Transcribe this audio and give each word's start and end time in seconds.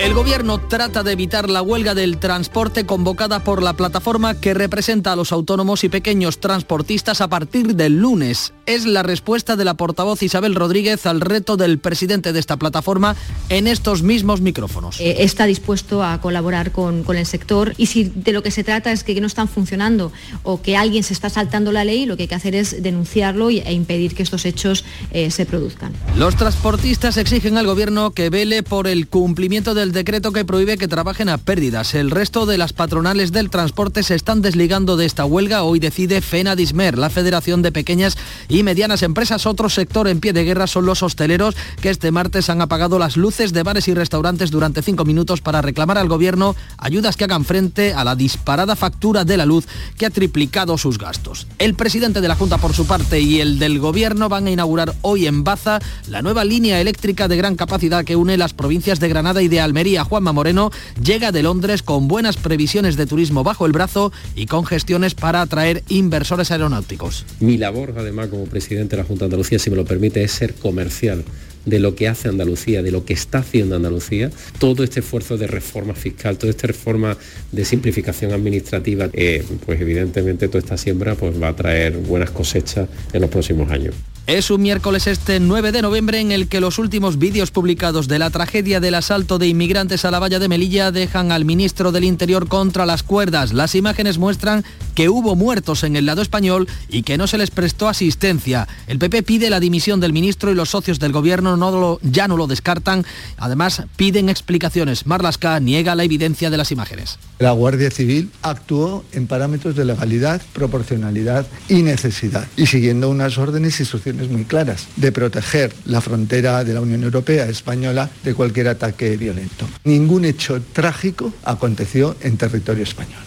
El 0.00 0.14
gobierno 0.14 0.58
trata 0.58 1.02
de 1.02 1.12
evitar 1.12 1.50
la 1.50 1.60
huelga 1.60 1.94
del 1.94 2.16
transporte 2.16 2.86
convocada 2.86 3.44
por 3.44 3.62
la 3.62 3.74
plataforma 3.74 4.40
que 4.40 4.54
representa 4.54 5.12
a 5.12 5.16
los 5.16 5.30
autónomos 5.30 5.84
y 5.84 5.90
pequeños 5.90 6.40
transportistas 6.40 7.20
a 7.20 7.28
partir 7.28 7.76
del 7.76 7.98
lunes. 7.98 8.54
Es 8.64 8.86
la 8.86 9.02
respuesta 9.02 9.56
de 9.56 9.66
la 9.66 9.74
portavoz 9.74 10.22
Isabel 10.22 10.54
Rodríguez 10.54 11.04
al 11.04 11.20
reto 11.20 11.58
del 11.58 11.78
presidente 11.78 12.32
de 12.32 12.40
esta 12.40 12.56
plataforma 12.56 13.14
en 13.50 13.66
estos 13.66 14.02
mismos 14.02 14.40
micrófonos. 14.40 14.98
Eh, 15.00 15.16
está 15.18 15.44
dispuesto 15.44 16.02
a 16.02 16.18
colaborar 16.22 16.72
con, 16.72 17.02
con, 17.02 17.18
el 17.18 17.26
sector 17.26 17.74
y 17.76 17.84
si 17.84 18.04
de 18.04 18.32
lo 18.32 18.42
que 18.42 18.50
se 18.50 18.64
trata 18.64 18.92
es 18.92 19.04
que 19.04 19.20
no 19.20 19.26
están 19.26 19.48
funcionando 19.48 20.12
o 20.44 20.62
que 20.62 20.78
alguien 20.78 21.02
se 21.02 21.12
está 21.12 21.28
saltando 21.28 21.72
la 21.72 21.84
ley, 21.84 22.06
lo 22.06 22.16
que 22.16 22.22
hay 22.22 22.28
que 22.28 22.34
hacer 22.34 22.54
es 22.54 22.82
denunciarlo 22.82 23.50
e 23.50 23.72
impedir 23.74 24.14
que 24.14 24.22
estos 24.22 24.46
hechos 24.46 24.82
eh, 25.10 25.30
se 25.30 25.44
produzcan. 25.44 25.92
Los 26.16 26.36
transportistas 26.36 27.18
exigen 27.18 27.58
al 27.58 27.66
gobierno 27.66 28.12
que 28.12 28.30
vele 28.30 28.62
por 28.62 28.86
el 28.86 29.06
cumplimiento 29.06 29.74
del 29.74 29.89
decreto 29.92 30.32
que 30.32 30.44
prohíbe 30.44 30.78
que 30.78 30.88
trabajen 30.88 31.28
a 31.28 31.38
pérdidas. 31.38 31.94
El 31.94 32.10
resto 32.10 32.46
de 32.46 32.58
las 32.58 32.72
patronales 32.72 33.32
del 33.32 33.50
transporte 33.50 34.02
se 34.02 34.14
están 34.14 34.42
desligando 34.42 34.96
de 34.96 35.06
esta 35.06 35.24
huelga. 35.24 35.62
Hoy 35.62 35.80
decide 35.80 36.20
FENADISMER, 36.20 36.96
la 36.96 37.10
Federación 37.10 37.62
de 37.62 37.72
Pequeñas 37.72 38.16
y 38.48 38.62
Medianas 38.62 39.02
Empresas. 39.02 39.46
Otro 39.46 39.68
sector 39.68 40.08
en 40.08 40.20
pie 40.20 40.32
de 40.32 40.44
guerra 40.44 40.66
son 40.66 40.86
los 40.86 41.02
hosteleros 41.02 41.56
que 41.80 41.90
este 41.90 42.10
martes 42.10 42.48
han 42.48 42.62
apagado 42.62 42.98
las 42.98 43.16
luces 43.16 43.52
de 43.52 43.62
bares 43.62 43.88
y 43.88 43.94
restaurantes 43.94 44.50
durante 44.50 44.82
cinco 44.82 45.04
minutos 45.04 45.40
para 45.40 45.62
reclamar 45.62 45.98
al 45.98 46.08
gobierno 46.08 46.54
ayudas 46.78 47.16
que 47.16 47.24
hagan 47.24 47.44
frente 47.44 47.92
a 47.92 48.04
la 48.04 48.16
disparada 48.16 48.76
factura 48.76 49.24
de 49.24 49.36
la 49.36 49.46
luz 49.46 49.66
que 49.98 50.06
ha 50.06 50.10
triplicado 50.10 50.78
sus 50.78 50.98
gastos. 50.98 51.46
El 51.58 51.74
presidente 51.74 52.20
de 52.20 52.28
la 52.28 52.36
Junta 52.36 52.58
por 52.58 52.74
su 52.74 52.86
parte 52.86 53.20
y 53.20 53.40
el 53.40 53.58
del 53.58 53.78
gobierno 53.80 54.28
van 54.28 54.46
a 54.46 54.50
inaugurar 54.50 54.94
hoy 55.02 55.26
en 55.26 55.44
Baza 55.44 55.80
la 56.08 56.22
nueva 56.22 56.44
línea 56.44 56.80
eléctrica 56.80 57.28
de 57.28 57.36
gran 57.36 57.56
capacidad 57.56 58.04
que 58.04 58.16
une 58.16 58.36
las 58.36 58.54
provincias 58.54 59.00
de 59.00 59.08
Granada 59.08 59.42
y 59.42 59.48
de 59.48 59.60
Almería 59.60 59.79
Juanma 59.80 60.32
Moreno 60.32 60.70
llega 61.02 61.32
de 61.32 61.42
Londres 61.42 61.82
con 61.82 62.06
buenas 62.06 62.36
previsiones 62.36 62.96
de 62.96 63.06
turismo 63.06 63.42
bajo 63.42 63.64
el 63.64 63.72
brazo 63.72 64.12
y 64.34 64.44
con 64.44 64.66
gestiones 64.66 65.14
para 65.14 65.40
atraer 65.40 65.82
inversores 65.88 66.50
aeronáuticos. 66.50 67.24
Mi 67.40 67.56
labor, 67.56 67.94
además, 67.96 68.28
como 68.28 68.44
presidente 68.44 68.96
de 68.96 69.02
la 69.02 69.08
Junta 69.08 69.20
de 69.20 69.26
Andalucía, 69.26 69.58
si 69.58 69.70
me 69.70 69.76
lo 69.76 69.86
permite, 69.86 70.22
es 70.22 70.32
ser 70.32 70.54
comercial 70.54 71.24
de 71.64 71.78
lo 71.78 71.94
que 71.94 72.08
hace 72.08 72.28
Andalucía, 72.28 72.82
de 72.82 72.90
lo 72.90 73.06
que 73.06 73.14
está 73.14 73.38
haciendo 73.38 73.76
Andalucía, 73.76 74.30
todo 74.58 74.84
este 74.84 75.00
esfuerzo 75.00 75.38
de 75.38 75.46
reforma 75.46 75.94
fiscal, 75.94 76.36
toda 76.36 76.50
esta 76.50 76.66
reforma 76.66 77.16
de 77.50 77.64
simplificación 77.64 78.32
administrativa, 78.32 79.08
eh, 79.14 79.42
pues 79.64 79.80
evidentemente 79.80 80.48
toda 80.48 80.58
esta 80.58 80.76
siembra 80.76 81.14
pues 81.14 81.40
va 81.40 81.48
a 81.48 81.56
traer 81.56 81.96
buenas 81.96 82.30
cosechas 82.30 82.86
en 83.12 83.20
los 83.22 83.30
próximos 83.30 83.70
años. 83.70 83.94
Es 84.30 84.48
un 84.52 84.62
miércoles 84.62 85.08
este 85.08 85.40
9 85.40 85.72
de 85.72 85.82
noviembre 85.82 86.20
en 86.20 86.30
el 86.30 86.46
que 86.46 86.60
los 86.60 86.78
últimos 86.78 87.18
vídeos 87.18 87.50
publicados 87.50 88.06
de 88.06 88.20
la 88.20 88.30
tragedia 88.30 88.78
del 88.78 88.94
asalto 88.94 89.40
de 89.40 89.48
inmigrantes 89.48 90.04
a 90.04 90.12
la 90.12 90.20
valla 90.20 90.38
de 90.38 90.46
Melilla 90.46 90.92
dejan 90.92 91.32
al 91.32 91.44
ministro 91.44 91.90
del 91.90 92.04
Interior 92.04 92.46
contra 92.46 92.86
las 92.86 93.02
cuerdas. 93.02 93.52
Las 93.52 93.74
imágenes 93.74 94.18
muestran 94.18 94.64
que 94.94 95.08
hubo 95.08 95.34
muertos 95.34 95.82
en 95.82 95.96
el 95.96 96.06
lado 96.06 96.22
español 96.22 96.68
y 96.88 97.02
que 97.02 97.18
no 97.18 97.26
se 97.26 97.38
les 97.38 97.50
prestó 97.50 97.88
asistencia. 97.88 98.68
El 98.86 99.00
PP 99.00 99.24
pide 99.24 99.50
la 99.50 99.58
dimisión 99.58 99.98
del 99.98 100.12
ministro 100.12 100.52
y 100.52 100.54
los 100.54 100.70
socios 100.70 101.00
del 101.00 101.10
gobierno 101.10 101.56
no 101.56 101.98
ya 102.02 102.28
no 102.28 102.36
lo 102.36 102.46
descartan. 102.46 103.04
Además, 103.36 103.82
piden 103.96 104.28
explicaciones. 104.28 105.06
Marlasca 105.06 105.58
niega 105.58 105.96
la 105.96 106.04
evidencia 106.04 106.50
de 106.50 106.56
las 106.56 106.70
imágenes. 106.70 107.18
La 107.40 107.50
Guardia 107.50 107.90
Civil 107.90 108.30
actuó 108.42 109.04
en 109.10 109.26
parámetros 109.26 109.74
de 109.74 109.86
legalidad, 109.86 110.40
proporcionalidad 110.52 111.48
y 111.68 111.82
necesidad 111.82 112.46
y 112.56 112.66
siguiendo 112.66 113.08
unas 113.08 113.36
órdenes 113.38 113.80
y 113.80 113.82
instrucciones 113.82 114.19
muy 114.28 114.44
claras 114.44 114.88
de 114.96 115.12
proteger 115.12 115.72
la 115.84 116.00
frontera 116.00 116.64
de 116.64 116.74
la 116.74 116.80
Unión 116.80 117.02
Europea 117.02 117.48
española 117.48 118.10
de 118.22 118.34
cualquier 118.34 118.68
ataque 118.68 119.16
violento. 119.16 119.66
Ningún 119.84 120.24
hecho 120.24 120.60
trágico 120.72 121.32
aconteció 121.44 122.16
en 122.20 122.36
territorio 122.36 122.84
español. 122.84 123.20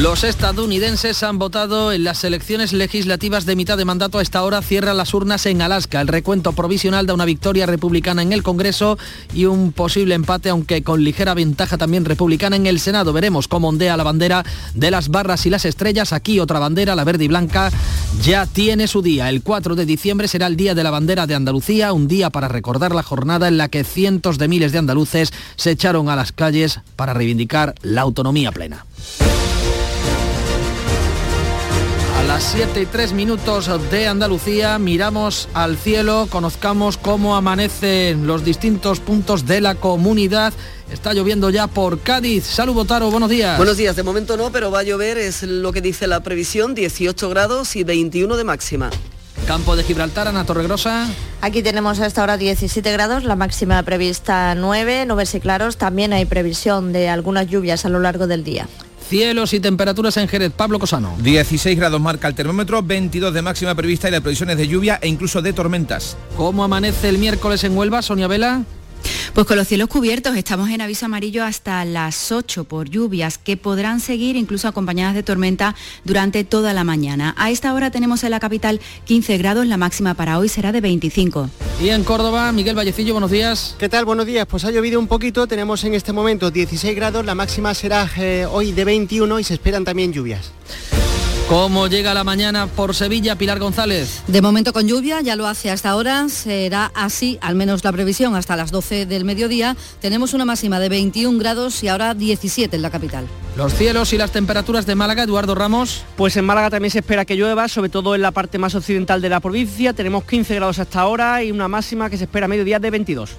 Los 0.00 0.24
estadounidenses 0.24 1.22
han 1.22 1.38
votado 1.38 1.90
en 1.90 2.04
las 2.04 2.22
elecciones 2.22 2.74
legislativas 2.74 3.46
de 3.46 3.56
mitad 3.56 3.78
de 3.78 3.86
mandato. 3.86 4.18
A 4.18 4.22
esta 4.22 4.42
hora 4.42 4.60
cierran 4.60 4.98
las 4.98 5.14
urnas 5.14 5.46
en 5.46 5.62
Alaska. 5.62 6.02
El 6.02 6.08
recuento 6.08 6.52
provisional 6.52 7.06
da 7.06 7.14
una 7.14 7.24
victoria 7.24 7.64
republicana 7.64 8.20
en 8.20 8.34
el 8.34 8.42
Congreso 8.42 8.98
y 9.32 9.46
un 9.46 9.72
posible 9.72 10.14
empate, 10.14 10.50
aunque 10.50 10.82
con 10.82 11.02
ligera 11.02 11.32
ventaja 11.32 11.78
también 11.78 12.04
republicana 12.04 12.56
en 12.56 12.66
el 12.66 12.78
Senado. 12.78 13.14
Veremos 13.14 13.48
cómo 13.48 13.70
ondea 13.70 13.96
la 13.96 14.02
bandera 14.02 14.44
de 14.74 14.90
las 14.90 15.08
barras 15.08 15.46
y 15.46 15.50
las 15.50 15.64
estrellas. 15.64 16.12
Aquí 16.12 16.40
otra 16.40 16.58
bandera, 16.58 16.94
la 16.94 17.04
verde 17.04 17.24
y 17.24 17.28
blanca, 17.28 17.72
ya 18.22 18.44
tiene 18.44 18.88
su 18.88 19.00
día. 19.00 19.30
El 19.30 19.42
4 19.42 19.76
de 19.76 19.86
diciembre 19.86 20.28
será 20.28 20.46
el 20.46 20.58
Día 20.58 20.74
de 20.74 20.84
la 20.84 20.90
Bandera 20.90 21.26
de 21.26 21.36
Andalucía, 21.36 21.94
un 21.94 22.06
día 22.06 22.28
para 22.28 22.48
recordar 22.48 22.94
la 22.94 23.02
jornada 23.02 23.48
en 23.48 23.56
la 23.56 23.70
que 23.70 23.82
cientos 23.82 24.36
de 24.36 24.46
miles 24.46 24.72
de 24.72 24.78
andaluces 24.78 25.32
se 25.56 25.70
echaron 25.70 26.10
a 26.10 26.16
las 26.16 26.32
calles 26.32 26.80
para 26.96 27.14
reivindicar 27.14 27.74
la 27.80 28.02
autonomía 28.02 28.52
plena. 28.52 28.84
Las 32.26 32.42
7 32.42 32.80
y 32.80 32.86
3 32.86 33.12
minutos 33.12 33.70
de 33.90 34.08
Andalucía 34.08 34.78
miramos 34.78 35.48
al 35.54 35.76
cielo, 35.76 36.26
conozcamos 36.28 36.96
cómo 36.96 37.36
amanecen 37.36 38.26
los 38.26 38.44
distintos 38.44 39.00
puntos 39.00 39.46
de 39.46 39.60
la 39.60 39.76
comunidad. 39.76 40.52
Está 40.90 41.12
lloviendo 41.14 41.50
ya 41.50 41.68
por 41.68 42.00
Cádiz. 42.00 42.44
Salud 42.44 42.74
Botaro, 42.74 43.10
buenos 43.10 43.30
días. 43.30 43.56
Buenos 43.56 43.76
días, 43.76 43.94
de 43.94 44.02
momento 44.02 44.36
no, 44.36 44.50
pero 44.50 44.70
va 44.70 44.80
a 44.80 44.82
llover, 44.82 45.18
es 45.18 45.42
lo 45.44 45.72
que 45.72 45.80
dice 45.80 46.06
la 46.08 46.20
previsión, 46.20 46.74
18 46.74 47.28
grados 47.28 47.76
y 47.76 47.84
21 47.84 48.36
de 48.36 48.44
máxima. 48.44 48.90
Campo 49.46 49.76
de 49.76 49.84
Gibraltar, 49.84 50.26
Ana 50.26 50.44
Torregrosa. 50.44 51.08
Aquí 51.42 51.62
tenemos 51.62 52.00
hasta 52.00 52.22
ahora 52.22 52.36
17 52.36 52.90
grados, 52.92 53.22
la 53.22 53.36
máxima 53.36 53.80
prevista 53.84 54.54
9, 54.56 55.06
nubes 55.06 55.34
y 55.34 55.40
claros. 55.40 55.76
También 55.76 56.12
hay 56.12 56.24
previsión 56.24 56.92
de 56.92 57.08
algunas 57.08 57.46
lluvias 57.46 57.84
a 57.84 57.88
lo 57.88 58.00
largo 58.00 58.26
del 58.26 58.42
día. 58.42 58.66
Cielos 59.08 59.52
y 59.52 59.60
temperaturas 59.60 60.16
en 60.16 60.28
Jerez. 60.28 60.52
Pablo 60.56 60.78
Cosano. 60.78 61.16
16 61.20 61.76
grados 61.76 62.00
marca 62.00 62.28
el 62.28 62.34
termómetro, 62.34 62.82
22 62.82 63.32
de 63.32 63.42
máxima 63.42 63.74
prevista 63.74 64.08
y 64.08 64.10
las 64.10 64.20
previsiones 64.20 64.56
de 64.56 64.66
lluvia 64.66 64.98
e 65.00 65.08
incluso 65.08 65.42
de 65.42 65.52
tormentas. 65.52 66.16
¿Cómo 66.36 66.64
amanece 66.64 67.08
el 67.08 67.18
miércoles 67.18 67.62
en 67.64 67.76
Huelva, 67.76 68.02
Sonia 68.02 68.26
Vela? 68.26 68.64
Pues 69.34 69.46
con 69.46 69.56
los 69.56 69.68
cielos 69.68 69.88
cubiertos 69.88 70.36
estamos 70.36 70.70
en 70.70 70.80
aviso 70.80 71.06
amarillo 71.06 71.44
hasta 71.44 71.84
las 71.84 72.32
8 72.32 72.64
por 72.64 72.88
lluvias 72.88 73.38
que 73.38 73.56
podrán 73.56 74.00
seguir 74.00 74.36
incluso 74.36 74.68
acompañadas 74.68 75.14
de 75.14 75.22
tormenta 75.22 75.74
durante 76.04 76.44
toda 76.44 76.72
la 76.72 76.84
mañana. 76.84 77.34
A 77.36 77.50
esta 77.50 77.74
hora 77.74 77.90
tenemos 77.90 78.24
en 78.24 78.30
la 78.30 78.40
capital 78.40 78.80
15 79.04 79.38
grados, 79.38 79.66
la 79.66 79.76
máxima 79.76 80.14
para 80.14 80.38
hoy 80.38 80.48
será 80.48 80.72
de 80.72 80.80
25. 80.80 81.50
Y 81.82 81.90
en 81.90 82.04
Córdoba, 82.04 82.50
Miguel 82.52 82.74
Vallecillo, 82.74 83.12
buenos 83.12 83.30
días. 83.30 83.76
¿Qué 83.78 83.88
tal? 83.88 84.04
Buenos 84.04 84.26
días. 84.26 84.46
Pues 84.46 84.64
ha 84.64 84.70
llovido 84.70 84.98
un 84.98 85.06
poquito, 85.06 85.46
tenemos 85.46 85.84
en 85.84 85.94
este 85.94 86.12
momento 86.12 86.50
16 86.50 86.96
grados, 86.96 87.24
la 87.24 87.34
máxima 87.34 87.74
será 87.74 88.10
eh, 88.16 88.46
hoy 88.50 88.72
de 88.72 88.84
21 88.84 89.38
y 89.38 89.44
se 89.44 89.54
esperan 89.54 89.84
también 89.84 90.12
lluvias. 90.12 90.52
¿Cómo 91.48 91.86
llega 91.86 92.12
la 92.12 92.24
mañana 92.24 92.66
por 92.66 92.92
Sevilla, 92.92 93.38
Pilar 93.38 93.60
González? 93.60 94.24
De 94.26 94.42
momento 94.42 94.72
con 94.72 94.88
lluvia, 94.88 95.20
ya 95.20 95.36
lo 95.36 95.46
hace 95.46 95.70
hasta 95.70 95.90
ahora, 95.90 96.28
será 96.28 96.90
así, 96.92 97.38
al 97.40 97.54
menos 97.54 97.84
la 97.84 97.92
previsión, 97.92 98.34
hasta 98.34 98.56
las 98.56 98.72
12 98.72 99.06
del 99.06 99.24
mediodía. 99.24 99.76
Tenemos 100.00 100.34
una 100.34 100.44
máxima 100.44 100.80
de 100.80 100.88
21 100.88 101.38
grados 101.38 101.84
y 101.84 101.88
ahora 101.88 102.14
17 102.14 102.74
en 102.74 102.82
la 102.82 102.90
capital. 102.90 103.28
Los 103.56 103.74
cielos 103.74 104.12
y 104.12 104.18
las 104.18 104.32
temperaturas 104.32 104.86
de 104.86 104.96
Málaga, 104.96 105.22
Eduardo 105.22 105.54
Ramos. 105.54 106.02
Pues 106.16 106.36
en 106.36 106.44
Málaga 106.44 106.68
también 106.68 106.90
se 106.90 106.98
espera 106.98 107.24
que 107.24 107.36
llueva, 107.36 107.68
sobre 107.68 107.90
todo 107.90 108.16
en 108.16 108.22
la 108.22 108.32
parte 108.32 108.58
más 108.58 108.74
occidental 108.74 109.22
de 109.22 109.28
la 109.28 109.38
provincia. 109.38 109.92
Tenemos 109.92 110.24
15 110.24 110.56
grados 110.56 110.80
hasta 110.80 111.00
ahora 111.00 111.44
y 111.44 111.52
una 111.52 111.68
máxima 111.68 112.10
que 112.10 112.18
se 112.18 112.24
espera 112.24 112.46
a 112.46 112.48
mediodía 112.48 112.80
de 112.80 112.90
22. 112.90 113.30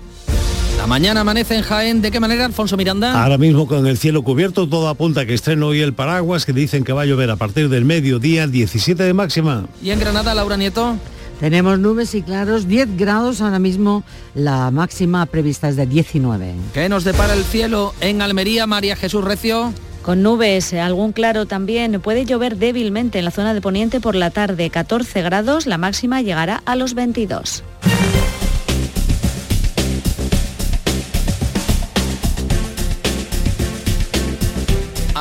La 0.77 0.85
mañana 0.85 1.21
amanece 1.21 1.55
en 1.55 1.63
Jaén. 1.63 2.01
¿De 2.01 2.11
qué 2.11 2.19
manera, 2.19 2.45
Alfonso 2.45 2.77
Miranda? 2.77 3.21
Ahora 3.21 3.37
mismo 3.37 3.67
con 3.67 3.87
el 3.87 3.97
cielo 3.97 4.21
cubierto, 4.21 4.69
todo 4.69 4.87
apunta 4.87 5.21
a 5.21 5.25
que 5.25 5.33
estreno 5.33 5.67
hoy 5.67 5.81
el 5.81 5.93
paraguas, 5.93 6.45
que 6.45 6.53
dicen 6.53 6.83
que 6.83 6.93
va 6.93 7.01
a 7.01 7.05
llover 7.05 7.31
a 7.31 7.35
partir 7.35 7.67
del 7.69 7.83
mediodía, 7.83 8.47
17 8.47 9.03
de 9.03 9.13
máxima. 9.13 9.65
¿Y 9.81 9.89
en 9.89 9.99
Granada, 9.99 10.33
Laura 10.35 10.55
Nieto? 10.55 10.95
Tenemos 11.39 11.77
nubes 11.77 12.15
y 12.15 12.21
claros, 12.21 12.67
10 12.67 12.97
grados 12.97 13.41
ahora 13.41 13.59
mismo, 13.59 14.03
la 14.33 14.71
máxima 14.71 15.25
prevista 15.27 15.69
es 15.69 15.75
de 15.75 15.85
19. 15.85 16.53
¿Qué 16.73 16.89
nos 16.89 17.03
depara 17.03 17.33
el 17.33 17.43
cielo 17.43 17.93
en 18.01 18.21
Almería, 18.21 18.65
María 18.65 18.95
Jesús 18.95 19.23
Recio? 19.23 19.73
Con 20.01 20.23
nubes, 20.23 20.73
algún 20.73 21.11
claro 21.11 21.45
también. 21.45 21.99
Puede 22.01 22.25
llover 22.25 22.57
débilmente 22.57 23.19
en 23.19 23.25
la 23.25 23.31
zona 23.31 23.53
de 23.53 23.61
Poniente 23.61 23.99
por 23.99 24.15
la 24.15 24.29
tarde, 24.31 24.69
14 24.69 25.21
grados, 25.21 25.67
la 25.67 25.77
máxima 25.77 26.21
llegará 26.21 26.63
a 26.65 26.75
los 26.75 26.93
22. 26.93 27.63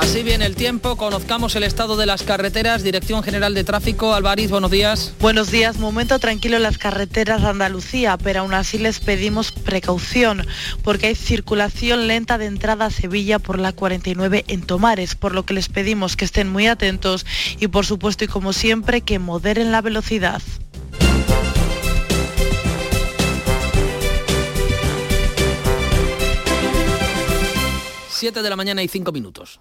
Así 0.00 0.22
viene 0.22 0.44
el 0.44 0.56
tiempo, 0.56 0.96
conozcamos 0.96 1.56
el 1.56 1.62
estado 1.62 1.96
de 1.96 2.04
las 2.04 2.22
carreteras, 2.22 2.82
Dirección 2.82 3.22
General 3.22 3.54
de 3.54 3.64
Tráfico, 3.64 4.12
Alvariz, 4.12 4.50
buenos 4.50 4.70
días. 4.70 5.14
Buenos 5.20 5.50
días, 5.50 5.78
momento 5.78 6.18
tranquilo 6.18 6.58
en 6.58 6.64
las 6.64 6.76
carreteras 6.76 7.40
de 7.40 7.48
Andalucía, 7.48 8.18
pero 8.18 8.40
aún 8.40 8.52
así 8.52 8.76
les 8.76 9.00
pedimos 9.00 9.52
precaución, 9.52 10.46
porque 10.82 11.06
hay 11.06 11.14
circulación 11.14 12.08
lenta 12.08 12.36
de 12.36 12.44
entrada 12.44 12.84
a 12.84 12.90
Sevilla 12.90 13.38
por 13.38 13.58
la 13.58 13.72
49 13.72 14.44
en 14.48 14.60
Tomares, 14.60 15.14
por 15.14 15.34
lo 15.34 15.46
que 15.46 15.54
les 15.54 15.70
pedimos 15.70 16.14
que 16.14 16.26
estén 16.26 16.50
muy 16.50 16.66
atentos 16.66 17.24
y 17.58 17.68
por 17.68 17.86
supuesto 17.86 18.24
y 18.24 18.28
como 18.28 18.52
siempre 18.52 19.00
que 19.00 19.18
moderen 19.18 19.72
la 19.72 19.80
velocidad. 19.80 20.42
7 28.16 28.42
de 28.42 28.48
la 28.48 28.56
mañana 28.56 28.82
y 28.82 28.88
5 28.88 29.12
minutos. 29.12 29.60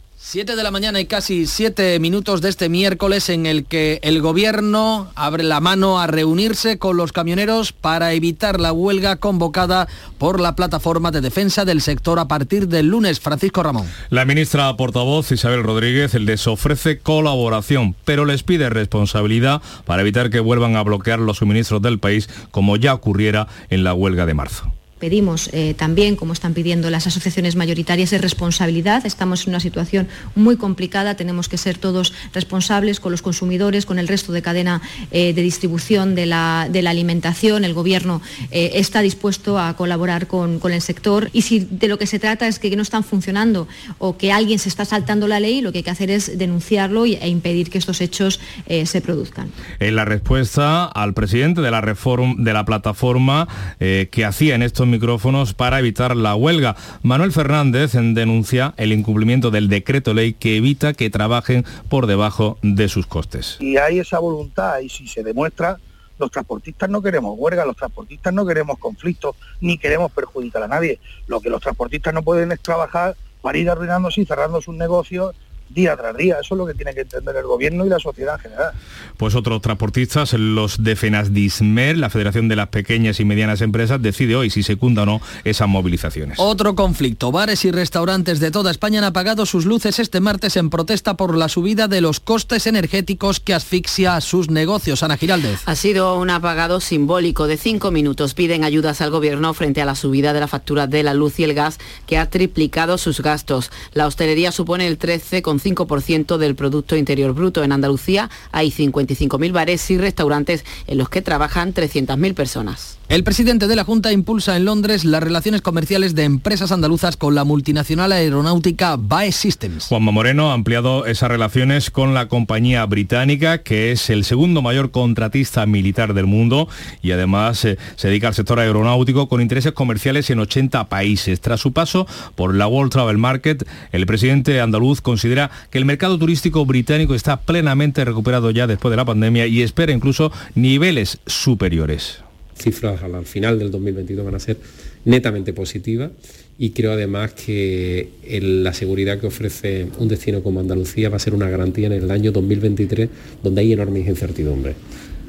7 0.23 0.55
de 0.55 0.63
la 0.63 0.69
mañana 0.69 0.99
y 1.01 1.07
casi 1.07 1.47
7 1.47 1.99
minutos 1.99 2.41
de 2.41 2.49
este 2.49 2.69
miércoles 2.69 3.27
en 3.27 3.47
el 3.47 3.65
que 3.65 3.99
el 4.03 4.21
gobierno 4.21 5.11
abre 5.15 5.43
la 5.43 5.59
mano 5.59 5.99
a 5.99 6.05
reunirse 6.05 6.77
con 6.77 6.95
los 6.95 7.11
camioneros 7.11 7.73
para 7.73 8.13
evitar 8.13 8.59
la 8.59 8.71
huelga 8.71 9.15
convocada 9.15 9.87
por 10.19 10.39
la 10.39 10.55
plataforma 10.55 11.09
de 11.09 11.21
defensa 11.21 11.65
del 11.65 11.81
sector 11.81 12.19
a 12.19 12.27
partir 12.27 12.67
del 12.67 12.87
lunes. 12.87 13.19
Francisco 13.19 13.63
Ramón. 13.63 13.87
La 14.11 14.23
ministra 14.23 14.77
portavoz 14.77 15.31
Isabel 15.31 15.63
Rodríguez 15.63 16.13
les 16.13 16.45
ofrece 16.47 16.99
colaboración, 16.99 17.95
pero 18.05 18.23
les 18.23 18.43
pide 18.43 18.69
responsabilidad 18.69 19.61
para 19.85 20.03
evitar 20.03 20.29
que 20.29 20.39
vuelvan 20.39 20.75
a 20.75 20.83
bloquear 20.83 21.19
los 21.19 21.37
suministros 21.37 21.81
del 21.81 21.97
país 21.97 22.29
como 22.51 22.77
ya 22.77 22.93
ocurriera 22.93 23.47
en 23.71 23.83
la 23.83 23.95
huelga 23.95 24.27
de 24.27 24.35
marzo 24.35 24.71
pedimos 25.01 25.49
eh, 25.51 25.73
también, 25.73 26.15
como 26.15 26.31
están 26.31 26.53
pidiendo 26.53 26.89
las 26.89 27.07
asociaciones 27.07 27.57
mayoritarias, 27.57 28.13
es 28.13 28.21
responsabilidad. 28.21 29.05
Estamos 29.05 29.43
en 29.43 29.49
una 29.49 29.59
situación 29.59 30.07
muy 30.35 30.55
complicada, 30.55 31.15
tenemos 31.15 31.49
que 31.49 31.57
ser 31.57 31.77
todos 31.77 32.13
responsables 32.33 32.99
con 32.99 33.11
los 33.11 33.21
consumidores, 33.21 33.85
con 33.85 33.99
el 33.99 34.07
resto 34.07 34.31
de 34.31 34.41
cadena 34.41 34.81
eh, 35.11 35.33
de 35.33 35.41
distribución 35.41 36.15
de 36.15 36.27
la, 36.27 36.61
alimentación. 36.61 37.65
El 37.65 37.73
Gobierno 37.73 38.21
eh, 38.51 38.73
está 38.75 39.01
dispuesto 39.01 39.57
a 39.59 39.75
colaborar 39.75 40.27
con, 40.27 40.61
el 40.71 40.81
sector 40.81 41.29
y 41.33 41.41
si 41.41 41.59
de 41.59 41.87
lo 41.87 41.97
que 41.97 42.05
se 42.05 42.19
trata 42.19 42.47
es 42.47 42.59
que 42.59 42.73
no 42.75 42.83
están 42.83 43.03
funcionando 43.03 43.67
o 43.97 44.15
que 44.17 44.31
alguien 44.31 44.59
se 44.59 44.69
está 44.69 44.85
saltando 44.85 45.27
la 45.27 45.39
ley, 45.39 45.61
lo 45.61 45.71
que 45.71 45.79
hay 45.79 45.83
que 45.83 45.89
hacer 45.89 46.11
es 46.11 46.37
denunciarlo 46.37 47.05
e 47.05 47.27
impedir 47.27 47.71
que 47.71 47.79
estos 47.79 47.99
hechos 47.99 48.39
se 48.67 49.01
produzcan. 49.01 49.49
En 49.79 49.95
la 49.95 50.05
respuesta 50.05 50.85
al 50.85 51.13
presidente 51.13 51.61
de 51.61 51.71
la, 51.71 51.81
reforma, 51.81 52.35
de 52.37 52.53
la 52.53 52.63
plataforma 52.63 53.47
que 53.79 54.25
hacía 54.25 54.53
en 54.53 54.61
estos 54.61 54.87
micrófonos 54.91 55.55
para 55.55 55.79
evitar 55.79 56.15
la 56.15 56.35
huelga. 56.35 56.75
Manuel 57.01 57.31
Fernández 57.31 57.93
denuncia 57.93 58.75
el 58.77 58.93
incumplimiento 58.93 59.49
del 59.49 59.67
decreto 59.67 60.13
ley 60.13 60.33
que 60.33 60.57
evita 60.57 60.93
que 60.93 61.09
trabajen 61.09 61.65
por 61.89 62.05
debajo 62.05 62.59
de 62.61 62.87
sus 62.89 63.07
costes. 63.07 63.57
Y 63.59 63.77
hay 63.77 63.99
esa 63.99 64.19
voluntad 64.19 64.79
y 64.79 64.89
si 64.89 65.07
se 65.07 65.23
demuestra, 65.23 65.77
los 66.19 66.29
transportistas 66.29 66.89
no 66.89 67.01
queremos 67.01 67.35
huelga, 67.37 67.65
los 67.65 67.75
transportistas 67.75 68.33
no 68.33 68.45
queremos 68.45 68.77
conflictos, 68.77 69.35
ni 69.59 69.77
queremos 69.79 70.11
perjudicar 70.11 70.61
a 70.61 70.67
nadie. 70.67 70.99
Lo 71.25 71.41
que 71.41 71.49
los 71.49 71.61
transportistas 71.61 72.13
no 72.13 72.21
pueden 72.21 72.51
es 72.51 72.59
trabajar 72.59 73.15
para 73.41 73.57
ir 73.57 73.69
arruinándose 73.69 74.21
y 74.21 74.25
cerrando 74.25 74.61
sus 74.61 74.75
negocios 74.75 75.35
día 75.73 75.95
tras 75.95 76.15
día. 76.15 76.37
Eso 76.41 76.55
es 76.55 76.57
lo 76.57 76.65
que 76.65 76.73
tiene 76.73 76.93
que 76.93 77.01
entender 77.01 77.35
el 77.35 77.43
gobierno 77.43 77.85
y 77.85 77.89
la 77.89 77.99
sociedad 77.99 78.35
en 78.35 78.41
general. 78.41 78.73
Pues 79.17 79.35
otros 79.35 79.61
transportistas, 79.61 80.33
los 80.33 80.83
de 80.83 80.95
FENASDISMER, 80.95 81.97
la 81.97 82.09
Federación 82.09 82.47
de 82.47 82.55
las 82.55 82.69
Pequeñas 82.69 83.19
y 83.19 83.25
Medianas 83.25 83.61
Empresas, 83.61 84.01
decide 84.01 84.35
hoy 84.35 84.49
si 84.49 84.63
secunda 84.63 85.03
o 85.03 85.05
no 85.05 85.21
esas 85.43 85.67
movilizaciones. 85.67 86.39
Otro 86.39 86.75
conflicto. 86.75 87.31
Bares 87.31 87.65
y 87.65 87.71
restaurantes 87.71 88.39
de 88.39 88.51
toda 88.51 88.71
España 88.71 88.99
han 88.99 89.05
apagado 89.05 89.45
sus 89.45 89.65
luces 89.65 89.99
este 89.99 90.19
martes 90.19 90.57
en 90.57 90.69
protesta 90.69 91.15
por 91.15 91.35
la 91.35 91.49
subida 91.49 91.87
de 91.87 92.01
los 92.01 92.19
costes 92.19 92.67
energéticos 92.67 93.39
que 93.39 93.53
asfixia 93.53 94.15
a 94.15 94.21
sus 94.21 94.49
negocios. 94.49 95.03
Ana 95.03 95.17
Giraldez. 95.17 95.61
Ha 95.65 95.75
sido 95.75 96.17
un 96.17 96.29
apagado 96.29 96.79
simbólico 96.79 97.47
de 97.47 97.57
cinco 97.57 97.91
minutos. 97.91 98.33
Piden 98.33 98.63
ayudas 98.63 99.01
al 99.01 99.11
gobierno 99.11 99.53
frente 99.53 99.81
a 99.81 99.85
la 99.85 99.95
subida 99.95 100.33
de 100.33 100.39
la 100.39 100.47
factura 100.47 100.87
de 100.87 101.03
la 101.03 101.13
luz 101.13 101.39
y 101.39 101.43
el 101.43 101.53
gas 101.53 101.77
que 102.07 102.17
ha 102.17 102.29
triplicado 102.29 102.97
sus 102.97 103.21
gastos. 103.21 103.71
La 103.93 104.07
hostelería 104.07 104.51
supone 104.51 104.87
el 104.87 104.97
13,5 104.99 105.60
1,5% 105.63 106.37
del 106.37 106.55
Producto 106.55 106.95
Interior 106.95 107.33
Bruto. 107.33 107.63
En 107.63 107.71
Andalucía 107.71 108.29
hay 108.51 108.71
55.000 108.71 109.51
bares 109.51 109.89
y 109.91 109.97
restaurantes 109.97 110.65
en 110.87 110.97
los 110.97 111.09
que 111.09 111.21
trabajan 111.21 111.73
300.000 111.73 112.33
personas. 112.33 113.00
El 113.11 113.25
presidente 113.25 113.67
de 113.67 113.75
la 113.75 113.83
Junta 113.83 114.13
impulsa 114.13 114.55
en 114.55 114.63
Londres 114.63 115.03
las 115.03 115.21
relaciones 115.21 115.61
comerciales 115.61 116.15
de 116.15 116.23
empresas 116.23 116.71
andaluzas 116.71 117.17
con 117.17 117.35
la 117.35 117.43
multinacional 117.43 118.13
aeronáutica 118.13 118.95
BAE 118.95 119.33
Systems. 119.33 119.87
Juanma 119.87 120.13
Moreno 120.13 120.49
ha 120.49 120.53
ampliado 120.53 121.05
esas 121.05 121.27
relaciones 121.27 121.91
con 121.91 122.13
la 122.13 122.29
compañía 122.29 122.85
británica, 122.85 123.63
que 123.63 123.91
es 123.91 124.09
el 124.09 124.23
segundo 124.23 124.61
mayor 124.61 124.91
contratista 124.91 125.65
militar 125.65 126.13
del 126.13 126.25
mundo 126.25 126.69
y 127.01 127.11
además 127.11 127.65
eh, 127.65 127.77
se 127.97 128.07
dedica 128.07 128.29
al 128.29 128.33
sector 128.33 128.61
aeronáutico 128.61 129.27
con 129.27 129.41
intereses 129.41 129.73
comerciales 129.73 130.29
en 130.29 130.39
80 130.39 130.87
países. 130.87 131.41
Tras 131.41 131.59
su 131.59 131.73
paso 131.73 132.07
por 132.35 132.55
la 132.55 132.67
World 132.67 132.93
Travel 132.93 133.17
Market, 133.17 133.67
el 133.91 134.05
presidente 134.05 134.61
andaluz 134.61 135.01
considera 135.01 135.51
que 135.69 135.79
el 135.79 135.83
mercado 135.83 136.17
turístico 136.17 136.65
británico 136.65 137.13
está 137.13 137.41
plenamente 137.41 138.05
recuperado 138.05 138.51
ya 138.51 138.67
después 138.67 138.89
de 138.89 138.95
la 138.95 139.03
pandemia 139.03 139.47
y 139.47 139.63
espera 139.63 139.91
incluso 139.91 140.31
niveles 140.55 141.19
superiores 141.25 142.23
cifras 142.61 143.01
al 143.01 143.25
final 143.25 143.59
del 143.59 143.71
2022 143.71 144.25
van 144.25 144.35
a 144.35 144.39
ser 144.39 144.57
netamente 145.05 145.53
positivas 145.53 146.11
y 146.57 146.71
creo 146.71 146.91
además 146.91 147.33
que 147.33 148.09
la 148.41 148.73
seguridad 148.73 149.19
que 149.19 149.27
ofrece 149.27 149.87
un 149.97 150.07
destino 150.07 150.43
como 150.43 150.59
Andalucía 150.59 151.09
va 151.09 151.17
a 151.17 151.19
ser 151.19 151.33
una 151.33 151.49
garantía 151.49 151.87
en 151.87 151.93
el 151.93 152.11
año 152.11 152.31
2023 152.31 153.09
donde 153.43 153.61
hay 153.61 153.73
enormes 153.73 154.07
incertidumbres 154.07 154.75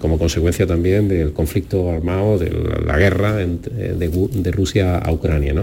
como 0.02 0.18
consecuencia 0.18 0.66
también 0.66 1.06
del 1.06 1.32
conflicto 1.32 1.88
armado, 1.88 2.36
de 2.36 2.50
la 2.84 2.98
guerra 2.98 3.36
de, 3.36 4.50
Rusia 4.50 4.98
a 4.98 5.12
Ucrania. 5.12 5.54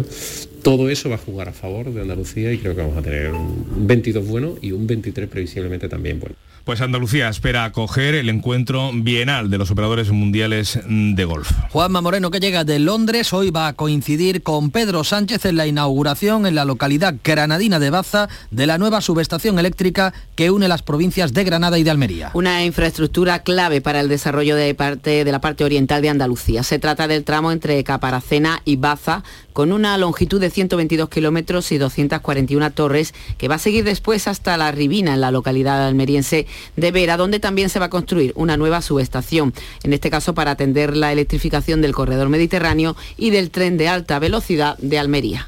Todo 0.63 0.89
eso 0.89 1.09
va 1.09 1.15
a 1.15 1.17
jugar 1.17 1.49
a 1.49 1.51
favor 1.51 1.93
de 1.93 2.01
Andalucía 2.01 2.53
y 2.53 2.57
creo 2.57 2.73
que 2.73 2.81
vamos 2.81 2.97
a 2.97 3.01
tener 3.01 3.31
un 3.33 3.85
22 3.85 4.25
bueno 4.25 4.55
y 4.61 4.71
un 4.71 4.88
23 4.88 5.27
previsiblemente 5.27 5.89
también 5.89 6.21
bueno. 6.21 6.35
Pues 6.69 6.81
Andalucía 6.81 7.29
espera 7.29 7.63
acoger 7.63 8.13
el 8.13 8.29
encuentro 8.29 8.91
bienal 8.93 9.49
de 9.49 9.57
los 9.57 9.71
operadores 9.71 10.11
mundiales 10.11 10.79
de 10.88 11.25
golf. 11.25 11.51
Juanma 11.71 11.99
Moreno, 11.99 12.29
que 12.29 12.39
llega 12.39 12.63
de 12.63 12.77
Londres, 12.77 13.33
hoy 13.33 13.49
va 13.49 13.65
a 13.65 13.73
coincidir 13.73 14.43
con 14.43 14.69
Pedro 14.69 15.03
Sánchez 15.03 15.45
en 15.45 15.57
la 15.57 15.65
inauguración 15.65 16.45
en 16.45 16.53
la 16.53 16.65
localidad 16.65 17.15
granadina 17.23 17.79
de 17.79 17.89
Baza 17.89 18.29
de 18.51 18.67
la 18.67 18.77
nueva 18.77 19.01
subestación 19.01 19.57
eléctrica 19.57 20.13
que 20.35 20.51
une 20.51 20.67
las 20.67 20.83
provincias 20.83 21.33
de 21.33 21.43
Granada 21.43 21.79
y 21.79 21.83
de 21.83 21.89
Almería. 21.89 22.29
Una 22.35 22.63
infraestructura 22.63 23.39
clave 23.41 23.81
para 23.81 23.99
el 23.99 24.07
desarrollo 24.07 24.55
de, 24.55 24.75
parte, 24.75 25.25
de 25.25 25.31
la 25.31 25.41
parte 25.41 25.63
oriental 25.63 26.03
de 26.03 26.09
Andalucía. 26.09 26.61
Se 26.61 26.77
trata 26.77 27.07
del 27.07 27.23
tramo 27.23 27.51
entre 27.51 27.83
Caparacena 27.83 28.61
y 28.63 28.75
Baza, 28.75 29.23
con 29.53 29.71
una 29.71 29.97
longitud 29.97 30.39
de 30.39 30.51
122 30.51 31.09
kilómetros 31.09 31.71
y 31.71 31.79
241 31.79 32.71
torres, 32.71 33.15
que 33.39 33.47
va 33.47 33.55
a 33.55 33.59
seguir 33.59 33.83
después 33.83 34.27
hasta 34.27 34.55
la 34.55 34.71
Ribina, 34.71 35.15
en 35.15 35.21
la 35.21 35.31
localidad 35.31 35.85
almeriense 35.85 36.45
de 36.75 36.92
Vera, 36.92 37.18
donde 37.18 37.39
también 37.39 37.70
se 37.70 37.80
va 37.80 37.86
a 37.86 37.89
construir 37.89 38.34
una 38.36 38.58
nueva 38.58 38.82
subestación, 38.82 39.54
en 39.84 39.94
este 39.94 40.10
caso 40.10 40.34
para 40.34 40.51
atender 40.51 40.96
la 40.96 41.12
electrificación 41.12 41.82
del 41.82 41.94
corredor 41.94 42.30
mediterráneo 42.30 42.96
y 43.18 43.30
del 43.30 43.51
tren 43.51 43.78
de 43.78 43.88
alta 43.88 44.20
velocidad 44.20 44.78
de 44.78 45.00
Almería. 45.00 45.48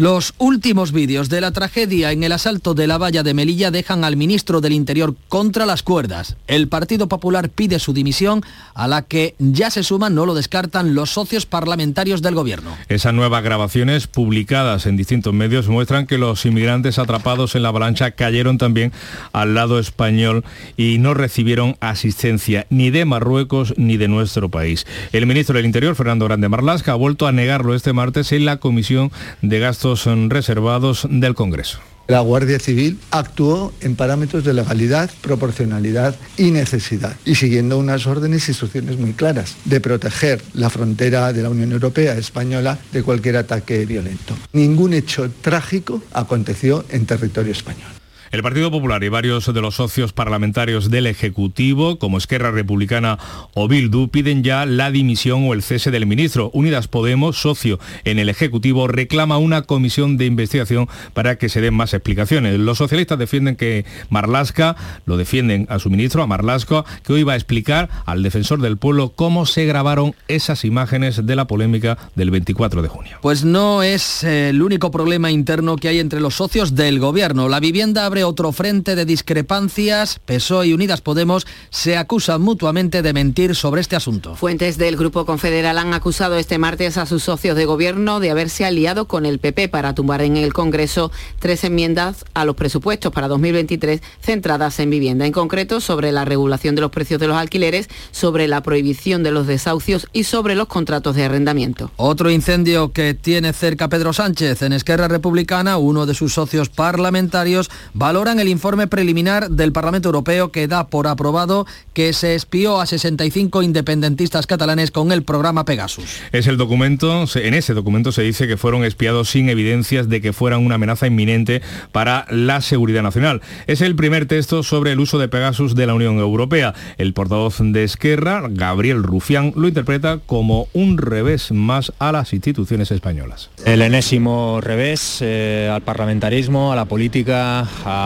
Los 0.00 0.32
últimos 0.38 0.92
vídeos 0.92 1.28
de 1.28 1.42
la 1.42 1.50
tragedia 1.50 2.10
en 2.10 2.22
el 2.22 2.32
asalto 2.32 2.72
de 2.72 2.86
la 2.86 2.96
valla 2.96 3.22
de 3.22 3.34
Melilla 3.34 3.70
dejan 3.70 4.02
al 4.02 4.16
ministro 4.16 4.62
del 4.62 4.72
Interior 4.72 5.14
contra 5.28 5.66
las 5.66 5.82
cuerdas. 5.82 6.38
El 6.46 6.68
Partido 6.68 7.06
Popular 7.06 7.50
pide 7.50 7.78
su 7.78 7.92
dimisión, 7.92 8.42
a 8.72 8.88
la 8.88 9.02
que 9.02 9.34
ya 9.38 9.70
se 9.70 9.82
suman, 9.82 10.14
no 10.14 10.24
lo 10.24 10.32
descartan, 10.32 10.94
los 10.94 11.10
socios 11.10 11.44
parlamentarios 11.44 12.22
del 12.22 12.34
gobierno. 12.34 12.74
Esas 12.88 13.12
nuevas 13.12 13.44
grabaciones 13.44 14.06
publicadas 14.06 14.86
en 14.86 14.96
distintos 14.96 15.34
medios 15.34 15.68
muestran 15.68 16.06
que 16.06 16.16
los 16.16 16.46
inmigrantes 16.46 16.98
atrapados 16.98 17.54
en 17.54 17.62
la 17.62 17.68
avalancha 17.68 18.12
cayeron 18.12 18.56
también 18.56 18.92
al 19.34 19.52
lado 19.52 19.78
español 19.78 20.46
y 20.78 20.96
no 20.96 21.12
recibieron 21.12 21.76
asistencia 21.80 22.66
ni 22.70 22.88
de 22.88 23.04
Marruecos 23.04 23.74
ni 23.76 23.98
de 23.98 24.08
nuestro 24.08 24.48
país. 24.48 24.86
El 25.12 25.26
ministro 25.26 25.56
del 25.56 25.66
Interior, 25.66 25.94
Fernando 25.94 26.24
Grande 26.24 26.48
Marlasca, 26.48 26.92
ha 26.92 26.94
vuelto 26.94 27.26
a 27.26 27.32
negarlo 27.32 27.74
este 27.74 27.92
martes 27.92 28.32
en 28.32 28.46
la 28.46 28.56
Comisión 28.56 29.12
de 29.42 29.58
Gastos 29.58 29.89
son 29.96 30.30
reservados 30.30 31.06
del 31.10 31.34
Congreso. 31.34 31.80
La 32.10 32.20
Guardia 32.20 32.58
Civil 32.58 32.98
actuó 33.12 33.72
en 33.80 33.94
parámetros 33.94 34.42
de 34.42 34.52
legalidad, 34.52 35.10
proporcionalidad 35.20 36.16
y 36.36 36.50
necesidad, 36.50 37.16
y 37.24 37.36
siguiendo 37.36 37.78
unas 37.78 38.04
órdenes 38.08 38.48
y 38.48 38.50
instrucciones 38.50 38.98
muy 38.98 39.12
claras, 39.12 39.54
de 39.64 39.80
proteger 39.80 40.42
la 40.52 40.70
frontera 40.70 41.32
de 41.32 41.44
la 41.44 41.50
Unión 41.50 41.70
Europea 41.70 42.14
española 42.14 42.78
de 42.90 43.04
cualquier 43.04 43.36
ataque 43.36 43.86
violento. 43.86 44.34
Ningún 44.52 44.92
hecho 44.92 45.30
trágico 45.40 46.02
aconteció 46.12 46.84
en 46.88 47.06
territorio 47.06 47.52
español. 47.52 47.99
El 48.32 48.44
Partido 48.44 48.70
Popular 48.70 49.02
y 49.02 49.08
varios 49.08 49.52
de 49.52 49.60
los 49.60 49.74
socios 49.74 50.12
parlamentarios 50.12 50.88
del 50.88 51.08
Ejecutivo, 51.08 51.98
como 51.98 52.16
Esquerra 52.16 52.52
Republicana 52.52 53.18
o 53.54 53.66
Bildu, 53.66 54.06
piden 54.06 54.44
ya 54.44 54.66
la 54.66 54.92
dimisión 54.92 55.48
o 55.48 55.52
el 55.52 55.62
cese 55.62 55.90
del 55.90 56.06
ministro. 56.06 56.48
Unidas 56.54 56.86
Podemos, 56.86 57.40
socio 57.40 57.80
en 58.04 58.20
el 58.20 58.28
Ejecutivo, 58.28 58.86
reclama 58.86 59.38
una 59.38 59.62
comisión 59.62 60.16
de 60.16 60.26
investigación 60.26 60.88
para 61.12 61.38
que 61.38 61.48
se 61.48 61.60
den 61.60 61.74
más 61.74 61.92
explicaciones. 61.92 62.56
Los 62.60 62.78
socialistas 62.78 63.18
defienden 63.18 63.56
que 63.56 63.84
Marlasca, 64.10 64.76
lo 65.06 65.16
defienden 65.16 65.66
a 65.68 65.80
su 65.80 65.90
ministro, 65.90 66.22
a 66.22 66.28
Marlasca, 66.28 66.84
que 67.02 67.12
hoy 67.12 67.24
va 67.24 67.32
a 67.32 67.36
explicar 67.36 67.90
al 68.06 68.22
defensor 68.22 68.60
del 68.60 68.76
pueblo 68.76 69.08
cómo 69.08 69.44
se 69.44 69.64
grabaron 69.64 70.14
esas 70.28 70.64
imágenes 70.64 71.26
de 71.26 71.34
la 71.34 71.48
polémica 71.48 71.98
del 72.14 72.30
24 72.30 72.80
de 72.80 72.88
junio. 72.88 73.18
Pues 73.22 73.42
no 73.42 73.82
es 73.82 74.22
el 74.22 74.62
único 74.62 74.92
problema 74.92 75.32
interno 75.32 75.74
que 75.74 75.88
hay 75.88 75.98
entre 75.98 76.20
los 76.20 76.36
socios 76.36 76.76
del 76.76 77.00
gobierno. 77.00 77.48
La 77.48 77.58
vivienda 77.58 78.06
abre 78.06 78.19
otro 78.24 78.52
frente 78.52 78.94
de 78.94 79.04
discrepancias. 79.04 80.20
PSOE 80.24 80.68
y 80.68 80.72
Unidas 80.72 81.00
Podemos 81.00 81.46
se 81.70 81.96
acusan 81.96 82.42
mutuamente 82.42 83.02
de 83.02 83.12
mentir 83.12 83.54
sobre 83.54 83.80
este 83.80 83.96
asunto. 83.96 84.34
Fuentes 84.36 84.78
del 84.78 84.96
Grupo 84.96 85.24
Confederal 85.26 85.78
han 85.78 85.94
acusado 85.94 86.36
este 86.36 86.58
martes 86.58 86.96
a 86.96 87.06
sus 87.06 87.22
socios 87.22 87.56
de 87.56 87.64
gobierno 87.64 88.20
de 88.20 88.30
haberse 88.30 88.64
aliado 88.64 89.06
con 89.06 89.26
el 89.26 89.38
PP 89.38 89.68
para 89.68 89.94
tumbar 89.94 90.22
en 90.22 90.36
el 90.36 90.52
Congreso 90.52 91.10
tres 91.38 91.64
enmiendas 91.64 92.24
a 92.34 92.44
los 92.44 92.56
presupuestos 92.56 93.12
para 93.12 93.28
2023 93.28 94.00
centradas 94.22 94.78
en 94.80 94.90
vivienda, 94.90 95.26
en 95.26 95.32
concreto 95.32 95.80
sobre 95.80 96.12
la 96.12 96.24
regulación 96.24 96.74
de 96.74 96.80
los 96.80 96.90
precios 96.90 97.20
de 97.20 97.26
los 97.26 97.36
alquileres, 97.36 97.88
sobre 98.10 98.48
la 98.48 98.62
prohibición 98.62 99.22
de 99.22 99.30
los 99.30 99.46
desahucios 99.46 100.08
y 100.12 100.24
sobre 100.24 100.54
los 100.54 100.68
contratos 100.68 101.16
de 101.16 101.24
arrendamiento. 101.24 101.90
Otro 101.96 102.30
incendio 102.30 102.92
que 102.92 103.14
tiene 103.14 103.52
cerca 103.52 103.88
Pedro 103.88 104.12
Sánchez 104.12 104.62
en 104.62 104.72
Esquerra 104.72 105.08
Republicana, 105.08 105.76
uno 105.76 106.06
de 106.06 106.14
sus 106.14 106.34
socios 106.34 106.68
parlamentarios 106.68 107.70
valoran 108.10 108.40
el 108.40 108.48
informe 108.48 108.88
preliminar 108.88 109.50
del 109.50 109.70
Parlamento 109.70 110.08
Europeo 110.08 110.50
que 110.50 110.66
da 110.66 110.88
por 110.88 111.06
aprobado 111.06 111.64
que 111.94 112.12
se 112.12 112.34
espió 112.34 112.80
a 112.80 112.86
65 112.86 113.62
independentistas 113.62 114.48
catalanes 114.48 114.90
con 114.90 115.12
el 115.12 115.22
programa 115.22 115.64
Pegasus. 115.64 116.18
Es 116.32 116.48
el 116.48 116.56
documento, 116.56 117.24
en 117.36 117.54
ese 117.54 117.72
documento 117.72 118.10
se 118.10 118.22
dice 118.22 118.48
que 118.48 118.56
fueron 118.56 118.82
espiados 118.82 119.28
sin 119.28 119.48
evidencias 119.48 120.08
de 120.08 120.20
que 120.20 120.32
fueran 120.32 120.66
una 120.66 120.74
amenaza 120.74 121.06
inminente 121.06 121.62
para 121.92 122.26
la 122.30 122.60
seguridad 122.62 123.04
nacional. 123.04 123.42
Es 123.68 123.80
el 123.80 123.94
primer 123.94 124.26
texto 124.26 124.64
sobre 124.64 124.90
el 124.90 124.98
uso 124.98 125.20
de 125.20 125.28
Pegasus 125.28 125.76
de 125.76 125.86
la 125.86 125.94
Unión 125.94 126.18
Europea. 126.18 126.74
El 126.98 127.12
portavoz 127.12 127.58
de 127.60 127.84
Esquerra, 127.84 128.42
Gabriel 128.50 129.04
Rufián, 129.04 129.52
lo 129.54 129.68
interpreta 129.68 130.18
como 130.26 130.66
un 130.72 130.98
revés 130.98 131.52
más 131.52 131.92
a 132.00 132.10
las 132.10 132.32
instituciones 132.32 132.90
españolas. 132.90 133.50
El 133.64 133.82
enésimo 133.82 134.60
revés 134.60 135.18
eh, 135.20 135.70
al 135.72 135.82
parlamentarismo, 135.82 136.72
a 136.72 136.76
la 136.76 136.86
política, 136.86 137.68
a, 137.84 137.99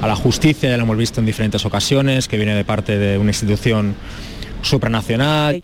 la 0.00 0.16
justicia, 0.16 0.70
ya 0.70 0.76
lo 0.76 0.84
hemos 0.84 0.96
visto 0.96 1.20
en 1.20 1.26
diferentes 1.26 1.64
ocasiones, 1.64 2.28
que 2.28 2.36
viene 2.36 2.54
de 2.54 2.64
parte 2.64 2.98
de 2.98 3.18
una 3.18 3.30
institución 3.30 3.94
supranacional. 4.62 5.62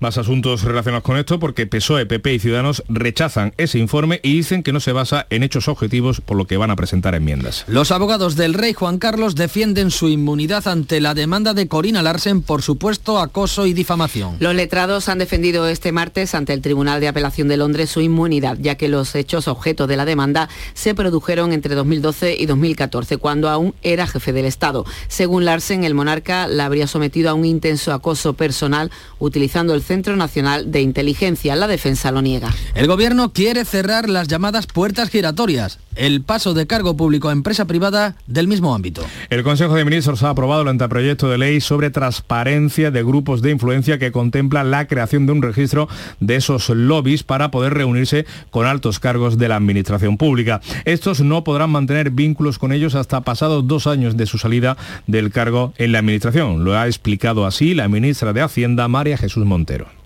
Más 0.00 0.18
asuntos 0.18 0.62
relacionados 0.62 1.04
con 1.04 1.16
esto 1.16 1.38
porque 1.38 1.66
PSOE, 1.66 2.06
PP 2.06 2.34
y 2.34 2.38
Ciudadanos 2.38 2.82
rechazan 2.88 3.54
ese 3.56 3.78
informe 3.78 4.20
y 4.22 4.34
dicen 4.34 4.62
que 4.62 4.72
no 4.72 4.80
se 4.80 4.92
basa 4.92 5.26
en 5.30 5.42
hechos 5.42 5.68
objetivos 5.68 6.20
por 6.20 6.36
lo 6.36 6.46
que 6.46 6.56
van 6.56 6.70
a 6.70 6.76
presentar 6.76 7.14
enmiendas. 7.14 7.64
Los 7.68 7.90
abogados 7.90 8.36
del 8.36 8.54
rey 8.54 8.72
Juan 8.72 8.98
Carlos 8.98 9.34
defienden 9.34 9.90
su 9.90 10.08
inmunidad 10.08 10.66
ante 10.68 11.00
la 11.00 11.14
demanda 11.14 11.54
de 11.54 11.68
Corina 11.68 12.02
Larsen 12.02 12.42
por 12.42 12.62
supuesto 12.62 13.18
acoso 13.18 13.66
y 13.66 13.72
difamación. 13.72 14.36
Los 14.40 14.54
letrados 14.54 15.08
han 15.08 15.18
defendido 15.18 15.66
este 15.68 15.92
martes 15.92 16.34
ante 16.34 16.52
el 16.52 16.60
Tribunal 16.60 17.00
de 17.00 17.08
Apelación 17.08 17.48
de 17.48 17.56
Londres 17.56 17.90
su 17.90 18.00
inmunidad, 18.00 18.58
ya 18.60 18.74
que 18.74 18.88
los 18.88 19.14
hechos 19.14 19.48
objeto 19.48 19.86
de 19.86 19.96
la 19.96 20.04
demanda 20.04 20.48
se 20.74 20.94
produjeron 20.94 21.52
entre 21.52 21.74
2012 21.74 22.36
y 22.38 22.46
2014, 22.46 23.16
cuando 23.18 23.48
aún 23.48 23.74
era 23.82 24.06
jefe 24.06 24.32
del 24.32 24.46
Estado. 24.46 24.84
Según 25.08 25.44
Larsen, 25.44 25.84
el 25.84 25.94
monarca 25.94 26.48
la 26.48 26.66
habría 26.66 26.86
sometido 26.86 27.30
a 27.30 27.34
un 27.34 27.44
intenso 27.44 27.92
acoso 27.92 28.34
personal 28.34 28.90
utilizando 29.18 29.74
el 29.74 29.82
Centro 29.84 30.16
Nacional 30.16 30.72
de 30.72 30.80
Inteligencia. 30.80 31.54
La 31.54 31.66
defensa 31.66 32.10
lo 32.10 32.22
niega. 32.22 32.52
El 32.74 32.86
gobierno 32.86 33.32
quiere 33.32 33.64
cerrar 33.64 34.08
las 34.08 34.28
llamadas 34.28 34.66
puertas 34.66 35.10
giratorias, 35.10 35.78
el 35.96 36.22
paso 36.22 36.54
de 36.54 36.66
cargo 36.66 36.96
público 36.96 37.28
a 37.28 37.32
empresa 37.32 37.66
privada 37.66 38.16
del 38.26 38.48
mismo 38.48 38.74
ámbito. 38.74 39.04
El 39.30 39.42
Consejo 39.42 39.74
de 39.74 39.84
Ministros 39.84 40.22
ha 40.22 40.30
aprobado 40.30 40.62
el 40.62 40.68
anteproyecto 40.68 41.28
de 41.28 41.38
ley 41.38 41.60
sobre 41.60 41.90
transparencia 41.90 42.90
de 42.90 43.02
grupos 43.02 43.42
de 43.42 43.50
influencia 43.50 43.98
que 43.98 44.12
contempla 44.12 44.64
la 44.64 44.86
creación 44.86 45.26
de 45.26 45.32
un 45.32 45.42
registro 45.42 45.88
de 46.20 46.36
esos 46.36 46.68
lobbies 46.68 47.22
para 47.22 47.50
poder 47.50 47.74
reunirse 47.74 48.26
con 48.50 48.66
altos 48.66 48.98
cargos 48.98 49.38
de 49.38 49.48
la 49.48 49.56
administración 49.56 50.16
pública. 50.16 50.60
Estos 50.84 51.20
no 51.20 51.44
podrán 51.44 51.70
mantener 51.70 52.10
vínculos 52.10 52.58
con 52.58 52.72
ellos 52.72 52.94
hasta 52.94 53.22
pasados 53.22 53.66
dos 53.66 53.86
años 53.86 54.16
de 54.16 54.26
su 54.26 54.38
salida 54.38 54.76
del 55.06 55.30
cargo 55.30 55.72
en 55.78 55.92
la 55.92 55.98
administración. 55.98 56.64
Lo 56.64 56.76
ha 56.76 56.86
explicado 56.86 57.46
así 57.46 57.74
la 57.74 57.88
ministra 57.88 58.32
de 58.32 58.42
Hacienda, 58.42 58.88
María 58.88 59.16
Jesús 59.16 59.44
Montero 59.44 60.03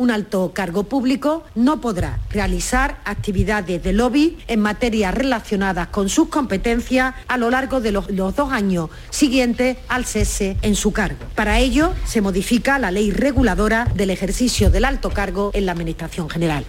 un 0.00 0.10
alto 0.10 0.52
cargo 0.54 0.84
público 0.84 1.44
no 1.54 1.82
podrá 1.82 2.20
realizar 2.30 3.02
actividades 3.04 3.82
de 3.82 3.92
lobby 3.92 4.38
en 4.48 4.58
materias 4.58 5.12
relacionadas 5.12 5.88
con 5.88 6.08
sus 6.08 6.30
competencias 6.30 7.14
a 7.28 7.36
lo 7.36 7.50
largo 7.50 7.82
de 7.82 7.92
los, 7.92 8.06
dos 8.08 8.50
años 8.50 8.88
siguientes 9.10 9.76
al 9.88 10.06
cese 10.06 10.56
en 10.62 10.74
su 10.74 10.92
cargo. 10.92 11.18
Para 11.34 11.58
ello, 11.58 11.92
se 12.06 12.22
modifica 12.22 12.78
la 12.78 12.90
ley 12.90 13.10
reguladora 13.10 13.86
del 13.94 14.08
ejercicio 14.08 14.70
del 14.70 14.86
alto 14.86 15.10
cargo 15.10 15.50
en 15.52 15.66
la 15.66 15.72
Administración 15.72 16.30
General. 16.30 16.64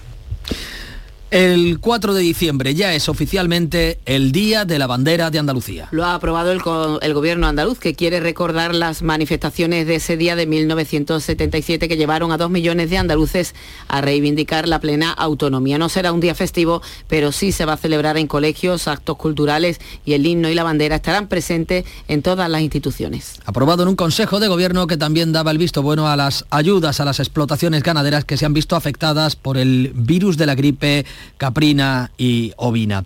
El 1.31 1.79
4 1.79 2.13
de 2.13 2.19
diciembre 2.19 2.75
ya 2.75 2.93
es 2.93 3.07
oficialmente 3.07 4.01
el 4.05 4.33
Día 4.33 4.65
de 4.65 4.77
la 4.77 4.85
Bandera 4.85 5.31
de 5.31 5.39
Andalucía. 5.39 5.87
Lo 5.91 6.03
ha 6.03 6.13
aprobado 6.13 6.51
el, 6.51 6.59
el, 7.01 7.13
gobierno 7.13 7.47
andaluz, 7.47 7.79
que 7.79 7.95
quiere 7.95 8.19
recordar 8.19 8.75
las 8.75 9.01
manifestaciones 9.01 9.87
de 9.87 9.95
ese 9.95 10.17
día 10.17 10.35
de 10.35 10.45
1977 10.45 11.87
que 11.87 11.95
llevaron 11.95 12.33
a 12.33 12.37
dos 12.37 12.49
millones 12.49 12.89
de 12.89 12.97
andaluces 12.97 13.55
a 13.87 14.01
reivindicar 14.01 14.67
la 14.67 14.81
plena 14.81 15.09
autonomía. 15.13 15.77
No 15.77 15.87
será 15.87 16.11
un 16.11 16.19
día 16.19 16.35
festivo, 16.35 16.81
pero 17.07 17.31
sí 17.31 17.53
se 17.53 17.63
va 17.63 17.73
a 17.73 17.77
celebrar 17.77 18.17
en 18.17 18.27
colegios, 18.27 18.89
actos 18.89 19.15
culturales 19.15 19.79
y 20.03 20.11
el 20.11 20.25
himno 20.25 20.49
y 20.49 20.53
la 20.53 20.63
bandera 20.63 20.97
estarán 20.97 21.29
presentes 21.29 21.85
en 22.09 22.23
todas 22.23 22.49
las 22.49 22.59
instituciones. 22.59 23.39
Aprobado 23.45 23.83
en 23.83 23.87
un 23.87 23.95
Consejo 23.95 24.41
de 24.41 24.49
Gobierno 24.49 24.85
que 24.85 24.97
también 24.97 25.31
daba 25.31 25.51
el 25.51 25.57
visto 25.57 25.81
bueno 25.81 26.09
a 26.09 26.17
las 26.17 26.43
ayudas 26.49 26.99
a 26.99 27.05
las 27.05 27.21
explotaciones 27.21 27.83
ganaderas 27.83 28.25
que 28.25 28.35
se 28.35 28.45
han 28.45 28.53
visto 28.53 28.75
afectadas 28.75 29.37
por 29.37 29.57
el 29.57 29.93
virus 29.95 30.35
de 30.35 30.45
la 30.45 30.55
gripe 30.55 31.05
caprina 31.37 32.11
y 32.17 32.53
ovina. 32.57 33.03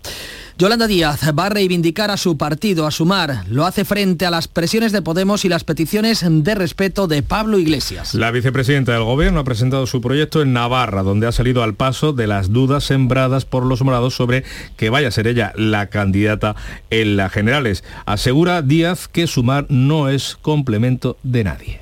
Yolanda 0.58 0.86
Díaz 0.86 1.20
va 1.38 1.46
a 1.46 1.48
reivindicar 1.50 2.10
a 2.10 2.16
su 2.16 2.38
partido, 2.38 2.86
a 2.86 2.90
Sumar. 2.90 3.44
Lo 3.50 3.66
hace 3.66 3.84
frente 3.84 4.24
a 4.24 4.30
las 4.30 4.48
presiones 4.48 4.90
de 4.90 5.02
Podemos 5.02 5.44
y 5.44 5.50
las 5.50 5.64
peticiones 5.64 6.24
de 6.26 6.54
respeto 6.54 7.08
de 7.08 7.22
Pablo 7.22 7.58
Iglesias. 7.58 8.14
La 8.14 8.30
vicepresidenta 8.30 8.92
del 8.92 9.02
Gobierno 9.02 9.40
ha 9.40 9.44
presentado 9.44 9.86
su 9.86 10.00
proyecto 10.00 10.40
en 10.40 10.54
Navarra, 10.54 11.02
donde 11.02 11.26
ha 11.26 11.32
salido 11.32 11.62
al 11.62 11.74
paso 11.74 12.14
de 12.14 12.26
las 12.26 12.54
dudas 12.54 12.84
sembradas 12.84 13.44
por 13.44 13.66
los 13.66 13.82
morados 13.82 14.14
sobre 14.14 14.44
que 14.78 14.88
vaya 14.88 15.08
a 15.08 15.10
ser 15.10 15.26
ella 15.26 15.52
la 15.56 15.88
candidata 15.88 16.56
en 16.88 17.18
las 17.18 17.32
generales. 17.32 17.84
Asegura 18.06 18.62
Díaz 18.62 19.08
que 19.08 19.26
Sumar 19.26 19.66
no 19.68 20.08
es 20.08 20.36
complemento 20.40 21.18
de 21.22 21.44
nadie. 21.44 21.80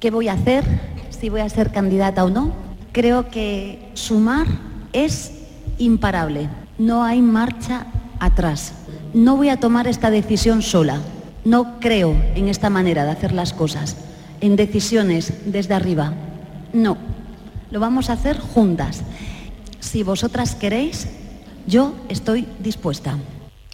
¿Qué 0.00 0.10
voy 0.10 0.26
a 0.26 0.32
hacer? 0.32 0.64
Si 1.10 1.28
voy 1.28 1.42
a 1.42 1.48
ser 1.48 1.70
candidata 1.70 2.24
o 2.24 2.30
no. 2.30 2.52
Creo 2.90 3.30
que 3.30 3.90
Sumar 3.94 4.48
es 4.92 5.43
imparable. 5.78 6.48
No 6.78 7.04
hay 7.04 7.22
marcha 7.22 7.86
atrás. 8.18 8.72
No 9.12 9.36
voy 9.36 9.48
a 9.48 9.60
tomar 9.60 9.86
esta 9.86 10.10
decisión 10.10 10.62
sola. 10.62 11.00
No 11.44 11.78
creo 11.80 12.16
en 12.34 12.48
esta 12.48 12.70
manera 12.70 13.04
de 13.04 13.10
hacer 13.10 13.32
las 13.32 13.52
cosas, 13.52 13.96
en 14.40 14.56
decisiones 14.56 15.32
desde 15.46 15.74
arriba. 15.74 16.14
No, 16.72 16.96
lo 17.70 17.80
vamos 17.80 18.08
a 18.08 18.14
hacer 18.14 18.38
juntas. 18.38 19.02
Si 19.80 20.02
vosotras 20.02 20.54
queréis, 20.54 21.08
yo 21.66 21.94
estoy 22.08 22.48
dispuesta. 22.58 23.16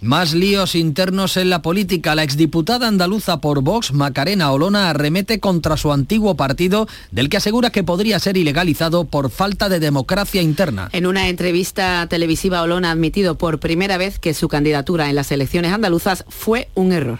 Más 0.01 0.33
líos 0.33 0.73
internos 0.73 1.37
en 1.37 1.51
la 1.51 1.61
política. 1.61 2.15
La 2.15 2.23
exdiputada 2.23 2.87
andaluza 2.87 3.39
por 3.39 3.61
Vox, 3.61 3.93
Macarena 3.93 4.51
Olona, 4.51 4.89
arremete 4.89 5.39
contra 5.39 5.77
su 5.77 5.93
antiguo 5.93 6.35
partido, 6.35 6.87
del 7.11 7.29
que 7.29 7.37
asegura 7.37 7.69
que 7.69 7.83
podría 7.83 8.17
ser 8.17 8.35
ilegalizado 8.35 9.05
por 9.05 9.29
falta 9.29 9.69
de 9.69 9.79
democracia 9.79 10.41
interna. 10.41 10.89
En 10.91 11.05
una 11.05 11.29
entrevista 11.29 12.07
televisiva, 12.09 12.63
Olona 12.63 12.89
ha 12.89 12.93
admitido 12.93 13.37
por 13.37 13.59
primera 13.59 13.99
vez 13.99 14.17
que 14.17 14.33
su 14.33 14.47
candidatura 14.47 15.07
en 15.07 15.15
las 15.15 15.31
elecciones 15.31 15.71
andaluzas 15.71 16.25
fue 16.29 16.67
un 16.73 16.93
error. 16.93 17.19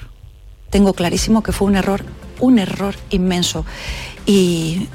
Tengo 0.72 0.94
clarísimo 0.94 1.44
que 1.44 1.52
fue 1.52 1.68
un 1.68 1.76
error, 1.76 2.04
un 2.40 2.58
error 2.58 2.96
inmenso. 3.12 3.64
Y 4.26 4.88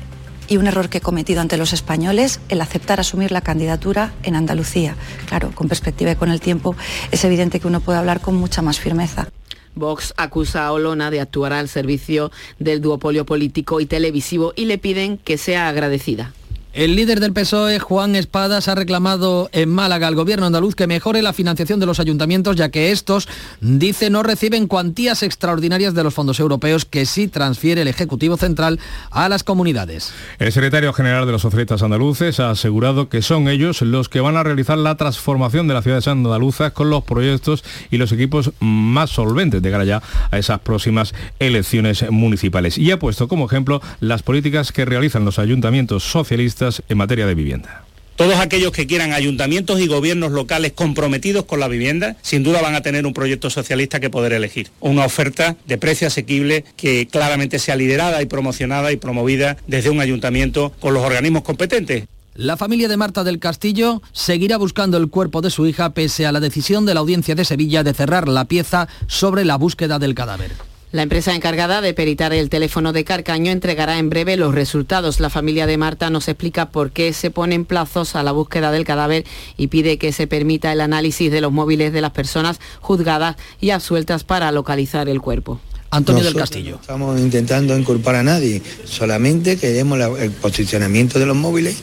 y 0.48 0.56
un 0.56 0.66
error 0.66 0.88
que 0.88 0.98
he 0.98 1.00
cometido 1.00 1.40
ante 1.40 1.56
los 1.56 1.72
españoles 1.72 2.40
el 2.48 2.60
aceptar 2.60 3.00
asumir 3.00 3.32
la 3.32 3.40
candidatura 3.40 4.12
en 4.22 4.36
Andalucía. 4.36 4.96
Claro, 5.26 5.50
con 5.54 5.68
perspectiva 5.68 6.12
y 6.12 6.16
con 6.16 6.30
el 6.30 6.40
tiempo 6.40 6.76
es 7.10 7.24
evidente 7.24 7.60
que 7.60 7.66
uno 7.66 7.80
puede 7.80 7.98
hablar 7.98 8.20
con 8.20 8.34
mucha 8.34 8.62
más 8.62 8.80
firmeza. 8.80 9.28
Vox 9.74 10.14
acusa 10.16 10.66
a 10.66 10.72
Olona 10.72 11.10
de 11.10 11.20
actuar 11.20 11.52
al 11.52 11.68
servicio 11.68 12.32
del 12.58 12.80
duopolio 12.80 13.26
político 13.26 13.80
y 13.80 13.86
televisivo 13.86 14.52
y 14.56 14.64
le 14.64 14.78
piden 14.78 15.18
que 15.18 15.36
sea 15.36 15.68
agradecida. 15.68 16.32
El 16.76 16.95
líder 16.95 17.21
del 17.21 17.33
PSOE, 17.33 17.78
Juan 17.78 18.14
Espadas, 18.16 18.68
ha 18.68 18.75
reclamado 18.75 19.49
en 19.52 19.71
Málaga 19.71 20.09
al 20.09 20.14
gobierno 20.14 20.45
andaluz 20.45 20.75
que 20.75 20.87
mejore 20.87 21.23
la 21.23 21.33
financiación 21.33 21.80
de 21.80 21.87
los 21.87 22.00
ayuntamientos, 22.00 22.54
ya 22.54 22.68
que 22.68 22.92
estos, 22.92 23.28
dice, 23.62 24.11
no 24.11 24.23
reciben 24.23 24.66
cuantías 24.66 25.23
extraordinarias 25.23 25.95
de 25.95 26.04
los 26.04 26.12
fondos 26.12 26.38
europeos 26.38 26.85
que 26.85 27.06
sí 27.06 27.28
transfiere 27.28 27.80
el 27.80 27.88
Ejecutivo 27.88 28.37
Central 28.37 28.78
a 29.11 29.30
las 29.30 29.42
comunidades. 29.42 30.12
El 30.38 30.52
secretario 30.52 30.92
general 30.92 31.25
de 31.25 31.33
los 31.33 31.40
socialistas 31.40 31.83
andaluces 31.83 32.40
ha 32.40 32.50
asegurado 32.50 33.09
que 33.09 33.23
son 33.23 33.49
ellos 33.49 33.80
los 33.80 34.11
que 34.11 34.21
van 34.21 34.37
a 34.37 34.42
realizar 34.42 34.76
la 34.76 34.99
transformación 34.99 35.68
de 35.68 35.73
las 35.73 35.83
ciudades 35.83 36.09
andaluzas 36.09 36.73
con 36.73 36.90
los 36.90 37.04
proyectos 37.04 37.64
y 37.90 37.97
los 37.97 38.12
equipos 38.12 38.50
más 38.61 39.09
solventes 39.09 39.62
de 39.62 39.71
cara 39.71 39.85
ya 39.85 40.02
a 40.30 40.37
esas 40.37 40.61
próximas 40.61 41.14
elecciones 41.38 42.04
municipales. 42.11 42.76
Y 42.76 42.90
ha 42.90 42.99
puesto 42.99 43.28
como 43.28 43.47
ejemplo 43.47 43.80
las 44.00 44.23
políticas 44.23 44.73
que 44.73 44.85
realizan 44.85 45.25
los 45.25 45.38
ayuntamientos 45.38 46.02
socialistas 46.02 46.65
en 46.88 46.99
materia 46.99 47.26
de 47.26 47.35
vivienda. 47.35 47.87
Todos 48.16 48.37
aquellos 48.37 48.73
que 48.73 48.87
quieran 48.87 49.12
ayuntamientos 49.12 49.78
y 49.78 49.87
gobiernos 49.88 50.32
locales 50.32 50.73
comprometidos 50.73 51.44
con 51.44 51.61
la 51.61 51.68
vivienda, 51.68 52.16
sin 52.23 52.42
duda 52.42 52.62
van 52.62 52.75
a 52.75 52.80
tener 52.80 53.04
un 53.04 53.12
proyecto 53.12 53.50
socialista 53.50 54.00
que 54.00 54.08
poder 54.08 54.32
elegir. 54.32 54.70
Una 54.80 55.04
oferta 55.04 55.56
de 55.66 55.76
precio 55.76 56.06
asequible 56.06 56.64
que 56.76 57.06
claramente 57.08 57.58
sea 57.58 57.76
liderada 57.76 58.23
y 58.23 58.26
promocionada 58.26 58.90
y 58.90 58.96
promovida 58.96 59.58
desde 59.66 59.90
un 59.90 60.00
ayuntamiento 60.00 60.73
con 60.80 60.94
los 60.94 61.04
organismos 61.04 61.42
competentes. 61.42 62.04
La 62.35 62.56
familia 62.56 62.88
de 62.88 62.96
Marta 62.96 63.23
del 63.23 63.38
Castillo 63.38 64.02
seguirá 64.12 64.56
buscando 64.56 64.96
el 64.96 65.08
cuerpo 65.08 65.42
de 65.42 65.50
su 65.50 65.66
hija 65.66 65.90
pese 65.90 66.25
a 66.25 66.32
la 66.32 66.40
decisión 66.40 66.87
de 66.87 66.94
la 66.94 67.00
audiencia 67.00 67.35
de 67.35 67.44
Sevilla 67.44 67.82
de 67.82 67.92
cerrar 67.92 68.28
la 68.28 68.46
pieza 68.46 68.88
sobre 69.08 69.44
la 69.44 69.56
búsqueda 69.56 69.99
del 69.99 70.14
cadáver. 70.14 70.52
La 70.96 71.02
empresa 71.02 71.34
encargada 71.34 71.82
de 71.82 71.92
peritar 71.92 72.32
el 72.32 72.48
teléfono 72.48 72.94
de 72.94 73.04
Carcaño 73.04 73.52
entregará 73.52 73.98
en 73.98 74.08
breve 74.08 74.38
los 74.38 74.54
resultados. 74.54 75.20
La 75.20 75.28
familia 75.28 75.66
de 75.66 75.76
Marta 75.76 76.08
nos 76.08 76.26
explica 76.26 76.70
por 76.70 76.90
qué 76.90 77.12
se 77.12 77.30
ponen 77.30 77.66
plazos 77.66 78.16
a 78.16 78.22
la 78.22 78.32
búsqueda 78.32 78.72
del 78.72 78.86
cadáver 78.86 79.26
y 79.58 79.66
pide 79.66 79.98
que 79.98 80.10
se 80.12 80.26
permita 80.26 80.72
el 80.72 80.80
análisis 80.80 81.30
de 81.30 81.42
los 81.42 81.52
móviles 81.52 81.92
de 81.92 82.00
las 82.00 82.12
personas 82.12 82.60
juzgadas 82.80 83.36
y 83.60 83.72
absueltas 83.72 84.25
para 84.25 84.50
localizar 84.52 85.10
el 85.10 85.21
cuerpo. 85.21 85.60
Antonio 85.90 86.25
del 86.25 86.34
Castillo. 86.34 86.76
No 86.76 86.80
estamos 86.80 87.21
intentando 87.21 87.76
inculpar 87.76 88.14
a 88.14 88.23
nadie, 88.23 88.62
solamente 88.86 89.58
queremos 89.58 90.00
el 90.18 90.30
posicionamiento 90.30 91.18
de 91.18 91.26
los 91.26 91.36
móviles 91.36 91.76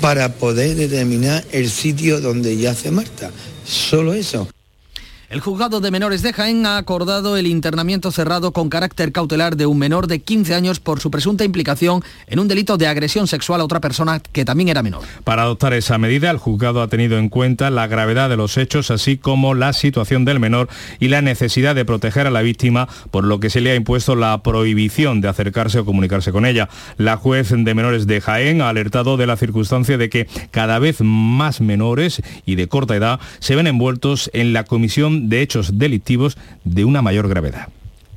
para 0.00 0.32
poder 0.32 0.74
determinar 0.74 1.44
el 1.52 1.70
sitio 1.70 2.20
donde 2.20 2.56
yace 2.56 2.90
Marta. 2.90 3.30
Solo 3.64 4.12
eso. 4.12 4.48
El 5.28 5.40
juzgado 5.40 5.80
de 5.80 5.90
menores 5.90 6.22
de 6.22 6.32
Jaén 6.32 6.66
ha 6.66 6.76
acordado 6.76 7.36
el 7.36 7.48
internamiento 7.48 8.12
cerrado 8.12 8.52
con 8.52 8.68
carácter 8.68 9.10
cautelar 9.10 9.56
de 9.56 9.66
un 9.66 9.76
menor 9.76 10.06
de 10.06 10.20
15 10.20 10.54
años 10.54 10.78
por 10.78 11.00
su 11.00 11.10
presunta 11.10 11.42
implicación 11.42 12.04
en 12.28 12.38
un 12.38 12.46
delito 12.46 12.76
de 12.76 12.86
agresión 12.86 13.26
sexual 13.26 13.60
a 13.60 13.64
otra 13.64 13.80
persona 13.80 14.20
que 14.20 14.44
también 14.44 14.68
era 14.68 14.84
menor. 14.84 15.02
Para 15.24 15.42
adoptar 15.42 15.74
esa 15.74 15.98
medida, 15.98 16.30
el 16.30 16.38
juzgado 16.38 16.80
ha 16.80 16.86
tenido 16.86 17.18
en 17.18 17.28
cuenta 17.28 17.70
la 17.70 17.88
gravedad 17.88 18.28
de 18.28 18.36
los 18.36 18.56
hechos, 18.56 18.92
así 18.92 19.16
como 19.16 19.54
la 19.54 19.72
situación 19.72 20.24
del 20.24 20.38
menor 20.38 20.68
y 21.00 21.08
la 21.08 21.22
necesidad 21.22 21.74
de 21.74 21.84
proteger 21.84 22.28
a 22.28 22.30
la 22.30 22.42
víctima, 22.42 22.88
por 23.10 23.24
lo 23.24 23.40
que 23.40 23.50
se 23.50 23.60
le 23.60 23.72
ha 23.72 23.74
impuesto 23.74 24.14
la 24.14 24.44
prohibición 24.44 25.20
de 25.22 25.26
acercarse 25.26 25.80
o 25.80 25.84
comunicarse 25.84 26.30
con 26.30 26.46
ella. 26.46 26.68
La 26.98 27.16
juez 27.16 27.50
de 27.50 27.74
menores 27.74 28.06
de 28.06 28.20
Jaén 28.20 28.60
ha 28.60 28.68
alertado 28.68 29.16
de 29.16 29.26
la 29.26 29.36
circunstancia 29.36 29.98
de 29.98 30.08
que 30.08 30.28
cada 30.52 30.78
vez 30.78 30.98
más 31.00 31.60
menores 31.60 32.22
y 32.44 32.54
de 32.54 32.68
corta 32.68 32.94
edad 32.94 33.18
se 33.40 33.56
ven 33.56 33.66
envueltos 33.66 34.30
en 34.32 34.52
la 34.52 34.62
comisión 34.62 35.15
de 35.16 35.42
hechos 35.42 35.78
delictivos 35.78 36.36
de 36.64 36.84
una 36.84 37.02
mayor 37.02 37.28
gravedad. 37.28 37.68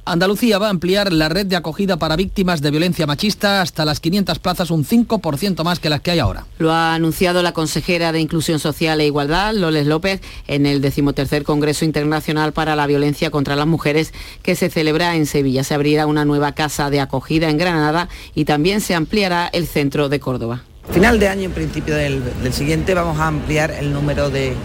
Andalucía 0.10 0.58
va 0.58 0.68
a 0.68 0.72
ampliar 0.72 1.14
la 1.14 1.30
red 1.30 1.46
de 1.46 1.56
acogida 1.56 1.98
para 1.98 2.16
víctimas 2.16 2.64
de 2.64 2.72
violencia 2.72 3.06
machista 3.06 3.62
hasta 3.62 3.86
las 3.86 4.00
500 4.00 4.40
plazas, 4.40 4.72
un 4.72 4.84
5% 4.84 5.64
más 5.64 5.80
que 5.80 5.90
las 5.90 6.02
que 6.02 6.10
hay 6.10 6.18
ahora. 6.18 6.48
Lo 6.58 6.72
ha 6.72 6.96
anunciado 6.96 7.44
la 7.44 7.52
consejera 7.52 8.12
de 8.12 8.20
Inclusión 8.20 8.58
Social 8.58 9.00
e 9.02 9.06
Igualdad, 9.06 9.54
Loles 9.54 9.86
López, 9.86 10.22
en 10.48 10.66
el 10.66 10.82
decimotercer 10.82 11.44
Congreso 11.44 11.86
Internacional 11.86 12.54
para 12.54 12.76
la 12.76 12.88
Violencia 12.88 13.30
contra 13.30 13.56
las 13.56 13.68
Mujeres 13.68 14.12
que 14.42 14.56
se 14.56 14.72
celebra 14.72 15.16
en 15.16 15.28
Sevilla. 15.28 15.64
Se 15.64 15.76
abrirá 15.76 16.08
una 16.08 16.26
nueva 16.26 16.54
casa 16.54 16.90
de 16.90 17.02
acogida 17.02 17.48
en 17.52 17.60
Granada 17.60 18.10
y 18.34 18.46
también 18.46 18.82
se 18.82 18.96
ampliará 18.96 19.48
el 19.54 19.68
centro 19.68 20.10
de 20.10 20.20
Córdoba. 20.20 20.64
Final 20.93 21.19
de 21.19 21.28
año, 21.28 21.43
en 21.43 21.52
principio 21.52 21.95
del 21.95 22.21
siguiente, 22.52 22.93
vamos 22.93 23.19
a 23.19 23.28
ampliar 23.28 23.71
el 23.71 23.93
número 23.93 24.30
de 24.30 24.56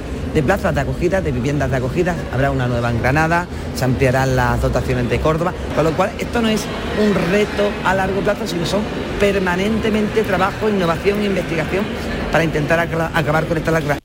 plazas 0.44 0.74
de 0.74 0.80
acogida, 0.80 1.20
de 1.20 1.30
viviendas 1.30 1.70
de 1.70 1.76
acogida, 1.76 2.16
habrá 2.32 2.50
una 2.50 2.66
nueva 2.66 2.90
en 2.90 3.00
Granada, 3.00 3.46
se 3.76 3.84
ampliarán 3.84 4.34
las 4.34 4.60
dotaciones 4.60 5.08
de 5.08 5.20
Córdoba, 5.20 5.52
con 5.76 5.84
lo 5.84 5.92
cual 5.92 6.10
esto 6.18 6.40
no 6.40 6.48
es 6.48 6.62
un 7.00 7.14
reto 7.30 7.70
a 7.84 7.94
largo 7.94 8.20
plazo, 8.22 8.46
sino 8.46 8.66
son 8.66 8.80
permanentemente 9.20 10.22
trabajo, 10.22 10.68
innovación 10.68 11.20
e 11.20 11.26
investigación 11.26 11.84
para 12.32 12.42
intentar 12.42 12.80
acabar 12.80 13.46
con 13.46 13.58
esta 13.58 13.70
lacra. 13.70 13.98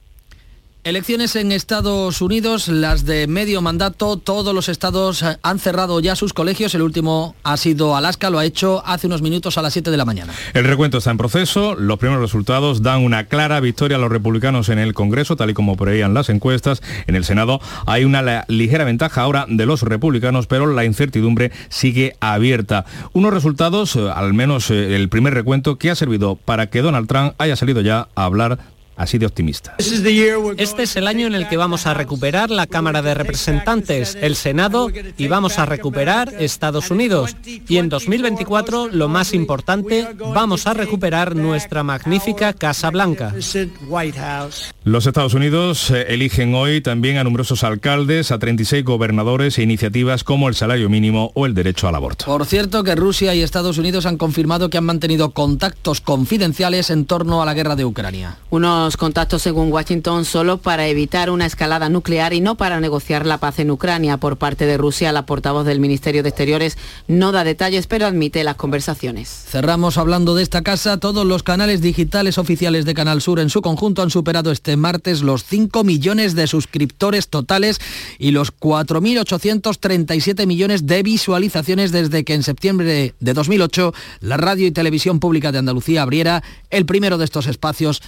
Elecciones 0.89 1.35
en 1.35 1.51
Estados 1.51 2.19
Unidos, 2.19 2.67
las 2.67 3.05
de 3.05 3.27
medio 3.27 3.61
mandato, 3.61 4.17
todos 4.17 4.55
los 4.55 4.69
estados 4.69 5.21
eh, 5.21 5.37
han 5.43 5.59
cerrado 5.59 5.99
ya 5.99 6.15
sus 6.15 6.33
colegios, 6.33 6.73
el 6.73 6.81
último 6.81 7.35
ha 7.43 7.57
sido 7.57 7.95
Alaska, 7.95 8.31
lo 8.31 8.39
ha 8.39 8.45
hecho 8.45 8.81
hace 8.87 9.05
unos 9.05 9.21
minutos 9.21 9.59
a 9.59 9.61
las 9.61 9.73
7 9.73 9.91
de 9.91 9.97
la 9.97 10.05
mañana. 10.05 10.33
El 10.55 10.63
recuento 10.63 10.97
está 10.97 11.11
en 11.11 11.17
proceso, 11.17 11.75
los 11.75 11.99
primeros 11.99 12.23
resultados 12.23 12.81
dan 12.81 13.03
una 13.03 13.25
clara 13.25 13.59
victoria 13.59 13.97
a 13.97 13.99
los 13.99 14.09
republicanos 14.11 14.67
en 14.69 14.79
el 14.79 14.95
Congreso, 14.95 15.35
tal 15.35 15.51
y 15.51 15.53
como 15.53 15.77
preveían 15.77 16.15
las 16.15 16.29
encuestas. 16.29 16.81
En 17.05 17.15
el 17.15 17.23
Senado 17.23 17.61
hay 17.85 18.03
una 18.03 18.45
ligera 18.47 18.83
ventaja 18.83 19.21
ahora 19.21 19.45
de 19.47 19.67
los 19.67 19.83
republicanos, 19.83 20.47
pero 20.47 20.73
la 20.73 20.85
incertidumbre 20.85 21.51
sigue 21.69 22.15
abierta. 22.19 22.85
Unos 23.13 23.31
resultados, 23.31 23.95
eh, 23.95 24.09
al 24.11 24.33
menos 24.33 24.71
eh, 24.71 24.95
el 24.95 25.07
primer 25.07 25.35
recuento, 25.35 25.77
que 25.77 25.91
ha 25.91 25.95
servido 25.95 26.35
para 26.35 26.71
que 26.71 26.81
Donald 26.81 27.07
Trump 27.07 27.35
haya 27.37 27.55
salido 27.55 27.81
ya 27.81 28.07
a 28.15 28.25
hablar 28.25 28.78
así 28.99 29.17
de 29.17 29.25
optimista. 29.25 29.75
Este 29.79 30.83
es 30.83 30.95
el 30.97 31.07
año 31.07 31.25
en 31.25 31.33
el 31.33 31.47
que 31.47 31.57
vamos 31.57 31.87
a 31.87 31.93
recuperar 31.93 32.51
la 32.51 32.67
Cámara 32.67 33.01
de 33.01 33.13
Representantes, 33.13 34.17
el 34.21 34.35
Senado 34.35 34.89
y 35.17 35.27
vamos 35.27 35.57
a 35.57 35.65
recuperar 35.65 36.33
Estados 36.37 36.91
Unidos. 36.91 37.35
Y 37.45 37.77
en 37.77 37.89
2024, 37.89 38.89
lo 38.89 39.07
más 39.07 39.33
importante, 39.33 40.07
vamos 40.33 40.67
a 40.67 40.73
recuperar 40.73 41.35
nuestra 41.35 41.81
magnífica 41.81 42.53
Casa 42.53 42.91
Blanca. 42.91 43.33
Los 44.83 45.05
Estados 45.07 45.33
Unidos 45.33 45.91
eh, 45.91 46.05
eligen 46.09 46.53
hoy 46.53 46.81
también 46.81 47.17
a 47.17 47.23
numerosos 47.23 47.63
alcaldes, 47.63 48.31
a 48.31 48.39
36 48.39 48.83
gobernadores 48.83 49.57
e 49.57 49.63
iniciativas 49.63 50.23
como 50.23 50.49
el 50.49 50.55
salario 50.55 50.89
mínimo 50.89 51.31
o 51.35 51.45
el 51.45 51.53
derecho 51.53 51.87
al 51.87 51.95
aborto. 51.95 52.25
Por 52.25 52.45
cierto 52.45 52.83
que 52.83 52.95
Rusia 52.95 53.33
y 53.33 53.41
Estados 53.41 53.77
Unidos 53.77 54.05
han 54.05 54.17
confirmado 54.17 54.69
que 54.69 54.77
han 54.77 54.85
mantenido 54.85 55.31
contactos 55.31 56.01
confidenciales 56.01 56.89
en 56.89 57.05
torno 57.05 57.41
a 57.41 57.45
la 57.45 57.53
guerra 57.53 57.75
de 57.75 57.85
Ucrania. 57.85 58.37
Unos 58.49 58.88
contactos 58.97 59.41
según 59.41 59.71
Washington 59.71 60.25
solo 60.25 60.57
para 60.57 60.87
evitar 60.87 61.29
una 61.29 61.45
escalada 61.45 61.89
nuclear 61.89 62.33
y 62.33 62.41
no 62.41 62.55
para 62.55 62.79
negociar 62.79 63.25
la 63.25 63.37
paz 63.37 63.59
en 63.59 63.71
Ucrania. 63.71 64.17
Por 64.17 64.37
parte 64.37 64.65
de 64.65 64.77
Rusia, 64.77 65.11
la 65.11 65.25
portavoz 65.25 65.65
del 65.65 65.79
Ministerio 65.79 66.23
de 66.23 66.29
Exteriores 66.29 66.77
no 67.07 67.31
da 67.31 67.43
detalles, 67.43 67.87
pero 67.87 68.05
admite 68.05 68.43
las 68.43 68.55
conversaciones. 68.55 69.29
Cerramos 69.29 69.97
hablando 69.97 70.35
de 70.35 70.43
esta 70.43 70.61
casa. 70.61 70.97
Todos 70.97 71.25
los 71.25 71.43
canales 71.43 71.81
digitales 71.81 72.37
oficiales 72.37 72.85
de 72.85 72.93
Canal 72.93 73.21
Sur 73.21 73.39
en 73.39 73.49
su 73.49 73.61
conjunto 73.61 74.01
han 74.01 74.09
superado 74.09 74.51
este 74.51 74.77
martes 74.77 75.21
los 75.21 75.43
5 75.43 75.83
millones 75.83 76.35
de 76.35 76.47
suscriptores 76.47 77.27
totales 77.27 77.79
y 78.17 78.31
los 78.31 78.53
4.837 78.55 80.45
millones 80.47 80.87
de 80.87 81.03
visualizaciones 81.03 81.91
desde 81.91 82.23
que 82.23 82.33
en 82.33 82.43
septiembre 82.43 83.13
de 83.19 83.33
2008 83.33 83.93
la 84.21 84.37
radio 84.37 84.67
y 84.67 84.71
televisión 84.71 85.19
pública 85.19 85.51
de 85.51 85.59
Andalucía 85.59 86.01
abriera 86.01 86.43
el 86.69 86.85
primero 86.85 87.17
de 87.17 87.25
estos 87.25 87.47
espacios 87.47 88.01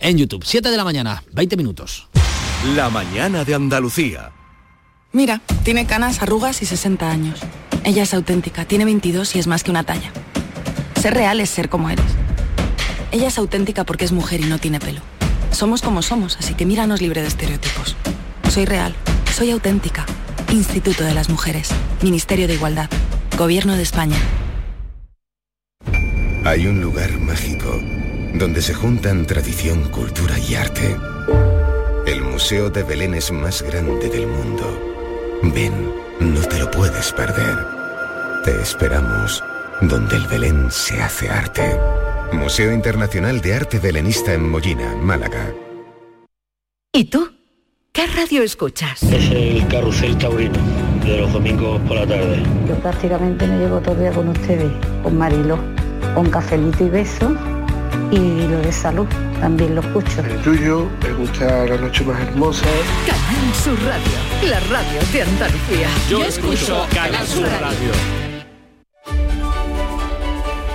en 0.00 0.18
YouTube. 0.18 0.27
7 0.42 0.70
de 0.70 0.76
la 0.76 0.84
mañana, 0.84 1.22
20 1.32 1.56
minutos. 1.56 2.08
La 2.74 2.90
mañana 2.90 3.44
de 3.44 3.54
Andalucía. 3.54 4.32
Mira, 5.12 5.40
tiene 5.64 5.86
canas, 5.86 6.22
arrugas 6.22 6.60
y 6.60 6.66
60 6.66 7.10
años. 7.10 7.40
Ella 7.84 8.02
es 8.02 8.12
auténtica, 8.12 8.66
tiene 8.66 8.84
22 8.84 9.36
y 9.36 9.38
es 9.38 9.46
más 9.46 9.64
que 9.64 9.70
una 9.70 9.84
talla. 9.84 10.12
Ser 11.00 11.14
real 11.14 11.40
es 11.40 11.50
ser 11.50 11.68
como 11.68 11.88
eres. 11.88 12.04
Ella 13.10 13.28
es 13.28 13.38
auténtica 13.38 13.84
porque 13.84 14.04
es 14.04 14.12
mujer 14.12 14.40
y 14.40 14.44
no 14.44 14.58
tiene 14.58 14.80
pelo. 14.80 15.00
Somos 15.50 15.80
como 15.80 16.02
somos, 16.02 16.36
así 16.36 16.54
que 16.54 16.66
míranos 16.66 17.00
libre 17.00 17.22
de 17.22 17.28
estereotipos. 17.28 17.96
Soy 18.50 18.66
real, 18.66 18.94
soy 19.34 19.50
auténtica. 19.50 20.04
Instituto 20.50 21.04
de 21.04 21.14
las 21.14 21.28
Mujeres, 21.28 21.70
Ministerio 22.02 22.48
de 22.48 22.54
Igualdad, 22.54 22.90
Gobierno 23.36 23.76
de 23.76 23.82
España. 23.82 24.16
Hay 26.44 26.66
un 26.66 26.80
lugar 26.80 27.10
mágico 27.18 27.80
donde 28.38 28.62
se 28.62 28.72
juntan 28.72 29.26
tradición, 29.26 29.88
cultura 29.90 30.38
y 30.38 30.54
arte. 30.54 30.96
El 32.06 32.22
Museo 32.22 32.70
de 32.70 32.84
Belén 32.84 33.14
es 33.14 33.32
más 33.32 33.62
grande 33.62 34.08
del 34.08 34.28
mundo. 34.28 35.40
Ven, 35.42 35.92
no 36.20 36.40
te 36.42 36.58
lo 36.60 36.70
puedes 36.70 37.12
perder. 37.12 37.56
Te 38.44 38.62
esperamos 38.62 39.42
donde 39.80 40.16
el 40.16 40.26
Belén 40.28 40.70
se 40.70 41.02
hace 41.02 41.28
arte. 41.28 41.62
Museo 42.32 42.72
Internacional 42.72 43.40
de 43.40 43.54
Arte 43.54 43.80
Belenista 43.80 44.32
en 44.32 44.48
Mollina, 44.48 44.94
Málaga. 44.96 45.52
¿Y 46.92 47.04
tú? 47.06 47.30
¿Qué 47.92 48.06
radio 48.06 48.42
escuchas? 48.42 49.02
Es 49.02 49.30
el 49.30 49.66
Carrusel 49.66 50.16
Taurino, 50.16 50.58
de 51.04 51.20
los 51.22 51.32
domingos 51.32 51.80
por 51.88 51.96
la 51.96 52.06
tarde. 52.06 52.42
Yo 52.68 52.74
prácticamente 52.76 53.46
me 53.48 53.58
llevo 53.58 53.80
todo 53.80 53.94
el 53.94 54.00
día 54.00 54.12
con 54.12 54.28
ustedes, 54.28 54.70
con 55.02 55.18
Marilo, 55.18 55.58
con 56.14 56.30
cafelito 56.30 56.84
y 56.84 56.90
beso 56.90 57.36
y 58.10 58.46
lo 58.48 58.58
de 58.58 58.72
salud 58.72 59.06
también 59.40 59.74
lo 59.74 59.80
escucho. 59.80 60.20
El 60.20 60.42
tuyo, 60.42 60.88
me 61.02 61.12
gusta 61.12 61.66
la 61.66 61.76
noche 61.76 62.04
más 62.04 62.20
hermosa. 62.20 62.66
Canal 63.06 63.54
Sur 63.54 63.78
Radio, 63.84 64.50
la 64.50 64.60
radio 64.60 65.00
de 65.12 65.22
Andalucía. 65.22 65.88
Yo, 66.08 66.24
escucho 66.24 66.86
Canal 66.92 67.26
Sur 67.26 67.48
Radio. 67.60 67.92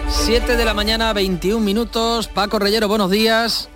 7 0.10 0.56
de 0.56 0.66
la 0.66 0.74
mañana, 0.74 1.12
21 1.12 1.60
minutos. 1.60 2.28
Paco 2.28 2.60
Reyero, 2.60 2.88
buenos 2.88 3.12
días. 3.12 3.70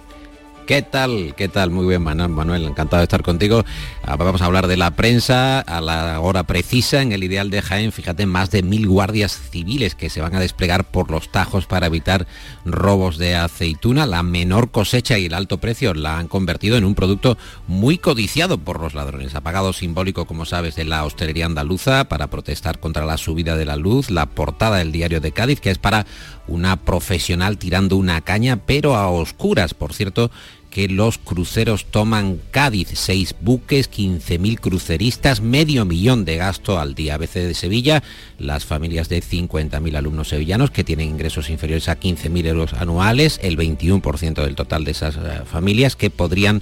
¿Qué 0.67 0.81
tal? 0.81 1.33
¿Qué 1.37 1.47
tal? 1.47 1.71
Muy 1.71 1.87
bien, 1.87 2.03
Manuel. 2.03 2.65
Encantado 2.65 2.99
de 2.99 3.05
estar 3.05 3.23
contigo. 3.23 3.63
Ah, 4.03 4.17
vamos 4.17 4.41
a 4.41 4.45
hablar 4.47 4.67
de 4.67 4.75
la 4.75 4.91
prensa 4.97 5.61
a 5.61 5.79
la 5.79 6.19
hora 6.19 6.43
precisa 6.43 7.01
en 7.01 7.13
el 7.13 7.23
ideal 7.23 7.49
de 7.49 7.61
Jaén. 7.61 7.93
Fíjate, 7.93 8.25
más 8.25 8.51
de 8.51 8.63
mil 8.63 8.85
guardias 8.85 9.39
civiles 9.49 9.95
que 9.95 10.09
se 10.09 10.19
van 10.19 10.35
a 10.35 10.41
desplegar 10.41 10.83
por 10.83 11.09
los 11.09 11.31
tajos 11.31 11.67
para 11.67 11.87
evitar 11.87 12.27
robos 12.65 13.17
de 13.17 13.37
aceituna. 13.37 14.05
La 14.05 14.23
menor 14.23 14.69
cosecha 14.69 15.17
y 15.17 15.27
el 15.27 15.35
alto 15.35 15.59
precio 15.59 15.93
la 15.93 16.19
han 16.19 16.27
convertido 16.27 16.75
en 16.75 16.83
un 16.83 16.95
producto 16.95 17.37
muy 17.67 17.97
codiciado 17.97 18.57
por 18.57 18.81
los 18.81 18.93
ladrones. 18.93 19.35
Apagado 19.35 19.71
simbólico, 19.71 20.25
como 20.25 20.43
sabes, 20.43 20.75
de 20.75 20.83
la 20.83 21.05
hostelería 21.05 21.45
andaluza 21.45 22.09
para 22.09 22.27
protestar 22.27 22.81
contra 22.81 23.05
la 23.05 23.17
subida 23.17 23.55
de 23.55 23.65
la 23.65 23.77
luz. 23.77 24.11
La 24.11 24.25
portada 24.25 24.79
del 24.79 24.91
diario 24.91 25.21
de 25.21 25.31
Cádiz, 25.31 25.61
que 25.61 25.71
es 25.71 25.77
para 25.77 26.05
una 26.47 26.77
profesional 26.77 27.57
tirando 27.57 27.97
una 27.97 28.21
caña, 28.21 28.57
pero 28.65 28.95
a 28.95 29.09
oscuras, 29.09 29.73
por 29.73 29.93
cierto 29.93 30.31
que 30.69 30.87
los 30.87 31.17
cruceros 31.17 31.85
toman 31.85 32.39
Cádiz, 32.51 32.89
seis 32.93 33.33
buques, 33.41 33.89
15.000 33.89 34.59
cruceristas, 34.59 35.41
medio 35.41 35.85
millón 35.85 36.23
de 36.23 36.37
gasto 36.37 36.79
al 36.79 36.93
día. 36.93 37.15
ABC 37.15 37.33
de 37.33 37.53
Sevilla, 37.55 38.03
las 38.37 38.65
familias 38.65 39.09
de 39.09 39.23
50.000 39.23 39.95
alumnos 39.95 40.27
sevillanos 40.27 40.69
que 40.69 40.83
tienen 40.83 41.09
ingresos 41.09 41.49
inferiores 41.49 41.89
a 41.89 41.99
15.000 41.99 42.45
euros 42.45 42.73
anuales, 42.73 43.39
el 43.41 43.57
21% 43.57 44.43
del 44.43 44.55
total 44.55 44.83
de 44.83 44.91
esas 44.91 45.15
eh, 45.15 45.41
familias 45.51 45.95
que 45.95 46.11
podrían 46.11 46.61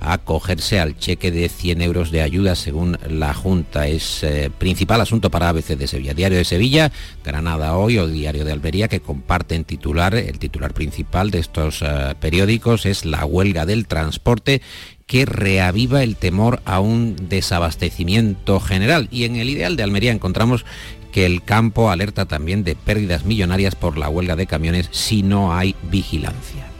acogerse 0.00 0.80
al 0.80 0.98
cheque 0.98 1.30
de 1.30 1.48
100 1.48 1.82
euros 1.82 2.10
de 2.10 2.22
ayuda 2.22 2.54
según 2.54 2.98
la 3.08 3.34
Junta. 3.34 3.86
Es 3.86 4.22
eh, 4.22 4.50
principal 4.56 5.00
asunto 5.00 5.30
para 5.30 5.48
ABC 5.48 5.76
de 5.76 5.86
Sevilla. 5.86 6.14
Diario 6.14 6.38
de 6.38 6.44
Sevilla, 6.44 6.92
Granada 7.24 7.76
Hoy 7.76 7.98
o 7.98 8.06
Diario 8.06 8.44
de 8.44 8.52
Almería 8.52 8.88
que 8.88 9.00
comparten 9.00 9.64
titular. 9.64 10.14
El 10.14 10.38
titular 10.38 10.74
principal 10.74 11.30
de 11.30 11.38
estos 11.38 11.82
eh, 11.82 12.14
periódicos 12.20 12.86
es 12.86 13.04
la 13.04 13.24
huelga 13.24 13.66
del 13.66 13.86
transporte 13.86 14.62
que 15.06 15.24
reaviva 15.24 16.02
el 16.02 16.16
temor 16.16 16.60
a 16.64 16.80
un 16.80 17.16
desabastecimiento 17.28 18.60
general. 18.60 19.08
Y 19.10 19.24
en 19.24 19.36
el 19.36 19.48
ideal 19.48 19.76
de 19.76 19.84
Almería 19.84 20.12
encontramos 20.12 20.64
que 21.12 21.24
el 21.24 21.42
campo 21.42 21.90
alerta 21.90 22.26
también 22.26 22.64
de 22.64 22.74
pérdidas 22.74 23.24
millonarias 23.24 23.74
por 23.74 23.96
la 23.96 24.08
huelga 24.08 24.36
de 24.36 24.46
camiones 24.46 24.88
si 24.90 25.22
no 25.22 25.54
hay 25.54 25.74
vigilancia. 25.90 26.75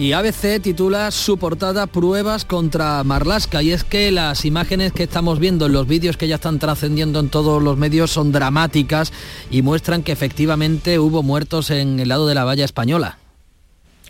Y 0.00 0.14
ABC 0.14 0.62
titula 0.62 1.10
su 1.10 1.36
portada 1.36 1.86
Pruebas 1.86 2.46
contra 2.46 3.04
Marlasca 3.04 3.62
y 3.62 3.72
es 3.72 3.84
que 3.84 4.10
las 4.10 4.46
imágenes 4.46 4.94
que 4.94 5.02
estamos 5.02 5.38
viendo 5.38 5.66
en 5.66 5.74
los 5.74 5.86
vídeos 5.86 6.16
que 6.16 6.26
ya 6.26 6.36
están 6.36 6.58
trascendiendo 6.58 7.20
en 7.20 7.28
todos 7.28 7.62
los 7.62 7.76
medios 7.76 8.10
son 8.10 8.32
dramáticas 8.32 9.12
y 9.50 9.60
muestran 9.60 10.02
que 10.02 10.12
efectivamente 10.12 10.98
hubo 10.98 11.22
muertos 11.22 11.68
en 11.68 12.00
el 12.00 12.08
lado 12.08 12.26
de 12.26 12.34
la 12.34 12.44
valla 12.44 12.64
española. 12.64 13.19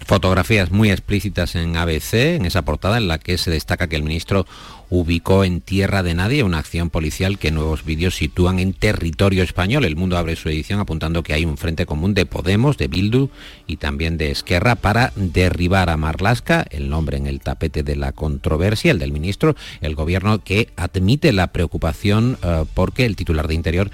Fotografías 0.04 0.70
muy 0.72 0.90
explícitas 0.90 1.54
en 1.54 1.76
ABC, 1.76 2.14
en 2.14 2.44
esa 2.44 2.62
portada 2.62 2.96
en 2.96 3.06
la 3.06 3.18
que 3.18 3.38
se 3.38 3.50
destaca 3.50 3.88
que 3.88 3.96
el 3.96 4.02
ministro 4.02 4.46
ubicó 4.88 5.44
en 5.44 5.60
tierra 5.60 6.02
de 6.02 6.14
nadie 6.14 6.42
una 6.42 6.58
acción 6.58 6.90
policial 6.90 7.38
que 7.38 7.52
nuevos 7.52 7.84
vídeos 7.84 8.16
sitúan 8.16 8.58
en 8.58 8.72
territorio 8.72 9.44
español. 9.44 9.84
El 9.84 9.94
Mundo 9.94 10.18
abre 10.18 10.34
su 10.34 10.48
edición 10.48 10.80
apuntando 10.80 11.22
que 11.22 11.32
hay 11.32 11.44
un 11.44 11.56
frente 11.56 11.86
común 11.86 12.12
de 12.12 12.26
Podemos, 12.26 12.76
de 12.76 12.88
Bildu 12.88 13.30
y 13.68 13.76
también 13.76 14.18
de 14.18 14.32
Esquerra 14.32 14.74
para 14.74 15.12
derribar 15.14 15.90
a 15.90 15.96
Marlasca, 15.96 16.66
el 16.70 16.90
nombre 16.90 17.16
en 17.16 17.26
el 17.26 17.40
tapete 17.40 17.84
de 17.84 17.94
la 17.94 18.10
controversia, 18.10 18.90
el 18.90 18.98
del 18.98 19.12
ministro, 19.12 19.54
el 19.80 19.94
gobierno 19.94 20.42
que 20.42 20.70
admite 20.76 21.32
la 21.32 21.48
preocupación 21.48 22.36
uh, 22.42 22.66
porque 22.74 23.06
el 23.06 23.14
titular 23.14 23.46
de 23.46 23.54
Interior 23.54 23.90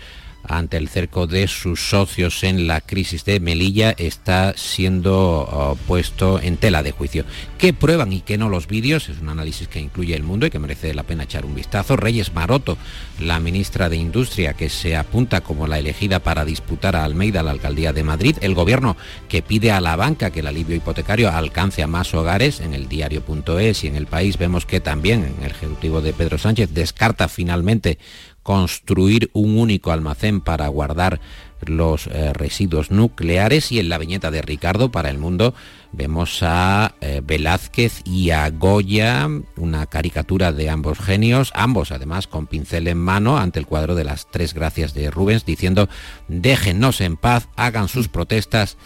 ante 0.48 0.76
el 0.76 0.88
cerco 0.88 1.26
de 1.26 1.48
sus 1.48 1.88
socios 1.88 2.44
en 2.44 2.66
la 2.66 2.80
crisis 2.80 3.24
de 3.24 3.40
Melilla 3.40 3.94
está 3.96 4.54
siendo 4.56 5.76
uh, 5.76 5.86
puesto 5.86 6.40
en 6.40 6.56
tela 6.56 6.82
de 6.82 6.92
juicio. 6.92 7.24
¿Qué 7.58 7.72
prueban 7.72 8.12
y 8.12 8.20
qué 8.20 8.38
no 8.38 8.48
los 8.48 8.66
vídeos? 8.66 9.08
Es 9.08 9.20
un 9.20 9.28
análisis 9.28 9.68
que 9.68 9.80
incluye 9.80 10.14
el 10.14 10.22
mundo 10.22 10.46
y 10.46 10.50
que 10.50 10.58
merece 10.58 10.94
la 10.94 11.02
pena 11.02 11.24
echar 11.24 11.44
un 11.44 11.54
vistazo. 11.54 11.96
Reyes 11.96 12.34
Maroto, 12.34 12.78
la 13.20 13.40
ministra 13.40 13.88
de 13.88 13.96
Industria, 13.96 14.54
que 14.54 14.68
se 14.68 14.96
apunta 14.96 15.40
como 15.40 15.66
la 15.66 15.78
elegida 15.78 16.20
para 16.20 16.44
disputar 16.44 16.96
a 16.96 17.04
Almeida 17.04 17.42
la 17.42 17.50
alcaldía 17.50 17.92
de 17.92 18.04
Madrid. 18.04 18.36
El 18.40 18.54
gobierno 18.54 18.96
que 19.28 19.42
pide 19.42 19.72
a 19.72 19.80
la 19.80 19.96
banca 19.96 20.30
que 20.30 20.40
el 20.40 20.46
alivio 20.46 20.76
hipotecario 20.76 21.30
alcance 21.30 21.82
a 21.82 21.86
más 21.86 22.14
hogares. 22.14 22.60
En 22.60 22.74
el 22.74 22.88
diario.es 22.88 23.84
y 23.84 23.86
en 23.86 23.96
el 23.96 24.06
país 24.06 24.38
vemos 24.38 24.66
que 24.66 24.80
también 24.80 25.34
el 25.42 25.50
ejecutivo 25.50 26.00
de 26.00 26.12
Pedro 26.12 26.38
Sánchez 26.38 26.70
descarta 26.72 27.28
finalmente 27.28 27.98
construir 28.46 29.28
un 29.32 29.58
único 29.58 29.90
almacén 29.90 30.40
para 30.40 30.68
guardar 30.68 31.20
los 31.62 32.06
eh, 32.06 32.32
residuos 32.32 32.92
nucleares. 32.92 33.72
Y 33.72 33.80
en 33.80 33.88
la 33.88 33.98
viñeta 33.98 34.30
de 34.30 34.40
Ricardo 34.40 34.92
para 34.92 35.10
el 35.10 35.18
mundo 35.18 35.52
vemos 35.90 36.44
a 36.44 36.94
eh, 37.00 37.22
Velázquez 37.24 38.02
y 38.04 38.30
a 38.30 38.48
Goya, 38.50 39.28
una 39.56 39.86
caricatura 39.86 40.52
de 40.52 40.70
ambos 40.70 41.00
genios, 41.00 41.50
ambos 41.56 41.90
además 41.90 42.28
con 42.28 42.46
pincel 42.46 42.86
en 42.86 42.98
mano 42.98 43.36
ante 43.36 43.58
el 43.58 43.66
cuadro 43.66 43.96
de 43.96 44.04
las 44.04 44.30
tres 44.30 44.54
gracias 44.54 44.94
de 44.94 45.10
Rubens 45.10 45.44
diciendo 45.44 45.88
déjennos 46.28 47.00
en 47.00 47.16
paz, 47.16 47.48
hagan 47.56 47.88
sus 47.88 48.06
protestas 48.06 48.76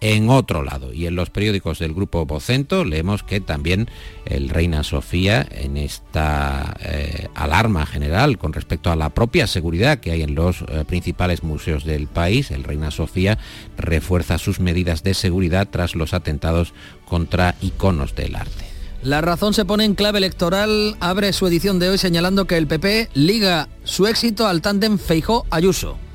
en 0.00 0.30
otro 0.30 0.62
lado. 0.62 0.92
Y 0.92 1.06
en 1.06 1.16
los 1.16 1.30
periódicos 1.30 1.78
del 1.78 1.94
grupo 1.94 2.26
Vocento 2.26 2.84
leemos 2.84 3.22
que 3.22 3.40
también 3.40 3.88
el 4.24 4.48
Reina 4.48 4.82
Sofía, 4.82 5.46
en 5.50 5.76
esta 5.76 6.76
eh, 6.80 7.28
alarma 7.34 7.86
general 7.86 8.38
con 8.38 8.52
respecto 8.52 8.90
a 8.90 8.96
la 8.96 9.10
propia 9.10 9.46
seguridad 9.46 9.98
que 9.98 10.12
hay 10.12 10.22
en 10.22 10.34
los 10.34 10.62
eh, 10.62 10.84
principales 10.86 11.42
museos 11.42 11.84
del 11.84 12.06
país, 12.06 12.50
el 12.50 12.64
Reina 12.64 12.90
Sofía 12.90 13.38
refuerza 13.76 14.38
sus 14.38 14.60
medidas 14.60 15.02
de 15.02 15.14
seguridad 15.14 15.68
tras 15.70 15.94
los 15.94 16.14
atentados 16.14 16.74
contra 17.04 17.54
iconos 17.60 18.14
del 18.14 18.36
arte. 18.36 18.64
La 19.02 19.20
razón 19.20 19.54
se 19.54 19.64
pone 19.64 19.84
en 19.84 19.94
clave 19.94 20.18
electoral, 20.18 20.96
abre 21.00 21.32
su 21.32 21.46
edición 21.46 21.78
de 21.78 21.90
hoy 21.90 21.98
señalando 21.98 22.46
que 22.46 22.56
el 22.56 22.66
PP 22.66 23.10
liga 23.14 23.68
su 23.84 24.06
éxito 24.06 24.48
al 24.48 24.62
tándem 24.62 24.98
Feijó-Ayuso. 24.98 26.05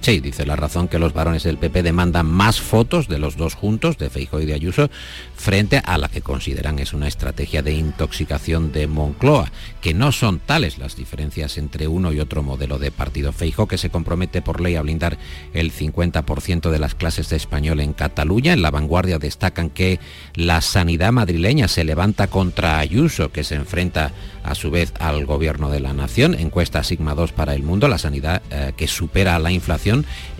Sí, 0.00 0.20
dice 0.20 0.46
la 0.46 0.56
razón 0.56 0.88
que 0.88 0.98
los 0.98 1.12
varones 1.12 1.42
del 1.42 1.58
PP 1.58 1.82
demandan 1.82 2.24
más 2.24 2.58
fotos 2.58 3.06
de 3.06 3.18
los 3.18 3.36
dos 3.36 3.54
juntos, 3.54 3.98
de 3.98 4.08
Feijóo 4.08 4.40
y 4.40 4.46
de 4.46 4.54
Ayuso, 4.54 4.88
frente 5.36 5.82
a 5.84 5.98
la 5.98 6.08
que 6.08 6.22
consideran 6.22 6.78
es 6.78 6.94
una 6.94 7.06
estrategia 7.06 7.62
de 7.62 7.74
intoxicación 7.74 8.72
de 8.72 8.86
Moncloa, 8.86 9.52
que 9.82 9.92
no 9.92 10.10
son 10.10 10.38
tales 10.38 10.78
las 10.78 10.96
diferencias 10.96 11.58
entre 11.58 11.86
uno 11.86 12.14
y 12.14 12.20
otro 12.20 12.42
modelo 12.42 12.78
de 12.78 12.90
partido. 12.90 13.32
Feijóo, 13.32 13.68
que 13.68 13.76
se 13.76 13.90
compromete 13.90 14.40
por 14.40 14.62
ley 14.62 14.76
a 14.76 14.82
blindar 14.82 15.18
el 15.52 15.70
50% 15.70 16.70
de 16.70 16.78
las 16.78 16.94
clases 16.94 17.28
de 17.28 17.36
español 17.36 17.80
en 17.80 17.92
Cataluña. 17.92 18.54
En 18.54 18.62
la 18.62 18.70
vanguardia 18.70 19.18
destacan 19.18 19.68
que 19.68 20.00
la 20.34 20.62
sanidad 20.62 21.12
madrileña 21.12 21.68
se 21.68 21.84
levanta 21.84 22.28
contra 22.28 22.78
Ayuso, 22.78 23.32
que 23.32 23.44
se 23.44 23.56
enfrenta 23.56 24.12
a 24.44 24.54
su 24.54 24.70
vez 24.70 24.94
al 24.98 25.26
gobierno 25.26 25.68
de 25.68 25.80
la 25.80 25.92
nación. 25.92 26.34
Encuesta 26.34 26.82
Sigma 26.84 27.14
2 27.14 27.32
para 27.32 27.54
el 27.54 27.62
mundo, 27.62 27.86
la 27.86 27.98
sanidad 27.98 28.40
eh, 28.50 28.72
que 28.74 28.88
supera 28.88 29.38
la 29.38 29.52
inflación 29.52 29.89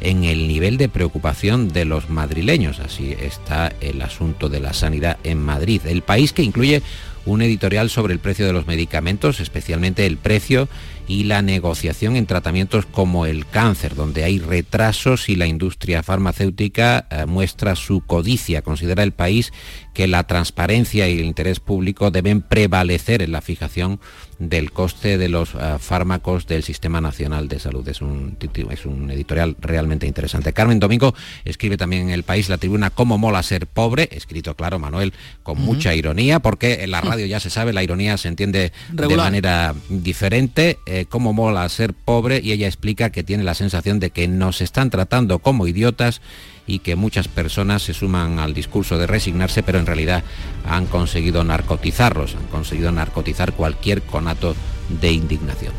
en 0.01 0.25
el 0.25 0.49
nivel 0.49 0.77
de 0.77 0.89
preocupación 0.89 1.69
de 1.69 1.85
los 1.85 2.11
madrileños. 2.11 2.81
Así 2.81 3.15
está 3.21 3.73
el 3.81 4.03
asunto 4.03 4.49
de 4.49 4.61
la 4.61 4.73
sanidad 4.73 5.19
en 5.25 5.43
Madrid. 5.43 5.83
El 5.87 6.03
país 6.03 6.33
que 6.33 6.43
incluye 6.43 6.83
un 7.27 7.43
editorial 7.43 7.91
sobre 7.91 8.13
el 8.13 8.19
precio 8.19 8.47
de 8.47 8.53
los 8.53 8.67
medicamentos, 8.67 9.41
especialmente 9.41 10.07
el 10.07 10.17
precio 10.17 10.69
y 11.07 11.25
la 11.25 11.43
negociación 11.43 12.17
en 12.17 12.27
tratamientos 12.27 12.87
como 12.87 13.27
el 13.27 13.47
cáncer, 13.47 13.95
donde 13.95 14.25
hay 14.25 14.39
retrasos 14.39 15.29
y 15.29 15.35
la 15.35 15.47
industria 15.47 16.03
farmacéutica 16.03 17.07
eh, 17.11 17.27
muestra 17.27 17.75
su 17.75 18.01
codicia. 18.01 18.63
Considera 18.63 19.03
el 19.03 19.13
país 19.13 19.53
que 19.93 20.07
la 20.07 20.25
transparencia 20.25 21.09
y 21.09 21.19
el 21.19 21.25
interés 21.25 21.59
público 21.61 22.11
deben 22.11 22.43
prevalecer 22.43 23.23
en 23.23 23.33
la 23.33 23.41
fijación 23.41 24.01
del 24.41 24.73
coste 24.73 25.19
de 25.19 25.29
los 25.29 25.55
eh, 25.55 25.77
fármacos 25.79 26.47
del 26.47 26.65
Sistema 26.65 27.01
Nacional 27.01 27.47
de 27.47 27.61
Salud. 27.61 27.87
Es 27.87 28.01
un, 28.01 28.37
es 28.71 28.87
un 28.87 29.11
editorial 29.11 29.55
realmente 29.61 30.07
interesante. 30.07 30.53
Carmen 30.53 30.81
Domingo 30.81 31.15
escribe 31.45 31.77
también 31.77 32.05
en 32.05 32.11
El 32.11 32.25
País 32.25 32.49
la 32.49 32.59
tribuna 32.59 32.91
Cómo 32.91 33.19
mola 33.19 33.43
ser 33.43 33.67
pobre, 33.67 34.09
escrito, 34.13 34.57
claro, 34.57 34.79
Manuel, 34.79 35.13
con 35.43 35.61
mucha 35.61 35.95
ironía, 35.95 36.41
porque 36.41 36.83
en 36.83 36.91
la 36.91 37.03
radio 37.03 37.27
ya 37.27 37.39
se 37.39 37.51
sabe, 37.51 37.73
la 37.73 37.83
ironía 37.83 38.17
se 38.17 38.29
entiende 38.29 38.73
de 38.91 39.17
manera 39.17 39.75
diferente. 39.89 40.79
Eh, 40.87 41.05
cómo 41.09 41.33
mola 41.33 41.69
ser 41.69 41.93
pobre 41.93 42.41
y 42.43 42.53
ella 42.53 42.67
explica 42.67 43.11
que 43.11 43.23
tiene 43.23 43.45
la 43.45 43.55
sensación 43.55 44.01
de 44.01 44.11
que 44.11 44.27
nos 44.27 44.63
están 44.63 44.89
tratando 44.91 45.39
como 45.41 45.67
idiotas 45.67 46.23
y 46.71 46.79
que 46.79 46.95
muchas 46.95 47.27
personas 47.27 47.83
se 47.83 47.95
suman 47.95 48.39
al 48.39 48.55
discurso 48.55 48.97
de 48.97 49.09
resignarse, 49.09 49.65
pero 49.65 49.81
en 49.81 49.87
realidad 49.87 50.23
han 50.65 50.87
conseguido 50.87 51.43
narcotizarlos, 51.43 52.37
han 52.37 52.47
conseguido 52.47 52.93
narcotizar 52.93 53.55
cualquier 53.55 54.03
conato 54.03 54.55
de 55.01 55.11
indignación. 55.11 55.73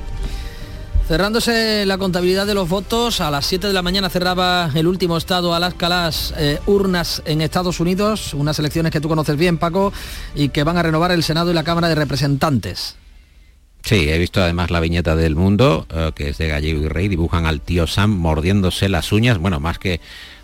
Cerrándose 1.08 1.86
la 1.86 1.98
contabilidad 1.98 2.46
de 2.46 2.54
los 2.54 2.68
votos, 2.68 3.22
a 3.22 3.32
las 3.32 3.46
7 3.46 3.68
de 3.68 3.74
la 3.74 3.82
mañana 3.82 4.10
cerraba 4.10 4.70
el 4.74 4.86
último 4.86 5.18
estado 5.18 5.56
Alaska 5.56 5.88
las 5.90 6.34
eh, 6.38 6.60
urnas 6.66 7.22
en 7.26 7.42
Estados 7.42 7.80
Unidos, 7.80 8.34
unas 8.34 8.60
elecciones 8.60 8.92
que 8.92 9.02
tú 9.02 9.08
conoces 9.08 9.38
bien, 9.38 9.58
Paco, 9.58 9.94
y 10.36 10.50
que 10.50 10.64
van 10.64 10.78
a 10.78 10.84
renovar 10.84 11.12
el 11.12 11.24
Senado 11.24 11.52
y 11.52 11.54
la 11.54 11.64
Cámara 11.64 11.88
de 11.88 11.96
Representantes. 11.96 12.96
Sí, 13.84 14.10
he 14.10 14.18
visto 14.20 14.42
además 14.42 14.72
la 14.72 14.80
viñeta 14.80 15.16
del 15.16 15.36
mundo, 15.36 15.88
eh, 15.90 16.12
que 16.14 16.30
es 16.30 16.38
de 16.38 16.48
Gallego 16.48 16.84
y 16.84 16.88
Rey, 16.88 17.08
dibujan 17.08 17.46
al 17.46 17.62
tío 17.62 17.88
Sam 17.88 18.12
mordiéndose 18.12 18.90
las 18.90 19.12
uñas, 19.12 19.38
bueno, 19.38 19.60
más 19.60 19.80
que 19.80 20.00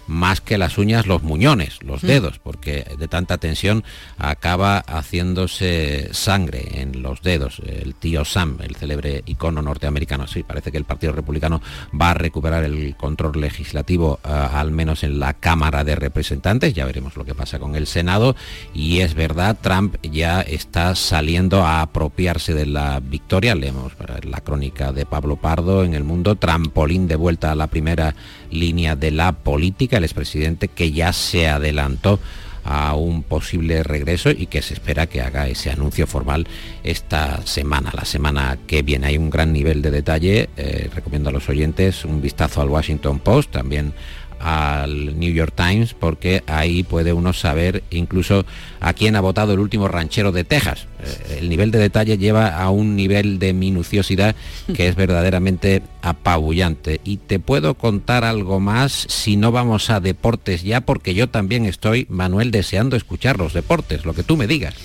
más 0.07 0.41
que 0.41 0.57
las 0.57 0.77
uñas, 0.77 1.05
los 1.05 1.23
muñones, 1.23 1.79
los 1.83 2.03
mm. 2.03 2.07
dedos, 2.07 2.39
porque 2.39 2.85
de 2.97 3.07
tanta 3.07 3.37
tensión 3.37 3.83
acaba 4.17 4.79
haciéndose 4.79 6.09
sangre 6.13 6.81
en 6.81 7.01
los 7.01 7.21
dedos. 7.21 7.61
El 7.65 7.95
tío 7.95 8.25
Sam, 8.25 8.57
el 8.61 8.75
célebre 8.75 9.23
icono 9.25 9.61
norteamericano, 9.61 10.27
sí, 10.27 10.43
parece 10.43 10.71
que 10.71 10.77
el 10.77 10.85
Partido 10.85 11.13
Republicano 11.13 11.61
va 11.99 12.11
a 12.11 12.13
recuperar 12.13 12.63
el 12.63 12.95
control 12.95 13.39
legislativo, 13.39 14.19
eh, 14.23 14.29
al 14.29 14.71
menos 14.71 15.03
en 15.03 15.19
la 15.19 15.33
Cámara 15.33 15.83
de 15.83 15.95
Representantes, 15.95 16.73
ya 16.73 16.85
veremos 16.85 17.15
lo 17.15 17.25
que 17.25 17.35
pasa 17.35 17.59
con 17.59 17.75
el 17.75 17.87
Senado, 17.87 18.35
y 18.73 18.99
es 18.99 19.13
verdad, 19.13 19.57
Trump 19.61 19.97
ya 20.03 20.41
está 20.41 20.95
saliendo 20.95 21.63
a 21.63 21.81
apropiarse 21.81 22.53
de 22.53 22.65
la 22.65 22.99
victoria, 22.99 23.55
leemos 23.55 23.93
la 24.23 24.41
crónica 24.41 24.91
de 24.91 25.05
Pablo 25.05 25.35
Pardo 25.35 25.83
en 25.83 25.93
el 25.93 26.03
mundo, 26.03 26.35
trampolín 26.35 27.07
de 27.07 27.15
vuelta 27.15 27.51
a 27.51 27.55
la 27.55 27.67
primera 27.67 28.15
línea 28.51 28.95
de 28.95 29.11
la 29.11 29.31
política, 29.33 29.96
el 29.97 30.03
expresidente 30.03 30.67
que 30.67 30.91
ya 30.91 31.13
se 31.13 31.47
adelantó 31.47 32.19
a 32.67 32.95
un 32.95 33.23
posible 33.23 33.81
regreso 33.81 34.29
y 34.29 34.47
que 34.47 34.61
se 34.61 34.73
espera 34.73 35.07
que 35.07 35.21
haga 35.21 35.47
ese 35.47 35.71
anuncio 35.71 36.05
formal 36.05 36.47
esta 36.83 37.45
semana, 37.47 37.91
la 37.95 38.03
semana 38.03 38.57
que 38.67 38.81
viene. 38.81 39.07
Hay 39.07 39.17
un 39.17 39.29
gran 39.29 39.53
nivel 39.53 39.81
de 39.81 39.89
detalle, 39.89 40.49
eh, 40.57 40.89
recomiendo 40.93 41.29
a 41.29 41.31
los 41.31 41.47
oyentes 41.47 42.03
un 42.03 42.21
vistazo 42.21 42.61
al 42.61 42.69
Washington 42.69 43.19
Post, 43.19 43.51
también 43.51 43.93
al 44.39 45.19
New 45.19 45.31
York 45.33 45.53
Times 45.55 45.93
porque 45.93 46.43
ahí 46.47 46.83
puede 46.83 47.13
uno 47.13 47.33
saber 47.33 47.83
incluso 47.89 48.45
a 48.79 48.93
quién 48.93 49.15
ha 49.15 49.21
votado 49.21 49.53
el 49.53 49.59
último 49.59 49.87
ranchero 49.87 50.31
de 50.31 50.43
Texas. 50.43 50.87
Eh, 51.03 51.39
el 51.41 51.49
nivel 51.49 51.71
de 51.71 51.79
detalle 51.79 52.17
lleva 52.17 52.61
a 52.61 52.69
un 52.69 52.95
nivel 52.95 53.39
de 53.39 53.53
minuciosidad 53.53 54.35
que 54.73 54.87
es 54.87 54.95
verdaderamente 54.95 55.81
apabullante. 56.01 57.01
Y 57.03 57.17
te 57.17 57.39
puedo 57.39 57.75
contar 57.75 58.23
algo 58.23 58.59
más 58.59 59.05
si 59.09 59.37
no 59.37 59.51
vamos 59.51 59.89
a 59.89 59.99
deportes 59.99 60.63
ya 60.63 60.81
porque 60.81 61.13
yo 61.13 61.29
también 61.29 61.65
estoy, 61.65 62.05
Manuel, 62.09 62.51
deseando 62.51 62.95
escuchar 62.95 63.37
los 63.37 63.53
deportes, 63.53 64.05
lo 64.05 64.13
que 64.13 64.23
tú 64.23 64.37
me 64.37 64.47
digas. 64.47 64.75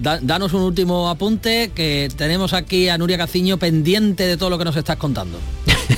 danos 0.00 0.52
un 0.52 0.62
último 0.62 1.08
apunte 1.08 1.70
que 1.74 2.08
tenemos 2.16 2.52
aquí 2.52 2.88
a 2.88 2.98
Nuria 2.98 3.18
Caciño 3.18 3.58
pendiente 3.58 4.26
de 4.26 4.36
todo 4.36 4.50
lo 4.50 4.58
que 4.58 4.64
nos 4.64 4.76
estás 4.76 4.96
contando. 4.96 5.38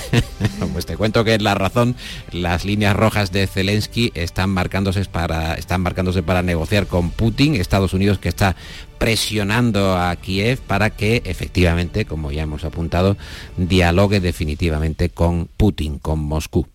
pues 0.73 0.87
te 0.87 0.97
cuento 0.97 1.25
que 1.25 1.39
la 1.39 1.55
razón, 1.55 1.97
las 2.33 2.65
líneas 2.65 2.97
rojas 2.97 3.33
de 3.33 3.47
Zelensky 3.47 4.13
están 4.15 4.51
marcándose 4.51 5.05
para, 5.05 5.55
están 5.55 5.81
marcándose 5.81 6.23
para 6.23 6.43
negociar 6.43 6.87
con 6.87 7.11
Putin, 7.11 7.55
Estados 7.55 7.95
Unidos 7.95 8.19
que 8.19 8.29
está 8.29 8.57
presionando 8.99 9.97
a 9.97 10.15
Kiev 10.17 10.61
para 10.61 10.91
que 10.91 11.23
efectivamente, 11.25 12.05
como 12.05 12.33
ya 12.33 12.43
hemos 12.43 12.65
apuntado, 12.65 13.17
dialogue 13.57 14.21
definitivamente 14.21 15.11
con 15.11 15.49
Putin, 15.57 15.99
con 15.99 16.21
Moscú. 16.21 16.67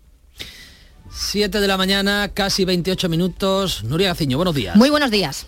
7 1.11 1.59
de 1.59 1.67
la 1.67 1.77
mañana, 1.77 2.31
casi 2.33 2.65
28 2.65 3.09
minutos. 3.09 3.83
Nuria 3.83 4.09
Gaciño, 4.09 4.37
buenos 4.37 4.55
días. 4.55 4.75
Muy 4.75 4.89
buenos 4.89 5.11
días. 5.11 5.47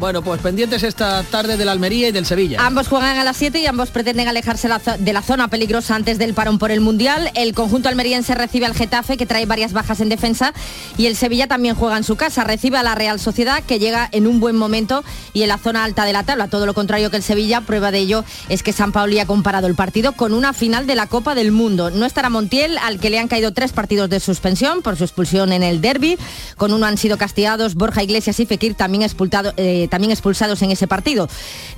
Bueno, 0.00 0.22
pues 0.22 0.40
pendientes 0.40 0.82
esta 0.82 1.22
tarde 1.24 1.58
del 1.58 1.68
Almería 1.68 2.08
y 2.08 2.10
del 2.10 2.24
Sevilla. 2.24 2.56
Ambos 2.64 2.88
juegan 2.88 3.18
a 3.18 3.22
las 3.22 3.36
7 3.36 3.60
y 3.60 3.66
ambos 3.66 3.90
pretenden 3.90 4.28
alejarse 4.28 4.66
de 4.98 5.12
la 5.12 5.20
zona 5.20 5.48
peligrosa 5.48 5.94
antes 5.94 6.16
del 6.16 6.32
parón 6.32 6.58
por 6.58 6.70
el 6.70 6.80
Mundial. 6.80 7.30
El 7.34 7.52
conjunto 7.52 7.90
almeriense 7.90 8.34
recibe 8.34 8.64
al 8.64 8.72
Getafe, 8.72 9.18
que 9.18 9.26
trae 9.26 9.44
varias 9.44 9.74
bajas 9.74 10.00
en 10.00 10.08
defensa, 10.08 10.54
y 10.96 11.04
el 11.04 11.16
Sevilla 11.16 11.48
también 11.48 11.74
juega 11.74 11.98
en 11.98 12.04
su 12.04 12.16
casa. 12.16 12.44
Recibe 12.44 12.78
a 12.78 12.82
la 12.82 12.94
Real 12.94 13.20
Sociedad, 13.20 13.62
que 13.62 13.78
llega 13.78 14.08
en 14.10 14.26
un 14.26 14.40
buen 14.40 14.56
momento 14.56 15.04
y 15.34 15.42
en 15.42 15.48
la 15.48 15.58
zona 15.58 15.84
alta 15.84 16.06
de 16.06 16.14
la 16.14 16.22
tabla. 16.22 16.48
Todo 16.48 16.64
lo 16.64 16.72
contrario 16.72 17.10
que 17.10 17.18
el 17.18 17.22
Sevilla, 17.22 17.60
prueba 17.60 17.90
de 17.90 17.98
ello 17.98 18.24
es 18.48 18.62
que 18.62 18.72
San 18.72 18.92
Pauli 18.92 19.18
ha 19.18 19.26
comparado 19.26 19.66
el 19.66 19.74
partido 19.74 20.12
con 20.12 20.32
una 20.32 20.54
final 20.54 20.86
de 20.86 20.94
la 20.94 21.08
Copa 21.08 21.34
del 21.34 21.52
Mundo. 21.52 21.90
No 21.90 22.06
estará 22.06 22.30
Montiel, 22.30 22.78
al 22.78 23.00
que 23.00 23.10
le 23.10 23.18
han 23.18 23.28
caído 23.28 23.52
tres 23.52 23.72
partidos 23.72 24.08
de 24.08 24.18
suspensión 24.18 24.80
por 24.80 24.96
su 24.96 25.04
expulsión 25.04 25.52
en 25.52 25.62
el 25.62 25.82
derby. 25.82 26.16
Con 26.56 26.72
uno 26.72 26.86
han 26.86 26.96
sido 26.96 27.18
castigados 27.18 27.74
Borja 27.74 28.02
Iglesias 28.02 28.40
y 28.40 28.46
Fekir, 28.46 28.72
también 28.72 29.02
expulsado. 29.02 29.52
Eh, 29.58 29.88
también 29.90 30.10
expulsados 30.10 30.62
en 30.62 30.70
ese 30.70 30.86
partido. 30.86 31.28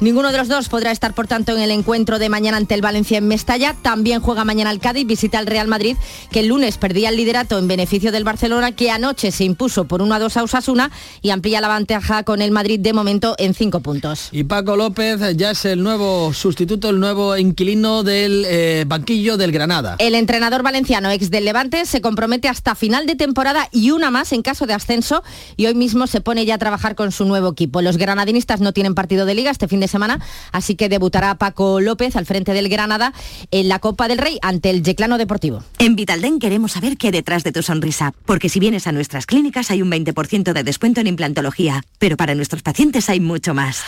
Ninguno 0.01 0.31
de 0.31 0.39
los 0.39 0.49
dos 0.49 0.69
podrá 0.69 0.93
estar, 0.93 1.15
por 1.15 1.27
tanto, 1.27 1.57
en 1.57 1.63
el 1.63 1.71
encuentro 1.71 2.19
de 2.19 2.29
mañana 2.29 2.57
ante 2.57 2.75
el 2.75 2.83
Valencia 2.83 3.19
en 3.19 3.27
Mestalla. 3.27 3.75
También 3.83 4.21
juega 4.21 4.45
mañana 4.45 4.71
el 4.71 4.79
Cádiz, 4.79 5.07
visita 5.07 5.39
al 5.39 5.47
Real 5.47 5.67
Madrid, 5.67 5.97
que 6.31 6.41
el 6.41 6.49
lunes 6.49 6.79
perdía 6.79 7.09
el 7.09 7.17
liderato 7.17 7.59
en 7.59 7.69
beneficio 7.69 8.13
del 8.13 8.25
Barcelona, 8.25 8.73
que 8.73 8.91
anoche 8.91 9.33
se 9.33 9.45
impuso 9.45 9.87
por 9.87 10.03
1 10.03 10.15
a 10.15 10.19
2 10.19 10.37
a 10.37 10.43
Osasuna 10.43 10.91
y 11.21 11.31
amplía 11.31 11.61
la 11.61 11.75
ventaja 11.75 12.23
con 12.23 12.43
el 12.43 12.51
Madrid 12.51 12.79
de 12.79 12.93
momento 12.93 13.35
en 13.39 13.55
5 13.55 13.81
puntos. 13.81 14.29
Y 14.33 14.45
Paco 14.45 14.77
López 14.77 15.21
ya 15.37 15.51
es 15.51 15.65
el 15.65 15.83
nuevo 15.83 16.33
sustituto, 16.33 16.91
el 16.91 17.01
nuevo 17.01 17.37
inquilino 17.37 18.03
del 18.03 18.45
eh, 18.47 18.85
banquillo 18.87 19.37
del 19.37 19.53
Granada. 19.53 19.97
El 19.99 20.15
entrenador 20.15 20.63
valenciano 20.63 21.11
ex 21.11 21.31
del 21.31 21.45
Levante 21.45 21.87
se 21.87 22.01
compromete 22.01 22.49
hasta 22.49 22.75
final 22.75 23.07
de 23.07 23.17
temporada 23.17 23.69
y 23.73 23.91
una 23.91 24.11
más 24.11 24.33
en 24.33 24.43
caso 24.43 24.67
de 24.67 24.75
ascenso 24.75 25.23
y 25.57 25.67
hoy 25.67 25.75
mismo 25.75 26.07
se 26.07 26.21
pone 26.21 26.45
ya 26.45 26.55
a 26.55 26.59
trabajar 26.59 26.95
con 26.95 27.13
su 27.13 27.25
nuevo 27.25 27.51
equipo. 27.51 27.83
Los 27.83 27.97
granadinistas 28.03 28.61
no 28.61 28.73
tienen 28.73 28.95
partido 28.95 29.25
de 29.25 29.35
liga 29.35 29.51
este 29.51 29.69
fin 29.69 29.81
de 29.81 29.89
semana, 29.89 30.21
así 30.51 30.75
que 30.75 30.89
debutará 30.89 31.37
Paco 31.37 31.81
López 31.81 32.17
al 32.17 32.27
frente 32.27 32.53
del 32.53 32.69
Granada 32.69 33.13
en 33.51 33.69
la 33.69 33.79
Copa 33.79 34.09
del 34.09 34.19
Rey 34.19 34.39
ante 34.43 34.71
el 34.71 34.83
Yeclano 34.83 35.17
Deportivo. 35.17 35.63
En 35.79 35.97
Vitalden 35.97 36.39
queremos 36.39 36.73
saber 36.73 36.97
qué 36.97 37.07
hay 37.07 37.13
detrás 37.13 37.45
de 37.45 37.53
tu 37.53 37.63
sonrisa, 37.63 38.13
porque 38.27 38.49
si 38.49 38.61
vienes 38.61 38.87
a 38.87 38.93
nuestras 38.93 39.27
clínicas 39.27 39.71
hay 39.71 39.81
un 39.83 39.91
20% 39.91 40.53
de 40.53 40.65
descuento 40.65 41.01
en 41.01 41.07
implantología, 41.07 41.85
pero 41.99 42.17
para 42.17 42.35
nuestros 42.35 42.63
pacientes 42.63 43.09
hay 43.09 43.21
mucho 43.21 43.55
más. 43.55 43.83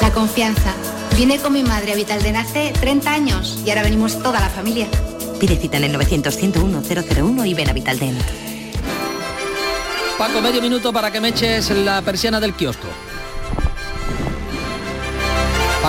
La 0.00 0.12
confianza. 0.12 0.74
Vine 1.16 1.38
con 1.38 1.52
mi 1.52 1.62
madre 1.62 1.92
a 1.92 1.96
Vitalden 1.96 2.36
hace 2.36 2.72
30 2.80 3.12
años 3.12 3.58
y 3.66 3.70
ahora 3.70 3.82
venimos 3.82 4.22
toda 4.22 4.40
la 4.40 4.48
familia. 4.48 4.86
Pide 5.40 5.56
cita 5.56 5.76
en 5.78 5.84
el 5.84 5.92
900 5.92 6.36
101 6.36 6.82
001 6.82 7.46
y 7.46 7.54
ven 7.54 7.68
a 7.68 7.72
Vitaldent. 7.72 8.20
Paco, 10.18 10.40
medio 10.40 10.62
minuto 10.62 10.92
para 10.94 11.10
que 11.10 11.20
me 11.20 11.28
eches 11.28 11.70
la 11.70 12.00
persiana 12.00 12.40
del 12.40 12.54
kiosco. 12.54 12.88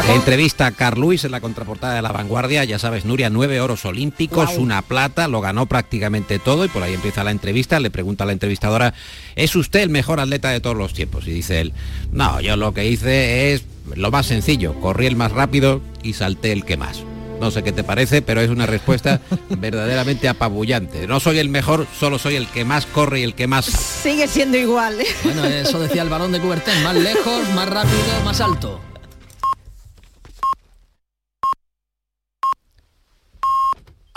Entrevista 0.05 0.67
a 0.67 0.71
Carl 0.71 0.99
Luis 0.99 1.23
en 1.25 1.31
la 1.31 1.41
contraportada 1.41 1.95
de 1.95 2.01
La 2.01 2.11
Vanguardia, 2.11 2.63
ya 2.63 2.79
sabes, 2.79 3.05
Nuria, 3.05 3.29
nueve 3.29 3.59
oros 3.59 3.85
olímpicos, 3.85 4.57
una 4.57 4.81
plata, 4.81 5.27
lo 5.27 5.41
ganó 5.41 5.65
prácticamente 5.65 6.39
todo 6.39 6.65
y 6.65 6.69
por 6.69 6.83
ahí 6.83 6.93
empieza 6.93 7.23
la 7.23 7.31
entrevista, 7.31 7.79
le 7.79 7.89
pregunta 7.89 8.23
a 8.23 8.27
la 8.27 8.33
entrevistadora, 8.33 8.93
¿es 9.35 9.55
usted 9.55 9.81
el 9.81 9.89
mejor 9.89 10.19
atleta 10.19 10.49
de 10.49 10.59
todos 10.59 10.77
los 10.77 10.93
tiempos? 10.93 11.27
Y 11.27 11.31
dice 11.31 11.61
él, 11.61 11.73
no, 12.11 12.39
yo 12.41 12.55
lo 12.55 12.73
que 12.73 12.87
hice 12.87 13.53
es 13.53 13.65
lo 13.95 14.11
más 14.11 14.27
sencillo, 14.27 14.73
corrí 14.79 15.07
el 15.07 15.15
más 15.15 15.31
rápido 15.31 15.81
y 16.03 16.13
salté 16.13 16.51
el 16.51 16.63
que 16.63 16.77
más. 16.77 17.03
No 17.39 17.51
sé 17.51 17.63
qué 17.63 17.71
te 17.71 17.83
parece, 17.83 18.21
pero 18.21 18.41
es 18.41 18.49
una 18.49 18.65
respuesta 18.65 19.21
verdaderamente 19.49 20.27
apabullante. 20.27 21.07
No 21.07 21.19
soy 21.19 21.39
el 21.39 21.49
mejor, 21.49 21.85
solo 21.99 22.17
soy 22.17 22.35
el 22.35 22.47
que 22.47 22.65
más 22.65 22.85
corre 22.85 23.19
y 23.19 23.23
el 23.23 23.35
que 23.35 23.47
más. 23.47 23.65
Sigue 23.65 24.27
siendo 24.27 24.57
igual. 24.57 24.99
¿eh? 24.99 25.07
Bueno, 25.23 25.45
eso 25.45 25.79
decía 25.79 26.01
el 26.01 26.09
balón 26.09 26.31
de 26.31 26.39
Coubertin, 26.39 26.83
más 26.83 26.95
lejos, 26.95 27.47
más 27.53 27.69
rápido, 27.69 28.23
más 28.25 28.41
alto. 28.41 28.81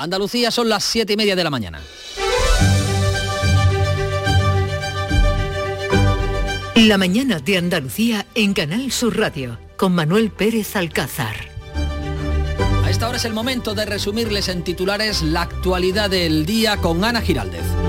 Andalucía 0.02 0.50
son 0.50 0.68
las 0.68 0.82
siete 0.82 1.12
y 1.12 1.16
media 1.16 1.36
de 1.36 1.44
la 1.44 1.50
mañana. 1.50 1.80
La 6.74 6.96
mañana 6.96 7.40
de 7.40 7.58
Andalucía 7.58 8.24
en 8.34 8.54
Canal 8.54 8.90
Sur 8.90 9.18
Radio 9.18 9.58
con 9.76 9.94
Manuel 9.94 10.30
Pérez 10.30 10.74
Alcázar. 10.76 11.36
A 12.82 12.90
esta 12.90 13.08
hora 13.08 13.18
es 13.18 13.26
el 13.26 13.34
momento 13.34 13.74
de 13.74 13.84
resumirles 13.84 14.48
en 14.48 14.64
titulares 14.64 15.20
la 15.22 15.42
actualidad 15.42 16.08
del 16.08 16.46
día 16.46 16.78
con 16.78 17.04
Ana 17.04 17.20
Giraldez. 17.20 17.79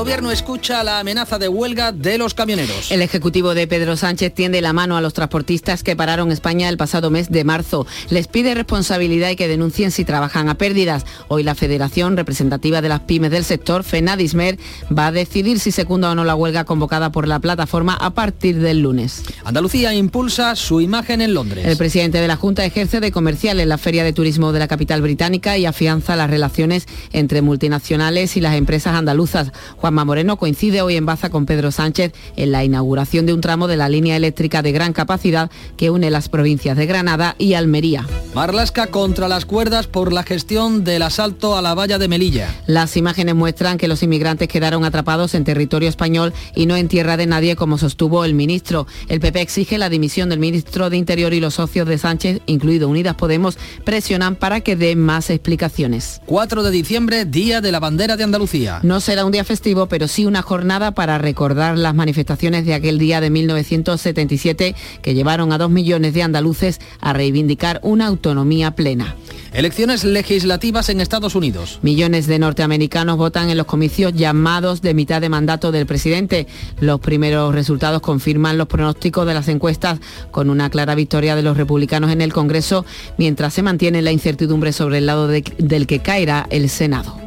Gobierno 0.00 0.30
escucha 0.30 0.82
la 0.82 0.98
amenaza 0.98 1.38
de 1.38 1.46
huelga 1.46 1.92
de 1.92 2.16
los 2.16 2.32
camioneros. 2.32 2.90
El 2.90 3.02
Ejecutivo 3.02 3.52
de 3.52 3.66
Pedro 3.66 3.98
Sánchez 3.98 4.32
tiende 4.32 4.62
la 4.62 4.72
mano 4.72 4.96
a 4.96 5.02
los 5.02 5.12
transportistas 5.12 5.82
que 5.82 5.94
pararon 5.94 6.32
España 6.32 6.70
el 6.70 6.78
pasado 6.78 7.10
mes 7.10 7.30
de 7.30 7.44
marzo. 7.44 7.86
Les 8.08 8.26
pide 8.26 8.54
responsabilidad 8.54 9.28
y 9.28 9.36
que 9.36 9.46
denuncien 9.46 9.90
si 9.90 10.06
trabajan 10.06 10.48
a 10.48 10.54
pérdidas. 10.54 11.04
Hoy 11.28 11.42
la 11.42 11.54
Federación 11.54 12.16
Representativa 12.16 12.80
de 12.80 12.88
las 12.88 13.00
Pymes 13.00 13.30
del 13.30 13.44
sector, 13.44 13.84
FENADISMER, 13.84 14.58
va 14.90 15.08
a 15.08 15.12
decidir 15.12 15.60
si 15.60 15.70
secunda 15.70 16.10
o 16.10 16.14
no 16.14 16.24
la 16.24 16.34
huelga 16.34 16.64
convocada 16.64 17.12
por 17.12 17.28
la 17.28 17.38
plataforma 17.38 17.92
a 17.92 18.08
partir 18.08 18.58
del 18.58 18.80
lunes. 18.80 19.22
Andalucía 19.44 19.92
impulsa 19.92 20.56
su 20.56 20.80
imagen 20.80 21.20
en 21.20 21.34
Londres. 21.34 21.66
El 21.66 21.76
presidente 21.76 22.22
de 22.22 22.28
la 22.28 22.36
Junta 22.36 22.64
ejerce 22.64 23.00
de 23.00 23.12
comercial 23.12 23.60
en 23.60 23.68
la 23.68 23.76
Feria 23.76 24.02
de 24.02 24.14
Turismo 24.14 24.52
de 24.52 24.60
la 24.60 24.68
capital 24.68 25.02
británica 25.02 25.58
y 25.58 25.66
afianza 25.66 26.16
las 26.16 26.30
relaciones 26.30 26.86
entre 27.12 27.42
multinacionales 27.42 28.38
y 28.38 28.40
las 28.40 28.54
empresas 28.54 28.94
andaluzas. 28.94 29.52
Juanma 29.90 30.04
Moreno 30.04 30.36
coincide 30.36 30.82
hoy 30.82 30.94
en 30.94 31.04
Baza 31.04 31.30
con 31.30 31.46
Pedro 31.46 31.72
Sánchez 31.72 32.12
en 32.36 32.52
la 32.52 32.62
inauguración 32.62 33.26
de 33.26 33.34
un 33.34 33.40
tramo 33.40 33.66
de 33.66 33.76
la 33.76 33.88
línea 33.88 34.14
eléctrica 34.14 34.62
de 34.62 34.70
gran 34.70 34.92
capacidad 34.92 35.50
que 35.76 35.90
une 35.90 36.12
las 36.12 36.28
provincias 36.28 36.76
de 36.76 36.86
Granada 36.86 37.34
y 37.38 37.54
Almería. 37.54 38.06
Marlasca 38.32 38.86
contra 38.86 39.26
las 39.26 39.46
cuerdas 39.46 39.88
por 39.88 40.12
la 40.12 40.22
gestión 40.22 40.84
del 40.84 41.02
asalto 41.02 41.56
a 41.56 41.62
la 41.62 41.74
valla 41.74 41.98
de 41.98 42.06
Melilla. 42.06 42.54
Las 42.68 42.96
imágenes 42.96 43.34
muestran 43.34 43.78
que 43.78 43.88
los 43.88 44.04
inmigrantes 44.04 44.46
quedaron 44.46 44.84
atrapados 44.84 45.34
en 45.34 45.42
territorio 45.42 45.88
español 45.88 46.32
y 46.54 46.66
no 46.66 46.76
en 46.76 46.86
tierra 46.86 47.16
de 47.16 47.26
nadie 47.26 47.56
como 47.56 47.76
sostuvo 47.76 48.24
el 48.24 48.34
ministro. 48.34 48.86
El 49.08 49.18
PP 49.18 49.40
exige 49.40 49.76
la 49.76 49.88
dimisión 49.88 50.28
del 50.28 50.38
ministro 50.38 50.88
de 50.88 50.98
Interior 50.98 51.34
y 51.34 51.40
los 51.40 51.54
socios 51.54 51.88
de 51.88 51.98
Sánchez, 51.98 52.42
incluido 52.46 52.88
Unidas 52.88 53.16
Podemos, 53.16 53.58
presionan 53.82 54.36
para 54.36 54.60
que 54.60 54.76
dé 54.76 54.94
más 54.94 55.30
explicaciones. 55.30 56.20
4 56.26 56.62
de 56.62 56.70
diciembre, 56.70 57.24
Día 57.24 57.60
de 57.60 57.72
la 57.72 57.80
Bandera 57.80 58.16
de 58.16 58.22
Andalucía. 58.22 58.78
No 58.84 59.00
será 59.00 59.24
un 59.24 59.32
día 59.32 59.42
festivo, 59.42 59.69
pero 59.88 60.08
sí 60.08 60.24
una 60.26 60.42
jornada 60.42 60.90
para 60.92 61.18
recordar 61.18 61.78
las 61.78 61.94
manifestaciones 61.94 62.66
de 62.66 62.74
aquel 62.74 62.98
día 62.98 63.20
de 63.20 63.30
1977 63.30 64.74
que 65.02 65.14
llevaron 65.14 65.52
a 65.52 65.58
dos 65.58 65.70
millones 65.70 66.14
de 66.14 66.22
andaluces 66.22 66.80
a 67.00 67.12
reivindicar 67.12 67.80
una 67.82 68.06
autonomía 68.06 68.72
plena. 68.72 69.14
Elecciones 69.52 70.04
legislativas 70.04 70.88
en 70.90 71.00
Estados 71.00 71.34
Unidos. 71.34 71.78
Millones 71.82 72.26
de 72.26 72.38
norteamericanos 72.38 73.16
votan 73.16 73.50
en 73.50 73.56
los 73.56 73.66
comicios 73.66 74.12
llamados 74.12 74.80
de 74.80 74.94
mitad 74.94 75.20
de 75.20 75.28
mandato 75.28 75.72
del 75.72 75.86
presidente. 75.86 76.46
Los 76.80 77.00
primeros 77.00 77.54
resultados 77.54 78.00
confirman 78.00 78.58
los 78.58 78.68
pronósticos 78.68 79.26
de 79.26 79.34
las 79.34 79.48
encuestas 79.48 79.98
con 80.30 80.50
una 80.50 80.70
clara 80.70 80.94
victoria 80.94 81.34
de 81.36 81.42
los 81.42 81.56
republicanos 81.56 82.10
en 82.12 82.20
el 82.20 82.32
Congreso, 82.32 82.84
mientras 83.18 83.54
se 83.54 83.62
mantiene 83.62 84.02
la 84.02 84.12
incertidumbre 84.12 84.72
sobre 84.72 84.98
el 84.98 85.06
lado 85.06 85.26
de- 85.26 85.42
del 85.58 85.86
que 85.86 85.98
caerá 86.00 86.46
el 86.50 86.68
Senado. 86.68 87.18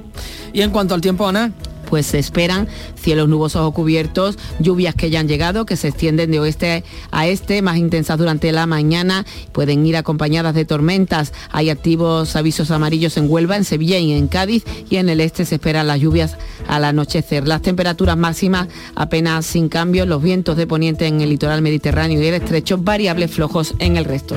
Y 0.54 0.62
en 0.62 0.70
cuanto 0.72 0.94
al 0.94 1.02
tiempo, 1.02 1.28
Ana. 1.28 1.52
Pues 1.94 2.08
se 2.08 2.18
esperan 2.18 2.68
cielos 3.00 3.30
nubosos 3.30 3.62
o 3.62 3.72
cubiertos, 3.72 4.40
lluvias 4.58 4.96
que 4.96 5.12
ya 5.12 5.20
han 5.20 5.28
llegado, 5.28 5.68
que 5.68 5.76
se 5.76 5.90
extienden 5.90 6.32
de 6.32 6.40
oeste 6.40 6.84
a 7.12 7.28
este, 7.28 7.62
más 7.62 7.78
intensas 7.78 8.18
durante 8.18 8.52
la 8.52 8.66
mañana, 8.66 9.28
pueden 9.52 9.86
ir 9.86 9.96
acompañadas 9.96 10.56
de 10.56 10.66
tormentas. 10.66 11.34
Hay 11.52 11.70
activos 11.70 12.36
avisos 12.36 12.72
amarillos 12.72 13.16
en 13.18 13.30
Huelva, 13.30 13.58
en 13.58 13.64
Sevilla 13.64 14.00
y 14.00 14.12
en 14.14 14.28
Cádiz, 14.28 14.64
y 14.90 14.96
en 14.96 15.08
el 15.08 15.22
este 15.22 15.46
se 15.46 15.54
esperan 15.54 15.86
las 15.86 16.00
lluvias 16.00 16.36
al 16.68 16.84
anochecer. 16.84 17.48
Las 17.48 17.62
temperaturas 17.62 18.18
máximas 18.18 18.70
apenas 18.96 19.46
sin 19.46 19.70
cambio, 19.70 20.08
los 20.08 20.24
vientos 20.24 20.58
de 20.58 20.66
poniente 20.66 21.06
en 21.06 21.22
el 21.22 21.30
litoral 21.30 21.62
mediterráneo 21.62 22.20
y 22.20 22.26
el 22.26 22.34
estrecho, 22.34 22.80
variables 22.80 23.30
flojos 23.30 23.76
en 23.78 23.98
el 23.98 24.06
resto. 24.06 24.36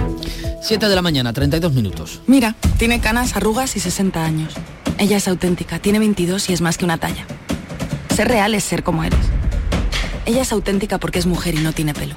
7 0.60 0.90
de 0.90 0.94
la 0.94 1.00
mañana, 1.00 1.32
32 1.32 1.72
minutos. 1.72 2.20
Mira, 2.26 2.54
tiene 2.76 3.00
canas, 3.00 3.34
arrugas 3.34 3.76
y 3.76 3.80
60 3.80 4.22
años. 4.22 4.52
Ella 4.98 5.16
es 5.16 5.26
auténtica, 5.26 5.78
tiene 5.78 5.98
22 5.98 6.50
y 6.50 6.52
es 6.52 6.60
más 6.60 6.76
que 6.76 6.84
una 6.84 6.98
talla. 6.98 7.26
Ser 8.16 8.28
real 8.28 8.54
es 8.54 8.64
ser 8.64 8.82
como 8.82 9.04
eres. 9.04 9.20
Ella 10.24 10.40
es 10.40 10.50
auténtica 10.50 10.96
porque 10.96 11.18
es 11.18 11.26
mujer 11.26 11.54
y 11.54 11.58
no 11.58 11.74
tiene 11.74 11.92
pelo. 11.92 12.14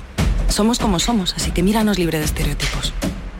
Somos 0.47 0.79
como 0.79 0.97
somos, 0.97 1.33
así 1.35 1.51
que 1.51 1.61
míranos 1.61 1.99
libre 1.99 2.19
de 2.19 2.23
estereotipos. 2.23 2.93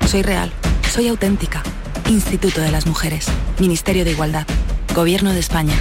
Soy 0.05 0.23
real, 0.23 0.51
soy 0.93 1.07
auténtica. 1.07 1.63
Instituto 2.09 2.59
de 2.59 2.69
las 2.69 2.85
Mujeres, 2.85 3.27
Ministerio 3.59 4.03
de 4.03 4.11
Igualdad, 4.11 4.45
Gobierno 4.93 5.31
de 5.31 5.39
España. 5.39 5.73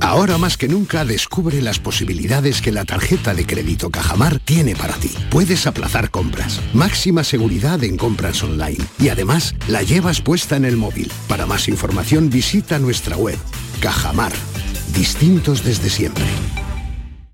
Ahora 0.00 0.38
más 0.38 0.56
que 0.56 0.68
nunca 0.68 1.04
descubre 1.04 1.60
las 1.60 1.78
posibilidades 1.78 2.62
que 2.62 2.72
la 2.72 2.86
tarjeta 2.86 3.34
de 3.34 3.44
crédito 3.44 3.90
Cajamar 3.90 4.38
tiene 4.38 4.74
para 4.74 4.94
ti. 4.94 5.10
Puedes 5.28 5.66
aplazar 5.66 6.10
compras, 6.10 6.62
máxima 6.72 7.24
seguridad 7.24 7.84
en 7.84 7.98
compras 7.98 8.42
online 8.42 8.82
y 8.98 9.10
además 9.10 9.54
la 9.66 9.82
llevas 9.82 10.22
puesta 10.22 10.56
en 10.56 10.64
el 10.64 10.78
móvil. 10.78 11.12
Para 11.28 11.44
más 11.44 11.68
información 11.68 12.30
visita 12.30 12.78
nuestra 12.78 13.18
web. 13.18 13.36
Cajamar. 13.82 14.32
Distintos 14.92 15.64
desde 15.64 15.90
siempre. 15.90 16.24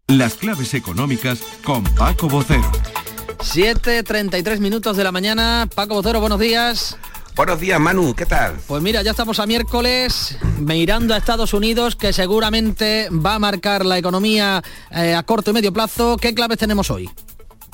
Las 0.09 0.35
claves 0.35 0.75
económicas 0.75 1.40
con 1.64 1.83
Paco 1.85 2.29
Bocero. 2.29 2.71
7.33 3.38 4.59
minutos 4.59 4.97
de 4.97 5.05
la 5.05 5.12
mañana. 5.12 5.69
Paco 5.75 5.95
Vocero, 5.95 6.21
buenos 6.21 6.38
días. 6.38 6.97
Buenos 7.37 7.59
días, 7.59 7.81
Manu, 7.81 8.14
¿qué 8.14 8.27
tal? 8.27 8.57
Pues 8.69 8.81
mira, 8.81 9.03
ya 9.03 9.11
estamos 9.11 9.40
a 9.40 9.47
miércoles, 9.47 10.38
mirando 10.61 11.14
a 11.14 11.17
Estados 11.17 11.53
Unidos, 11.53 11.97
que 11.97 12.12
seguramente 12.12 13.09
va 13.11 13.35
a 13.35 13.38
marcar 13.40 13.85
la 13.85 13.99
economía 13.99 14.62
eh, 14.93 15.14
a 15.14 15.23
corto 15.25 15.51
y 15.51 15.55
medio 15.55 15.73
plazo. 15.73 16.17
¿Qué 16.17 16.33
claves 16.33 16.59
tenemos 16.59 16.90
hoy? 16.90 17.11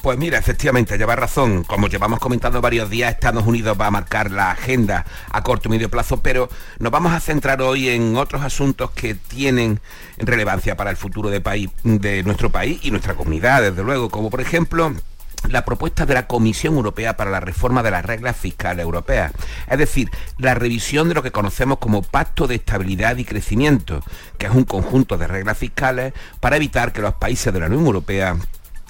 Pues 0.03 0.17
mira, 0.17 0.39
efectivamente, 0.39 0.97
lleva 0.97 1.15
razón. 1.15 1.63
Como 1.63 1.87
llevamos 1.89 2.21
comentando 2.21 2.63
varios 2.63 2.89
días, 2.89 3.13
Estados 3.13 3.47
Unidos 3.47 3.77
va 3.79 3.89
a 3.89 3.91
marcar 3.91 4.31
la 4.31 4.51
agenda 4.51 5.05
a 5.31 5.43
corto 5.43 5.69
y 5.69 5.73
medio 5.73 5.91
plazo, 5.91 6.23
pero 6.23 6.49
nos 6.79 6.91
vamos 6.91 7.13
a 7.13 7.21
centrar 7.21 7.61
hoy 7.61 7.91
en 7.91 8.17
otros 8.17 8.43
asuntos 8.43 8.93
que 8.93 9.15
tienen 9.15 9.79
relevancia 10.17 10.75
para 10.75 10.91
el 10.91 10.97
futuro 10.97 11.29
de, 11.29 11.43
país, 11.43 11.69
de 11.85 12.23
nuestro 12.23 12.49
país 12.49 12.81
y 12.83 12.91
nuestra 12.91 13.15
comunidad, 13.15 13.61
desde 13.61 13.83
luego, 13.83 14.09
como 14.09 14.31
por 14.31 14.41
ejemplo 14.41 14.95
la 15.49 15.67
propuesta 15.67 16.07
de 16.07 16.15
la 16.15 16.27
Comisión 16.27 16.77
Europea 16.77 17.17
para 17.19 17.31
la 17.31 17.41
reforma 17.41 17.83
de 17.83 17.91
las 17.91 18.05
reglas 18.05 18.37
fiscales 18.37 18.83
europeas, 18.83 19.33
es 19.69 19.79
decir, 19.79 20.11
la 20.39 20.55
revisión 20.55 21.09
de 21.09 21.15
lo 21.15 21.23
que 21.23 21.31
conocemos 21.31 21.79
como 21.79 22.03
Pacto 22.03 22.47
de 22.47 22.55
Estabilidad 22.55 23.19
y 23.19 23.25
Crecimiento, 23.25 24.03
que 24.39 24.47
es 24.47 24.53
un 24.53 24.65
conjunto 24.65 25.19
de 25.19 25.27
reglas 25.27 25.59
fiscales 25.59 26.15
para 26.41 26.57
evitar 26.57 26.93
que 26.93 27.03
los 27.03 27.15
países 27.15 27.53
de 27.53 27.61
la 27.61 27.67
Unión 27.67 27.85
Europea 27.85 28.37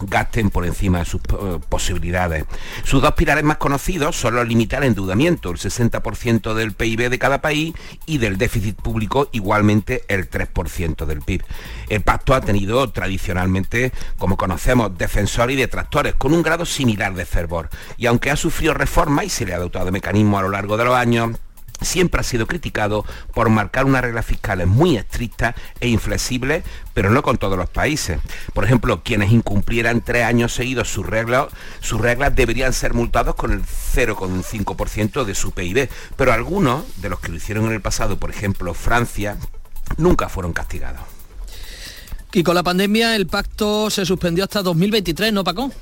gasten 0.02 0.50
por 0.50 0.66
encima 0.66 1.00
de 1.00 1.04
sus 1.04 1.20
eh, 1.22 1.58
posibilidades. 1.68 2.44
Sus 2.84 3.02
dos 3.02 3.14
pilares 3.14 3.44
más 3.44 3.58
conocidos 3.58 4.16
son 4.16 4.34
los 4.34 4.46
limitar 4.46 4.82
el 4.82 4.88
endeudamiento, 4.88 5.50
el 5.50 5.58
60% 5.58 6.54
del 6.54 6.72
PIB 6.72 7.10
de 7.10 7.18
cada 7.18 7.40
país 7.40 7.74
y 8.06 8.18
del 8.18 8.38
déficit 8.38 8.76
público 8.76 9.28
igualmente 9.32 10.04
el 10.08 10.30
3% 10.30 11.06
del 11.06 11.22
PIB. 11.22 11.42
El 11.88 12.02
pacto 12.02 12.34
ha 12.34 12.40
tenido 12.40 12.90
tradicionalmente, 12.90 13.92
como 14.18 14.36
conocemos, 14.36 14.96
defensores 14.96 15.56
y 15.56 15.60
detractores 15.60 16.14
con 16.14 16.32
un 16.32 16.42
grado 16.42 16.64
similar 16.64 17.14
de 17.14 17.26
fervor 17.26 17.68
y 17.96 18.06
aunque 18.06 18.30
ha 18.30 18.36
sufrido 18.36 18.74
reformas 18.74 19.26
y 19.26 19.30
se 19.30 19.46
le 19.46 19.54
ha 19.54 19.58
dotado 19.58 19.90
mecanismos 19.90 20.40
a 20.40 20.42
lo 20.42 20.50
largo 20.50 20.76
de 20.76 20.84
los 20.84 20.94
años, 20.94 21.36
siempre 21.80 22.20
ha 22.20 22.24
sido 22.24 22.46
criticado 22.46 23.04
por 23.34 23.48
marcar 23.48 23.84
unas 23.84 24.02
reglas 24.02 24.26
fiscales 24.26 24.66
muy 24.66 24.96
estrictas 24.96 25.54
e 25.80 25.88
inflexibles, 25.88 26.64
pero 26.94 27.10
no 27.10 27.22
con 27.22 27.38
todos 27.38 27.56
los 27.58 27.68
países. 27.68 28.18
Por 28.52 28.64
ejemplo, 28.64 29.02
quienes 29.02 29.32
incumplieran 29.32 30.00
tres 30.00 30.24
años 30.24 30.52
seguidos 30.52 30.88
sus 30.88 31.06
reglas, 31.06 31.46
sus 31.80 32.00
reglas 32.00 32.34
deberían 32.34 32.72
ser 32.72 32.94
multados 32.94 33.34
con 33.34 33.52
el 33.52 33.62
0,5% 33.62 35.24
de 35.24 35.34
su 35.34 35.52
PIB, 35.52 35.88
pero 36.16 36.32
algunos 36.32 36.84
de 37.00 37.08
los 37.08 37.20
que 37.20 37.30
lo 37.30 37.36
hicieron 37.36 37.66
en 37.66 37.72
el 37.72 37.80
pasado, 37.80 38.18
por 38.18 38.30
ejemplo 38.30 38.74
Francia, 38.74 39.36
nunca 39.96 40.28
fueron 40.28 40.52
castigados. 40.52 41.00
Y 42.32 42.44
con 42.44 42.54
la 42.54 42.62
pandemia 42.62 43.16
el 43.16 43.26
pacto 43.26 43.90
se 43.90 44.06
suspendió 44.06 44.44
hasta 44.44 44.62
2023, 44.62 45.32
¿no, 45.32 45.42
Paco? 45.42 45.72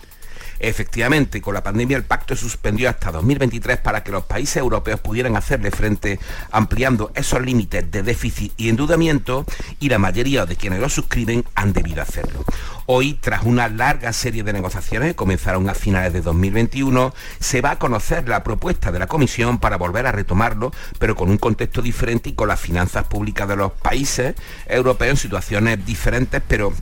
Efectivamente, 0.60 1.40
con 1.40 1.54
la 1.54 1.62
pandemia 1.62 1.96
el 1.96 2.04
pacto 2.04 2.34
se 2.34 2.42
suspendió 2.42 2.88
hasta 2.90 3.12
2023 3.12 3.78
para 3.78 4.02
que 4.02 4.12
los 4.12 4.24
países 4.24 4.56
europeos 4.56 5.00
pudieran 5.00 5.36
hacerle 5.36 5.70
frente 5.70 6.18
ampliando 6.50 7.12
esos 7.14 7.40
límites 7.42 7.90
de 7.90 8.02
déficit 8.02 8.52
y 8.56 8.68
endeudamiento 8.68 9.44
y 9.80 9.88
la 9.88 9.98
mayoría 9.98 10.46
de 10.46 10.56
quienes 10.56 10.80
lo 10.80 10.88
suscriben 10.88 11.44
han 11.54 11.72
debido 11.72 12.02
hacerlo. 12.02 12.44
Hoy, 12.86 13.14
tras 13.20 13.44
una 13.44 13.68
larga 13.68 14.12
serie 14.12 14.42
de 14.42 14.52
negociaciones 14.52 15.10
que 15.10 15.16
comenzaron 15.16 15.68
a 15.68 15.74
finales 15.74 16.12
de 16.12 16.22
2021, 16.22 17.14
se 17.38 17.60
va 17.60 17.72
a 17.72 17.78
conocer 17.78 18.26
la 18.28 18.42
propuesta 18.42 18.90
de 18.90 18.98
la 18.98 19.06
Comisión 19.06 19.58
para 19.58 19.76
volver 19.76 20.06
a 20.06 20.12
retomarlo, 20.12 20.72
pero 20.98 21.14
con 21.14 21.28
un 21.28 21.36
contexto 21.36 21.82
diferente 21.82 22.30
y 22.30 22.32
con 22.32 22.48
las 22.48 22.58
finanzas 22.58 23.04
públicas 23.04 23.46
de 23.46 23.56
los 23.56 23.72
países 23.72 24.34
europeos 24.66 25.10
en 25.10 25.16
situaciones 25.18 25.84
diferentes, 25.84 26.42
pero 26.48 26.72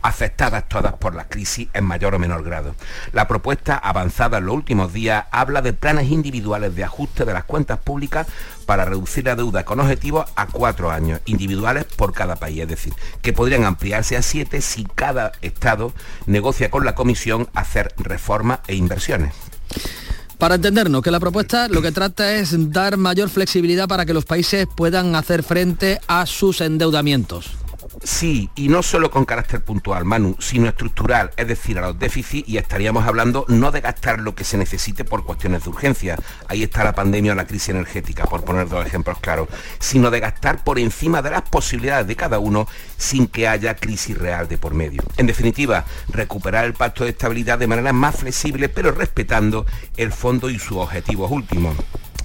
afectadas 0.00 0.68
todas 0.68 0.94
por 0.94 1.14
la 1.14 1.28
crisis 1.28 1.68
en 1.74 1.84
mayor 1.84 2.14
o 2.14 2.18
menor 2.18 2.42
grado. 2.42 2.74
La 3.12 3.28
propuesta 3.28 3.76
avanzada 3.76 4.38
en 4.38 4.46
los 4.46 4.54
últimos 4.54 4.92
días 4.92 5.26
habla 5.30 5.62
de 5.62 5.72
planes 5.72 6.10
individuales 6.10 6.74
de 6.74 6.84
ajuste 6.84 7.24
de 7.24 7.32
las 7.32 7.44
cuentas 7.44 7.78
públicas 7.78 8.26
para 8.66 8.84
reducir 8.84 9.24
la 9.24 9.36
deuda 9.36 9.64
con 9.64 9.80
objetivos 9.80 10.30
a 10.36 10.46
cuatro 10.46 10.90
años, 10.90 11.20
individuales 11.26 11.84
por 11.84 12.12
cada 12.12 12.36
país, 12.36 12.60
es 12.62 12.68
decir, 12.68 12.94
que 13.20 13.32
podrían 13.32 13.64
ampliarse 13.64 14.16
a 14.16 14.22
siete 14.22 14.60
si 14.60 14.84
cada 14.84 15.32
Estado 15.42 15.92
negocia 16.26 16.70
con 16.70 16.84
la 16.84 16.94
Comisión 16.94 17.48
hacer 17.54 17.92
reformas 17.98 18.60
e 18.66 18.74
inversiones. 18.74 19.34
Para 20.38 20.56
entendernos 20.56 21.02
que 21.02 21.12
la 21.12 21.20
propuesta 21.20 21.68
lo 21.68 21.82
que 21.82 21.92
trata 21.92 22.34
es 22.34 22.72
dar 22.72 22.96
mayor 22.96 23.28
flexibilidad 23.28 23.86
para 23.86 24.04
que 24.04 24.12
los 24.12 24.24
países 24.24 24.66
puedan 24.66 25.14
hacer 25.14 25.44
frente 25.44 26.00
a 26.08 26.26
sus 26.26 26.60
endeudamientos. 26.60 27.61
Sí, 28.02 28.50
y 28.54 28.68
no 28.68 28.82
solo 28.82 29.10
con 29.10 29.24
carácter 29.24 29.62
puntual, 29.62 30.04
Manu, 30.04 30.36
sino 30.38 30.68
estructural, 30.68 31.30
es 31.36 31.46
decir, 31.46 31.78
a 31.78 31.82
los 31.82 31.98
déficits 31.98 32.48
y 32.48 32.56
estaríamos 32.56 33.06
hablando 33.06 33.44
no 33.48 33.70
de 33.70 33.80
gastar 33.80 34.20
lo 34.20 34.34
que 34.34 34.44
se 34.44 34.56
necesite 34.56 35.04
por 35.04 35.24
cuestiones 35.24 35.64
de 35.64 35.70
urgencia, 35.70 36.16
ahí 36.48 36.62
está 36.62 36.84
la 36.84 36.94
pandemia 36.94 37.32
o 37.32 37.34
la 37.34 37.46
crisis 37.46 37.70
energética, 37.70 38.24
por 38.24 38.44
poner 38.44 38.68
dos 38.68 38.86
ejemplos 38.86 39.18
claros, 39.20 39.48
sino 39.78 40.10
de 40.10 40.20
gastar 40.20 40.64
por 40.64 40.78
encima 40.78 41.22
de 41.22 41.30
las 41.30 41.42
posibilidades 41.42 42.06
de 42.06 42.16
cada 42.16 42.38
uno 42.38 42.66
sin 42.96 43.26
que 43.26 43.46
haya 43.46 43.76
crisis 43.76 44.16
real 44.16 44.48
de 44.48 44.58
por 44.58 44.74
medio. 44.74 45.02
En 45.16 45.26
definitiva, 45.26 45.84
recuperar 46.08 46.64
el 46.64 46.74
pacto 46.74 47.04
de 47.04 47.10
estabilidad 47.10 47.58
de 47.58 47.66
manera 47.66 47.92
más 47.92 48.16
flexible, 48.16 48.68
pero 48.68 48.92
respetando 48.92 49.66
el 49.96 50.12
fondo 50.12 50.50
y 50.50 50.58
sus 50.58 50.78
objetivos 50.78 51.30
últimos 51.30 51.76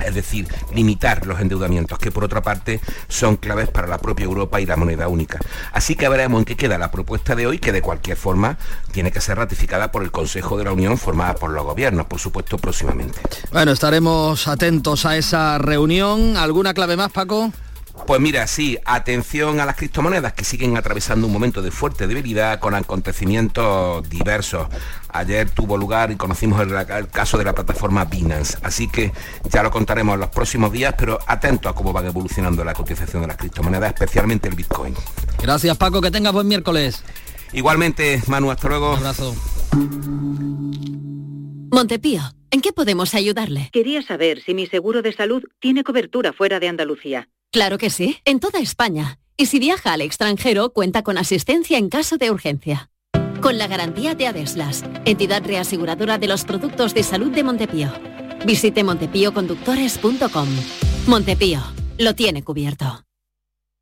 es 0.06 0.16
decir, 0.16 0.48
limitar 0.74 1.26
los 1.26 1.39
endeudamientos, 1.39 2.00
que 2.00 2.12
por 2.12 2.24
otra 2.24 2.41
parte 2.41 2.80
son 3.08 3.38
claves 3.38 3.70
para 3.70 3.88
la 3.88 3.98
propia 3.98 4.26
Europa 4.26 4.60
y 4.62 4.66
la 4.66 4.76
moneda 4.76 5.08
única. 5.08 5.39
Así 5.74 5.95
que 5.95 6.10
veremos 6.10 6.39
en 6.39 6.45
qué 6.45 6.56
queda 6.56 6.78
la 6.78 6.91
propuesta 6.91 7.36
de 7.36 7.48
hoy, 7.48 7.60
que 7.60 7.72
de 7.72 7.82
cualquier 7.82 8.18
forma 8.18 8.58
tiene 8.91 9.12
que 9.12 9.22
ser 9.22 9.38
ratificada 9.38 9.91
por 9.91 10.04
el 10.04 10.12
Consejo 10.12 10.58
de 10.58 10.64
la 10.64 10.72
Unión, 10.72 10.98
formada 10.98 11.36
por 11.36 11.52
los 11.52 11.64
gobiernos, 11.64 12.06
por 12.08 12.20
supuesto, 12.20 12.58
próximamente. 12.58 13.20
Bueno, 13.52 13.72
estaremos 13.72 14.48
atentos 14.48 15.06
a 15.06 15.18
esa 15.18 15.58
reunión. 15.58 16.38
¿Alguna 16.38 16.74
clave 16.74 16.98
más, 16.98 17.12
Paco? 17.12 17.52
Pues 18.06 18.22
mira, 18.22 18.48
sí, 18.48 18.78
atención 18.86 19.60
a 19.60 19.66
las 19.66 19.76
criptomonedas 19.76 20.34
que 20.34 20.45
siguen 20.45 20.78
atravesando 20.78 21.28
un 21.28 21.34
momento 21.34 21.62
de 21.62 21.72
fuerte 21.72 22.08
debilidad 22.08 22.60
con 22.60 22.74
acontecimientos 22.76 24.08
diversos. 24.10 24.68
Ayer 25.10 25.50
tuvo 25.50 25.78
lugar 25.78 26.12
y 26.12 26.16
conocimos 26.16 26.62
el, 26.62 27.08
caso 27.10 27.38
de 27.38 27.43
la 27.43 27.54
plataforma 27.54 28.06
Binance, 28.06 28.58
así 28.64 28.88
que 28.88 29.12
ya 29.50 29.64
lo 29.64 29.72
contaremos 29.72 30.14
en 30.14 30.22
los 30.22 30.30
próximos 30.30 30.72
días, 30.72 30.95
pero 30.98 31.20
atento 31.28 31.70
a 31.70 31.76
cómo 31.76 31.91
va 31.91 32.06
evolucionando 32.06 32.64
la 32.64 32.74
cotización 32.74 33.24
de 33.24 33.28
las 33.30 33.38
criptomonedas, 33.38 33.93
especialmente 33.93 34.48
el 34.48 34.56
Bitcoin. 34.56 34.93
Gracias 35.41 35.76
Paco, 35.78 36.02
que 36.02 36.12
tengas 36.12 36.34
buen 36.34 36.48
miércoles. 36.48 37.04
Igualmente, 37.54 38.22
Manu, 38.28 38.52
hasta 38.52 38.68
luego. 38.68 38.91
Un 38.93 38.98
abrazo. 38.98 39.36
Montepío, 41.72 42.22
¿en 42.52 42.62
qué 42.62 42.74
podemos 42.74 43.14
ayudarle? 43.14 43.70
Quería 43.72 44.02
saber 44.02 44.41
si 44.41 44.54
mi 44.54 44.68
seguro 44.68 45.02
de 45.02 45.14
salud 45.14 45.43
tiene 45.60 45.84
cobertura 45.84 46.34
fuera 46.34 46.60
de 46.60 46.68
Andalucía. 46.68 47.28
Claro 47.52 47.78
que 47.78 47.89
sí, 47.89 48.18
en 48.26 48.39
toda 48.39 48.60
España. 48.60 49.20
Y 49.38 49.45
si 49.45 49.60
viaja 49.60 49.93
al 49.93 50.02
extranjero, 50.02 50.72
cuenta 50.72 51.04
con 51.04 51.18
asistencia 51.18 51.78
en 51.78 51.89
caso 51.89 52.18
de 52.18 52.32
urgencia. 52.32 52.89
Con 53.41 53.58
la 53.58 53.68
garantía 53.68 54.16
de 54.16 54.28
Adeslas, 54.28 54.84
entidad 55.06 55.43
reaseguradora 55.45 56.18
de 56.18 56.28
los 56.28 56.43
productos 56.43 56.93
de 56.93 57.04
salud 57.04 57.32
de 57.32 57.43
Montepío. 57.43 57.91
Visite 58.45 58.84
montepíoconductores.com. 58.84 60.48
Montepío, 61.08 61.62
lo 62.00 62.16
tiene 62.16 62.43
cubierto. 62.43 63.07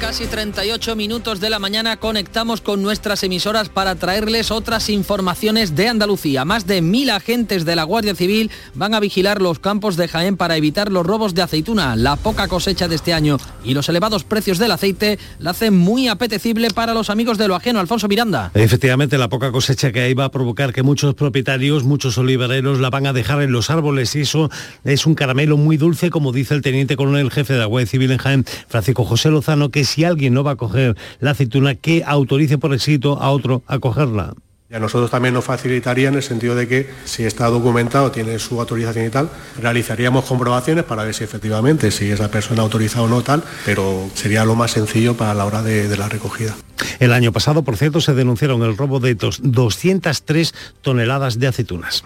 Casi 0.00 0.26
38 0.26 0.94
minutos 0.94 1.40
de 1.40 1.50
la 1.50 1.58
mañana 1.58 1.96
conectamos 1.96 2.60
con 2.60 2.82
nuestras 2.82 3.22
emisoras 3.22 3.68
para 3.68 3.94
traerles 3.94 4.50
otras 4.50 4.88
informaciones 4.88 5.74
de 5.74 5.88
Andalucía. 5.88 6.44
Más 6.44 6.66
de 6.66 6.82
mil 6.82 7.10
agentes 7.10 7.64
de 7.64 7.76
la 7.76 7.84
Guardia 7.84 8.14
Civil 8.14 8.50
van 8.74 8.94
a 8.94 9.00
vigilar 9.00 9.40
los 9.40 9.58
campos 9.58 9.96
de 9.96 10.08
Jaén 10.08 10.36
para 10.36 10.56
evitar 10.56 10.92
los 10.92 11.04
robos 11.04 11.34
de 11.34 11.42
aceituna. 11.42 11.96
La 11.96 12.16
poca 12.16 12.46
cosecha 12.48 12.88
de 12.88 12.94
este 12.94 13.14
año 13.14 13.38
y 13.64 13.74
los 13.74 13.88
elevados 13.88 14.24
precios 14.24 14.58
del 14.58 14.72
aceite 14.72 15.18
la 15.38 15.50
hacen 15.50 15.76
muy 15.76 16.08
apetecible 16.08 16.70
para 16.70 16.94
los 16.94 17.10
amigos 17.10 17.38
de 17.38 17.48
lo 17.48 17.54
ajeno. 17.54 17.80
Alfonso 17.80 18.06
Miranda. 18.06 18.50
Efectivamente, 18.54 19.18
la 19.18 19.28
poca 19.28 19.50
cosecha 19.50 19.92
que 19.92 20.00
hay 20.00 20.14
va 20.14 20.26
a 20.26 20.30
provocar 20.30 20.72
que 20.72 20.82
muchos 20.82 21.14
propietarios, 21.14 21.84
muchos 21.84 22.18
olivareros 22.18 22.80
la 22.80 22.90
van 22.90 23.06
a 23.06 23.12
dejar 23.12 23.42
en 23.42 23.52
los 23.52 23.70
árboles 23.70 24.14
y 24.14 24.20
eso 24.20 24.50
es 24.84 25.06
un 25.06 25.14
caramelo 25.14 25.56
muy 25.56 25.76
dulce, 25.76 26.10
como 26.10 26.32
dice 26.32 26.54
el 26.54 26.62
teniente 26.62 26.96
coronel 26.96 27.30
jefe 27.30 27.54
de 27.54 27.58
la 27.58 27.66
Guardia 27.66 27.90
Civil 27.90 28.10
en 28.12 28.18
Jaén, 28.18 28.44
Francisco 28.68 29.04
José 29.04 29.30
Lozano, 29.46 29.70
que 29.70 29.84
si 29.84 30.02
alguien 30.02 30.34
no 30.34 30.42
va 30.42 30.52
a 30.52 30.56
coger 30.56 30.96
la 31.20 31.30
aceituna, 31.30 31.76
que 31.76 32.02
autorice 32.04 32.58
por 32.58 32.74
éxito 32.74 33.22
a 33.22 33.30
otro 33.30 33.62
a 33.68 33.78
cogerla. 33.78 34.34
Y 34.68 34.74
a 34.74 34.80
nosotros 34.80 35.08
también 35.12 35.32
nos 35.32 35.44
facilitaría 35.44 36.08
en 36.08 36.16
el 36.16 36.24
sentido 36.24 36.56
de 36.56 36.66
que 36.66 36.90
si 37.04 37.22
está 37.22 37.46
documentado, 37.46 38.10
tiene 38.10 38.36
su 38.40 38.58
autorización 38.58 39.06
y 39.06 39.10
tal, 39.10 39.30
realizaríamos 39.60 40.24
comprobaciones 40.24 40.84
para 40.84 41.04
ver 41.04 41.14
si 41.14 41.22
efectivamente, 41.22 41.92
si 41.92 42.10
esa 42.10 42.28
persona 42.28 42.62
ha 42.62 42.64
autorizado 42.64 43.04
o 43.04 43.08
no 43.08 43.22
tal, 43.22 43.44
pero 43.64 44.10
sería 44.14 44.44
lo 44.44 44.56
más 44.56 44.72
sencillo 44.72 45.16
para 45.16 45.34
la 45.34 45.44
hora 45.44 45.62
de, 45.62 45.86
de 45.86 45.96
la 45.96 46.08
recogida. 46.08 46.56
El 46.98 47.12
año 47.12 47.30
pasado, 47.30 47.62
por 47.62 47.76
cierto, 47.76 48.00
se 48.00 48.14
denunciaron 48.14 48.64
el 48.64 48.76
robo 48.76 48.98
de 48.98 49.14
203 49.14 50.54
toneladas 50.82 51.38
de 51.38 51.46
aceitunas. 51.46 52.02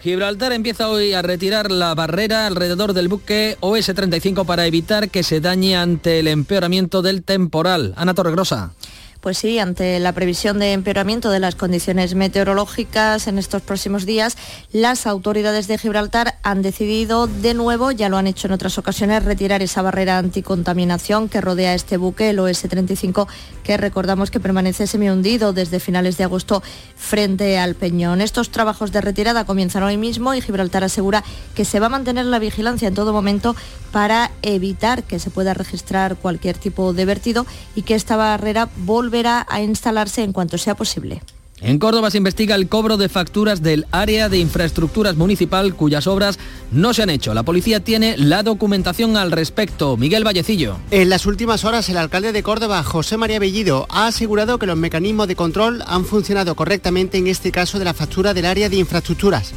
Gibraltar 0.00 0.52
empieza 0.52 0.88
hoy 0.88 1.12
a 1.12 1.22
retirar 1.22 1.72
la 1.72 1.92
barrera 1.94 2.46
alrededor 2.46 2.92
del 2.92 3.08
buque 3.08 3.56
OS-35 3.60 4.46
para 4.46 4.64
evitar 4.64 5.10
que 5.10 5.24
se 5.24 5.40
dañe 5.40 5.76
ante 5.76 6.20
el 6.20 6.28
empeoramiento 6.28 7.02
del 7.02 7.24
temporal. 7.24 7.94
Ana 7.96 8.14
Torregrosa. 8.14 8.72
Pues 9.20 9.38
sí, 9.38 9.58
ante 9.58 9.98
la 9.98 10.12
previsión 10.12 10.60
de 10.60 10.72
empeoramiento 10.72 11.30
de 11.30 11.40
las 11.40 11.56
condiciones 11.56 12.14
meteorológicas 12.14 13.26
en 13.26 13.38
estos 13.38 13.62
próximos 13.62 14.06
días, 14.06 14.36
las 14.72 15.08
autoridades 15.08 15.66
de 15.66 15.76
Gibraltar 15.76 16.38
han 16.44 16.62
decidido 16.62 17.26
de 17.26 17.52
nuevo, 17.52 17.90
ya 17.90 18.08
lo 18.08 18.16
han 18.16 18.28
hecho 18.28 18.46
en 18.46 18.52
otras 18.52 18.78
ocasiones, 18.78 19.24
retirar 19.24 19.60
esa 19.60 19.82
barrera 19.82 20.18
anticontaminación 20.18 21.28
que 21.28 21.40
rodea 21.40 21.74
este 21.74 21.96
buque, 21.96 22.30
el 22.30 22.38
OS-35, 22.38 23.26
que 23.64 23.76
recordamos 23.76 24.30
que 24.30 24.38
permanece 24.38 24.86
semi-hundido 24.86 25.52
desde 25.52 25.80
finales 25.80 26.16
de 26.16 26.22
agosto 26.22 26.62
frente 26.94 27.58
al 27.58 27.74
Peñón. 27.74 28.20
Estos 28.20 28.50
trabajos 28.50 28.92
de 28.92 29.00
retirada 29.00 29.44
comienzan 29.44 29.82
hoy 29.82 29.96
mismo 29.96 30.32
y 30.34 30.40
Gibraltar 30.40 30.84
asegura 30.84 31.24
que 31.56 31.64
se 31.64 31.80
va 31.80 31.86
a 31.86 31.90
mantener 31.90 32.26
la 32.26 32.38
vigilancia 32.38 32.86
en 32.86 32.94
todo 32.94 33.12
momento 33.12 33.56
para 33.90 34.30
evitar 34.42 35.02
que 35.02 35.18
se 35.18 35.30
pueda 35.30 35.54
registrar 35.54 36.14
cualquier 36.16 36.56
tipo 36.56 36.92
de 36.92 37.04
vertido 37.04 37.46
y 37.74 37.82
que 37.82 37.96
esta 37.96 38.16
barrera 38.16 38.68
volverá 39.08 39.46
a 39.48 39.62
instalarse 39.62 40.22
en 40.22 40.34
cuanto 40.34 40.58
sea 40.58 40.74
posible. 40.74 41.22
En 41.60 41.78
Córdoba 41.78 42.10
se 42.10 42.18
investiga 42.18 42.54
el 42.54 42.68
cobro 42.68 42.98
de 42.98 43.08
facturas 43.08 43.62
del 43.62 43.86
área 43.90 44.28
de 44.28 44.38
infraestructuras 44.38 45.16
municipal 45.16 45.74
cuyas 45.74 46.06
obras 46.06 46.38
no 46.70 46.92
se 46.94 47.02
han 47.02 47.10
hecho. 47.10 47.34
La 47.34 47.42
policía 47.42 47.80
tiene 47.80 48.16
la 48.16 48.42
documentación 48.42 49.16
al 49.16 49.32
respecto. 49.32 49.96
Miguel 49.96 50.24
Vallecillo. 50.24 50.76
En 50.90 51.08
las 51.08 51.26
últimas 51.26 51.64
horas 51.64 51.88
el 51.88 51.96
alcalde 51.96 52.32
de 52.32 52.42
Córdoba, 52.42 52.84
José 52.84 53.16
María 53.16 53.40
Bellido, 53.40 53.86
ha 53.88 54.06
asegurado 54.06 54.58
que 54.58 54.66
los 54.66 54.76
mecanismos 54.76 55.26
de 55.26 55.36
control 55.36 55.82
han 55.86 56.04
funcionado 56.04 56.54
correctamente 56.54 57.18
en 57.18 57.26
este 57.26 57.50
caso 57.50 57.78
de 57.78 57.86
la 57.86 57.94
factura 57.94 58.34
del 58.34 58.44
área 58.44 58.68
de 58.68 58.76
infraestructuras. 58.76 59.52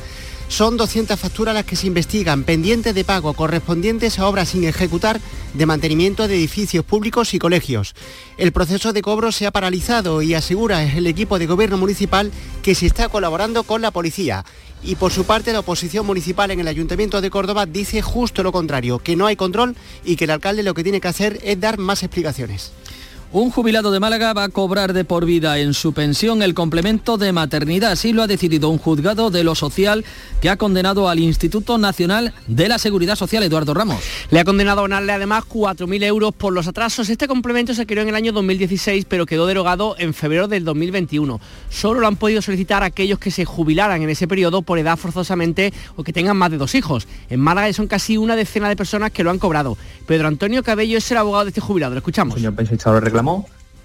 Son 0.51 0.75
200 0.75 1.17
facturas 1.17 1.55
las 1.55 1.63
que 1.63 1.77
se 1.77 1.87
investigan, 1.87 2.43
pendientes 2.43 2.93
de 2.93 3.05
pago, 3.05 3.33
correspondientes 3.33 4.19
a 4.19 4.27
obras 4.27 4.49
sin 4.49 4.65
ejecutar 4.65 5.21
de 5.53 5.65
mantenimiento 5.65 6.27
de 6.27 6.35
edificios 6.35 6.83
públicos 6.83 7.33
y 7.33 7.39
colegios. 7.39 7.95
El 8.37 8.51
proceso 8.51 8.91
de 8.91 9.01
cobro 9.01 9.31
se 9.31 9.47
ha 9.47 9.51
paralizado 9.51 10.21
y 10.21 10.33
asegura 10.33 10.83
el 10.83 11.07
equipo 11.07 11.39
de 11.39 11.47
gobierno 11.47 11.77
municipal 11.77 12.33
que 12.63 12.75
se 12.75 12.85
está 12.85 13.07
colaborando 13.07 13.63
con 13.63 13.81
la 13.81 13.91
policía. 13.91 14.43
Y 14.83 14.95
por 14.95 15.13
su 15.13 15.23
parte, 15.23 15.53
la 15.53 15.59
oposición 15.59 16.05
municipal 16.05 16.51
en 16.51 16.59
el 16.59 16.67
Ayuntamiento 16.67 17.21
de 17.21 17.29
Córdoba 17.29 17.65
dice 17.65 18.01
justo 18.01 18.43
lo 18.43 18.51
contrario, 18.51 18.99
que 18.99 19.15
no 19.15 19.27
hay 19.27 19.37
control 19.37 19.77
y 20.03 20.17
que 20.17 20.25
el 20.25 20.31
alcalde 20.31 20.63
lo 20.63 20.73
que 20.73 20.83
tiene 20.83 20.99
que 20.99 21.07
hacer 21.07 21.39
es 21.43 21.61
dar 21.61 21.77
más 21.77 22.03
explicaciones. 22.03 22.73
Un 23.33 23.49
jubilado 23.49 23.93
de 23.93 24.01
Málaga 24.01 24.33
va 24.33 24.43
a 24.43 24.49
cobrar 24.49 24.91
de 24.91 25.05
por 25.05 25.23
vida 25.25 25.57
en 25.57 25.73
su 25.73 25.93
pensión 25.93 26.43
el 26.43 26.53
complemento 26.53 27.17
de 27.17 27.31
maternidad. 27.31 27.93
Así 27.93 28.11
lo 28.11 28.23
ha 28.23 28.27
decidido 28.27 28.67
un 28.67 28.77
juzgado 28.77 29.31
de 29.31 29.45
lo 29.45 29.55
social 29.55 30.03
que 30.41 30.49
ha 30.49 30.57
condenado 30.57 31.07
al 31.07 31.17
Instituto 31.17 31.77
Nacional 31.77 32.33
de 32.47 32.67
la 32.67 32.77
Seguridad 32.77 33.15
Social, 33.15 33.41
Eduardo 33.43 33.73
Ramos. 33.73 34.03
Le 34.31 34.41
ha 34.41 34.43
condenado 34.43 34.79
a 34.79 34.81
donarle 34.81 35.13
además 35.13 35.45
4.000 35.47 36.03
euros 36.03 36.33
por 36.33 36.51
los 36.51 36.67
atrasos. 36.67 37.07
Este 37.07 37.29
complemento 37.29 37.73
se 37.73 37.85
creó 37.85 38.03
en 38.03 38.09
el 38.09 38.15
año 38.15 38.33
2016, 38.33 39.05
pero 39.07 39.25
quedó 39.25 39.47
derogado 39.47 39.95
en 39.97 40.13
febrero 40.13 40.49
del 40.49 40.65
2021. 40.65 41.39
Solo 41.69 42.01
lo 42.01 42.07
han 42.07 42.17
podido 42.17 42.41
solicitar 42.41 42.83
aquellos 42.83 43.17
que 43.17 43.31
se 43.31 43.45
jubilaran 43.45 44.01
en 44.01 44.09
ese 44.09 44.27
periodo 44.27 44.61
por 44.61 44.77
edad 44.77 44.97
forzosamente 44.97 45.71
o 45.95 46.03
que 46.03 46.11
tengan 46.11 46.35
más 46.35 46.51
de 46.51 46.57
dos 46.57 46.75
hijos. 46.75 47.07
En 47.29 47.39
Málaga 47.39 47.71
son 47.71 47.87
casi 47.87 48.17
una 48.17 48.35
decena 48.35 48.67
de 48.67 48.75
personas 48.75 49.11
que 49.11 49.23
lo 49.23 49.31
han 49.31 49.39
cobrado. 49.39 49.77
Pedro 50.05 50.27
Antonio 50.27 50.63
Cabello 50.63 50.97
es 50.97 51.09
el 51.11 51.17
abogado 51.17 51.45
de 51.45 51.51
este 51.51 51.61
jubilado. 51.61 51.93
Lo 51.93 51.99
escuchamos. 51.99 52.35
Señor 52.35 52.55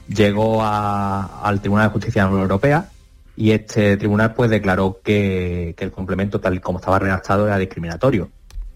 llegó 0.09 0.62
al 0.62 1.61
Tribunal 1.61 1.89
de 1.89 1.93
Justicia 1.93 2.22
de 2.22 2.26
la 2.26 2.30
Unión 2.30 2.43
Europea 2.43 2.91
y 3.37 3.51
este 3.51 3.97
tribunal 3.97 4.34
pues 4.34 4.51
declaró 4.51 5.01
que, 5.05 5.74
el 5.78 5.93
complemento 5.93 6.41
tal 6.41 6.61
como 6.61 6.78
estaba 6.78 6.99
redactado 6.99 7.47
era 7.47 7.59
discriminatorio, 7.59 8.30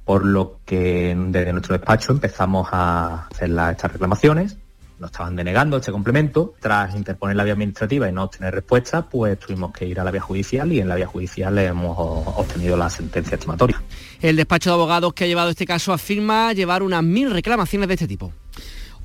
por 0.05 0.25
lo 0.25 0.61
que 0.67 1.17
desde 1.29 1.53
nuestro 1.53 1.77
despacho 1.77 2.13
empezamos 2.13 2.69
a 2.71 3.27
hacer 3.31 3.51
estas 3.51 3.93
reclamaciones, 3.93 4.57
nos 4.99 5.11
estaban 5.13 5.35
denegando 5.35 5.79
este 5.79 5.91
complemento, 5.91 6.53
tras 6.61 6.95
interponer 6.95 7.35
la 7.35 7.45
vía 7.45 7.55
administrativa 7.55 8.07
y 8.07 8.13
no 8.13 8.25
obtener 8.25 8.55
respuesta, 8.55 9.09
pues 9.09 9.39
tuvimos 9.39 9.73
que 9.73 9.87
ir 9.87 9.99
a 9.99 10.05
la 10.05 10.11
vía 10.11 10.21
judicial 10.21 10.71
y 10.71 10.81
en 10.81 10.89
la 10.89 10.97
vía 10.97 11.07
judicial 11.07 11.57
hemos 11.57 11.97
obtenido 11.99 12.77
la 12.77 12.91
sentencia 12.91 13.37
estimatoria. 13.37 13.81
El 14.21 14.37
despacho 14.37 14.69
de 14.69 14.75
abogados 14.75 15.15
que 15.15 15.25
ha 15.25 15.27
llevado 15.27 15.49
este 15.49 15.65
caso 15.65 15.95
afirma 15.95 16.53
llevar 16.53 16.83
unas 16.83 17.03
mil 17.03 17.31
reclamaciones 17.31 17.89
de 17.89 17.95
este 17.95 18.07
tipo. 18.07 18.31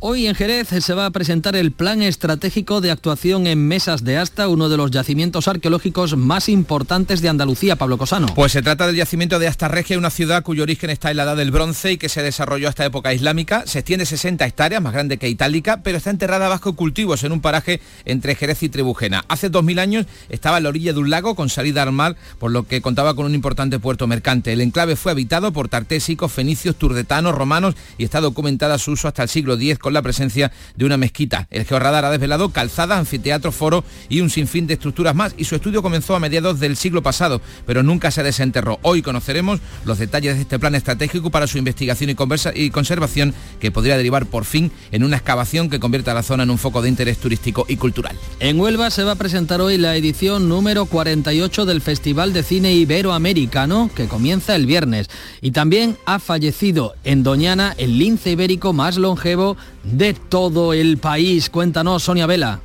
Hoy 0.01 0.27
en 0.27 0.35
Jerez 0.35 0.67
se 0.67 0.93
va 0.93 1.05
a 1.05 1.11
presentar 1.11 1.55
el 1.55 1.71
Plan 1.71 2.01
Estratégico 2.01 2.81
de 2.81 2.91
Actuación 2.91 3.47
en 3.47 3.65
Mesas 3.65 4.03
de 4.03 4.17
Asta, 4.17 4.49
uno 4.49 4.67
de 4.67 4.75
los 4.75 4.91
yacimientos 4.91 5.47
arqueológicos 5.47 6.17
más 6.17 6.49
importantes 6.49 7.21
de 7.21 7.29
Andalucía, 7.29 7.77
Pablo 7.77 7.97
Cosano. 7.97 8.27
Pues 8.35 8.51
se 8.51 8.61
trata 8.61 8.87
del 8.87 8.97
yacimiento 8.97 9.39
de 9.39 9.47
Asta 9.47 9.69
Regia, 9.69 9.97
una 9.97 10.09
ciudad 10.09 10.43
cuyo 10.43 10.63
origen 10.63 10.89
está 10.89 11.11
en 11.11 11.17
la 11.17 11.23
Edad 11.23 11.37
del 11.37 11.49
Bronce 11.49 11.93
y 11.93 11.97
que 11.97 12.09
se 12.09 12.21
desarrolló 12.21 12.67
hasta 12.67 12.83
época 12.83 13.13
islámica. 13.13 13.63
Se 13.65 13.79
extiende 13.79 14.05
60 14.05 14.45
hectáreas, 14.45 14.81
más 14.81 14.91
grande 14.91 15.17
que 15.17 15.29
Itálica, 15.29 15.81
pero 15.81 15.97
está 15.97 16.09
enterrada 16.09 16.49
bajo 16.49 16.75
cultivos 16.75 17.23
en 17.23 17.31
un 17.31 17.39
paraje 17.39 17.79
entre 18.03 18.35
Jerez 18.35 18.63
y 18.63 18.69
Trebujena. 18.69 19.23
Hace 19.29 19.49
2000 19.49 19.79
años 19.79 20.05
estaba 20.27 20.57
a 20.57 20.59
la 20.59 20.69
orilla 20.69 20.91
de 20.91 20.99
un 20.99 21.09
lago 21.09 21.35
con 21.35 21.47
salida 21.47 21.83
al 21.83 21.93
mar, 21.93 22.17
por 22.37 22.51
lo 22.51 22.67
que 22.67 22.81
contaba 22.81 23.15
con 23.15 23.25
un 23.25 23.33
importante 23.33 23.79
puerto 23.79 24.07
mercante. 24.07 24.51
El 24.51 24.59
enclave 24.59 24.97
fue 24.97 25.13
habitado 25.13 25.53
por 25.53 25.69
tartésicos, 25.69 26.33
fenicios, 26.33 26.75
turdetanos, 26.75 27.33
romanos 27.33 27.75
y 27.97 28.03
está 28.03 28.19
documentada 28.19 28.77
su 28.77 28.91
uso 28.91 29.07
hasta 29.07 29.23
el 29.23 29.29
siglo 29.29 29.53
X 29.53 29.79
con 29.85 29.93
la 29.93 30.01
presencia 30.01 30.51
de 30.75 30.83
una 30.83 30.97
mezquita. 30.97 31.47
El 31.51 31.63
georradar 31.63 32.05
ha 32.05 32.09
desvelado 32.09 32.49
calzada, 32.49 32.97
anfiteatro, 32.97 33.51
foro 33.51 33.83
y 34.09 34.21
un 34.21 34.31
sinfín 34.31 34.65
de 34.65 34.73
estructuras 34.73 35.13
más 35.13 35.35
y 35.37 35.43
su 35.43 35.53
estudio 35.53 35.83
comenzó 35.83 36.15
a 36.15 36.19
mediados 36.19 36.59
del 36.59 36.75
siglo 36.75 37.03
pasado, 37.03 37.39
pero 37.67 37.83
nunca 37.83 38.09
se 38.09 38.23
desenterró. 38.23 38.79
Hoy 38.81 39.03
conoceremos 39.03 39.59
los 39.85 39.99
detalles 39.99 40.37
de 40.37 40.41
este 40.41 40.57
plan 40.57 40.73
estratégico 40.73 41.29
para 41.29 41.45
su 41.45 41.59
investigación 41.59 42.09
y, 42.09 42.15
y 42.55 42.69
conservación 42.71 43.35
que 43.59 43.69
podría 43.69 43.95
derivar 43.95 44.25
por 44.25 44.45
fin 44.45 44.71
en 44.91 45.03
una 45.03 45.17
excavación 45.17 45.69
que 45.69 45.79
convierta 45.79 46.13
a 46.13 46.15
la 46.15 46.23
zona 46.23 46.41
en 46.41 46.49
un 46.49 46.57
foco 46.57 46.81
de 46.81 46.89
interés 46.89 47.19
turístico 47.19 47.67
y 47.69 47.75
cultural. 47.75 48.17
En 48.39 48.59
Huelva 48.59 48.89
se 48.89 49.03
va 49.03 49.11
a 49.11 49.15
presentar 49.17 49.61
hoy 49.61 49.77
la 49.77 49.95
edición 49.95 50.49
número 50.49 50.87
48 50.87 51.63
del 51.65 51.81
Festival 51.81 52.33
de 52.33 52.41
Cine 52.41 52.73
Iberoamericano 52.73 53.91
que 53.95 54.07
comienza 54.07 54.55
el 54.55 54.65
viernes 54.65 55.11
y 55.41 55.51
también 55.51 55.95
ha 56.07 56.17
fallecido 56.17 56.95
en 57.03 57.21
Doñana 57.21 57.75
el 57.77 57.99
lince 57.99 58.31
ibérico 58.31 58.73
más 58.73 58.97
longevo 58.97 59.57
de 59.91 60.13
todo 60.13 60.73
el 60.73 60.97
país. 60.97 61.49
Cuéntanos, 61.49 62.03
Sonia 62.03 62.25
Vela. 62.25 62.61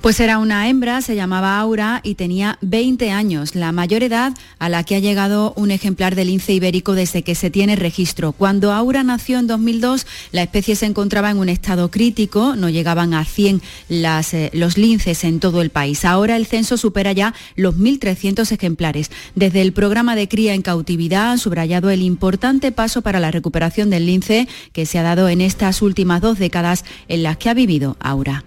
Pues 0.00 0.20
era 0.20 0.38
una 0.38 0.68
hembra, 0.68 1.00
se 1.00 1.16
llamaba 1.16 1.58
Aura 1.58 2.00
y 2.04 2.14
tenía 2.14 2.58
20 2.60 3.10
años, 3.10 3.54
la 3.54 3.72
mayor 3.72 4.02
edad 4.02 4.32
a 4.58 4.68
la 4.68 4.84
que 4.84 4.96
ha 4.96 5.00
llegado 5.00 5.52
un 5.56 5.70
ejemplar 5.70 6.14
del 6.14 6.28
lince 6.28 6.52
ibérico 6.52 6.92
desde 6.92 7.22
que 7.22 7.34
se 7.34 7.50
tiene 7.50 7.76
registro. 7.76 8.32
Cuando 8.32 8.72
Aura 8.72 9.02
nació 9.02 9.38
en 9.38 9.46
2002, 9.46 10.06
la 10.32 10.42
especie 10.42 10.76
se 10.76 10.86
encontraba 10.86 11.30
en 11.30 11.38
un 11.38 11.48
estado 11.48 11.90
crítico, 11.90 12.56
no 12.56 12.68
llegaban 12.68 13.14
a 13.14 13.24
100 13.24 13.62
las, 13.88 14.34
eh, 14.34 14.50
los 14.52 14.78
linces 14.78 15.24
en 15.24 15.40
todo 15.40 15.62
el 15.62 15.70
país. 15.70 16.04
Ahora 16.04 16.36
el 16.36 16.46
censo 16.46 16.76
supera 16.76 17.12
ya 17.12 17.34
los 17.56 17.76
1.300 17.76 18.50
ejemplares. 18.52 19.10
Desde 19.34 19.62
el 19.62 19.72
programa 19.72 20.16
de 20.16 20.28
cría 20.28 20.54
en 20.54 20.62
cautividad 20.62 21.32
han 21.32 21.38
subrayado 21.38 21.90
el 21.90 22.02
importante 22.02 22.72
paso 22.72 23.02
para 23.02 23.20
la 23.20 23.30
recuperación 23.30 23.90
del 23.90 24.06
lince 24.06 24.48
que 24.72 24.86
se 24.86 24.98
ha 24.98 25.02
dado 25.02 25.28
en 25.28 25.40
estas 25.40 25.82
últimas 25.82 26.20
dos 26.20 26.38
décadas 26.38 26.84
en 27.08 27.22
las 27.22 27.36
que 27.36 27.50
ha 27.50 27.54
vivido 27.54 27.96
Aura. 28.00 28.44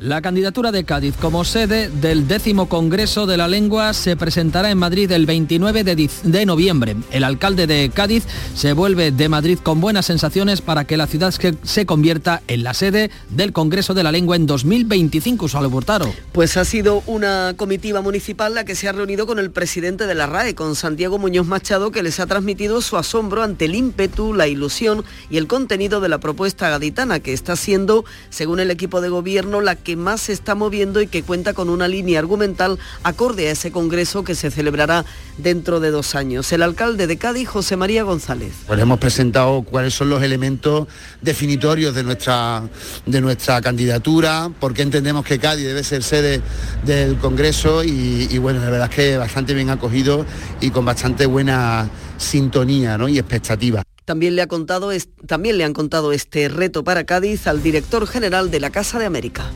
La 0.00 0.22
candidatura 0.22 0.72
de 0.72 0.84
Cádiz 0.84 1.14
como 1.20 1.44
sede 1.44 1.90
del 1.90 2.26
décimo 2.26 2.70
Congreso 2.70 3.26
de 3.26 3.36
la 3.36 3.48
Lengua 3.48 3.92
se 3.92 4.16
presentará 4.16 4.70
en 4.70 4.78
Madrid 4.78 5.12
el 5.12 5.26
29 5.26 5.84
de, 5.84 6.46
noviembre. 6.46 6.96
El 7.10 7.22
alcalde 7.22 7.66
de 7.66 7.90
Cádiz 7.92 8.24
se 8.54 8.72
vuelve 8.72 9.10
de 9.10 9.28
Madrid 9.28 9.58
con 9.62 9.82
buenas 9.82 10.06
sensaciones 10.06 10.62
para 10.62 10.86
que 10.86 10.96
la 10.96 11.06
ciudad 11.06 11.34
se 11.62 11.84
convierta 11.84 12.40
en 12.48 12.62
la 12.62 12.72
sede 12.72 13.10
del 13.28 13.52
Congreso 13.52 13.92
de 13.92 14.02
la 14.02 14.10
Lengua 14.10 14.36
en 14.36 14.46
2025. 14.46 15.48
Solo 15.48 15.68
Bortaro. 15.68 16.10
Pues 16.32 16.56
ha 16.56 16.64
sido 16.64 17.02
una 17.06 17.52
comitiva 17.58 18.00
municipal 18.00 18.54
la 18.54 18.64
que 18.64 18.76
se 18.76 18.88
ha 18.88 18.92
reunido 18.92 19.26
con 19.26 19.38
el 19.38 19.50
presidente 19.50 20.06
de 20.06 20.14
la 20.14 20.26
RAE, 20.26 20.54
con 20.54 20.76
Santiago 20.76 21.18
Muñoz 21.18 21.46
Machado, 21.46 21.90
que 21.90 22.02
les 22.02 22.20
ha 22.20 22.26
transmitido 22.26 22.80
su 22.80 22.96
asombro 22.96 23.42
ante 23.42 23.66
el 23.66 23.74
ímpetu, 23.74 24.32
la 24.32 24.48
ilusión 24.48 25.04
y 25.28 25.36
el 25.36 25.46
contenido 25.46 26.00
de 26.00 26.08
la 26.08 26.20
propuesta 26.20 26.70
gaditana, 26.70 27.20
que 27.20 27.34
está 27.34 27.54
siendo, 27.54 28.06
según 28.30 28.60
el 28.60 28.70
equipo 28.70 29.02
de 29.02 29.10
gobierno, 29.10 29.60
la 29.60 29.76
que 29.76 29.89
más 29.96 30.22
se 30.22 30.32
está 30.32 30.54
moviendo 30.54 31.00
y 31.00 31.06
que 31.06 31.22
cuenta 31.22 31.54
con 31.54 31.68
una 31.68 31.88
línea 31.88 32.18
argumental 32.18 32.78
acorde 33.02 33.48
a 33.48 33.52
ese 33.52 33.70
congreso 33.70 34.24
que 34.24 34.34
se 34.34 34.50
celebrará 34.50 35.04
dentro 35.38 35.80
de 35.80 35.90
dos 35.90 36.14
años. 36.14 36.52
El 36.52 36.62
alcalde 36.62 37.06
de 37.06 37.16
Cádiz, 37.16 37.48
José 37.48 37.76
María 37.76 38.02
González. 38.02 38.52
Pues 38.66 38.80
hemos 38.80 38.98
presentado 38.98 39.62
cuáles 39.62 39.94
son 39.94 40.10
los 40.10 40.22
elementos 40.22 40.88
definitorios 41.20 41.94
de 41.94 42.02
nuestra, 42.02 42.62
de 43.06 43.20
nuestra 43.20 43.60
candidatura, 43.60 44.50
porque 44.60 44.82
entendemos 44.82 45.24
que 45.24 45.38
Cádiz 45.38 45.66
debe 45.66 45.84
ser 45.84 46.02
sede 46.02 46.42
del 46.84 47.16
congreso 47.18 47.84
y, 47.84 48.28
y 48.30 48.38
bueno, 48.38 48.60
la 48.60 48.70
verdad 48.70 48.88
es 48.90 48.96
que 48.96 49.16
bastante 49.16 49.54
bien 49.54 49.70
acogido 49.70 50.24
y 50.60 50.70
con 50.70 50.84
bastante 50.84 51.26
buena 51.26 51.88
sintonía 52.18 52.98
¿no? 52.98 53.08
y 53.08 53.18
expectativa. 53.18 53.82
También 54.04 54.34
le, 54.34 54.42
ha 54.42 54.48
contado, 54.48 54.90
también 55.26 55.58
le 55.58 55.64
han 55.64 55.72
contado 55.72 56.12
este 56.12 56.48
reto 56.48 56.82
para 56.84 57.04
Cádiz 57.04 57.46
al 57.46 57.62
director 57.62 58.06
general 58.06 58.50
de 58.50 58.60
la 58.60 58.70
Casa 58.70 58.98
de 58.98 59.06
América. 59.06 59.50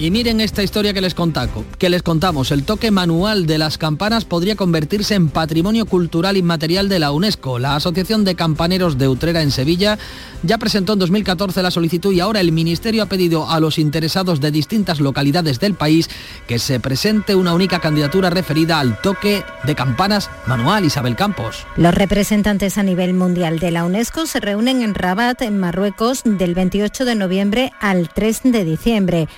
Y 0.00 0.12
miren 0.12 0.40
esta 0.40 0.62
historia 0.62 0.94
que 0.94 1.00
les, 1.00 1.14
contaco, 1.14 1.64
que 1.76 1.90
les 1.90 2.04
contamos. 2.04 2.52
El 2.52 2.62
toque 2.62 2.92
manual 2.92 3.46
de 3.46 3.58
las 3.58 3.78
campanas 3.78 4.24
podría 4.24 4.54
convertirse 4.54 5.16
en 5.16 5.28
patrimonio 5.28 5.86
cultural 5.86 6.36
inmaterial 6.36 6.88
de 6.88 7.00
la 7.00 7.10
UNESCO. 7.10 7.58
La 7.58 7.74
Asociación 7.74 8.22
de 8.24 8.36
Campaneros 8.36 8.96
de 8.96 9.08
Utrera 9.08 9.42
en 9.42 9.50
Sevilla 9.50 9.98
ya 10.44 10.56
presentó 10.56 10.92
en 10.92 11.00
2014 11.00 11.64
la 11.64 11.72
solicitud 11.72 12.12
y 12.12 12.20
ahora 12.20 12.38
el 12.38 12.52
Ministerio 12.52 13.02
ha 13.02 13.06
pedido 13.06 13.50
a 13.50 13.58
los 13.58 13.76
interesados 13.76 14.40
de 14.40 14.52
distintas 14.52 15.00
localidades 15.00 15.58
del 15.58 15.74
país 15.74 16.08
que 16.46 16.60
se 16.60 16.78
presente 16.78 17.34
una 17.34 17.52
única 17.52 17.80
candidatura 17.80 18.30
referida 18.30 18.78
al 18.78 19.00
toque 19.00 19.42
de 19.64 19.74
campanas 19.74 20.30
manual. 20.46 20.84
Isabel 20.84 21.16
Campos. 21.16 21.66
Los 21.76 21.92
representantes 21.92 22.78
a 22.78 22.84
nivel 22.84 23.14
mundial 23.14 23.58
de 23.58 23.72
la 23.72 23.84
UNESCO 23.84 24.26
se 24.26 24.38
reúnen 24.38 24.82
en 24.82 24.94
Rabat, 24.94 25.42
en 25.42 25.58
Marruecos, 25.58 26.22
del 26.24 26.54
28 26.54 27.04
de 27.04 27.14
noviembre 27.16 27.72
al 27.80 28.08
3 28.10 28.42
de 28.44 28.64
diciembre. 28.64 29.28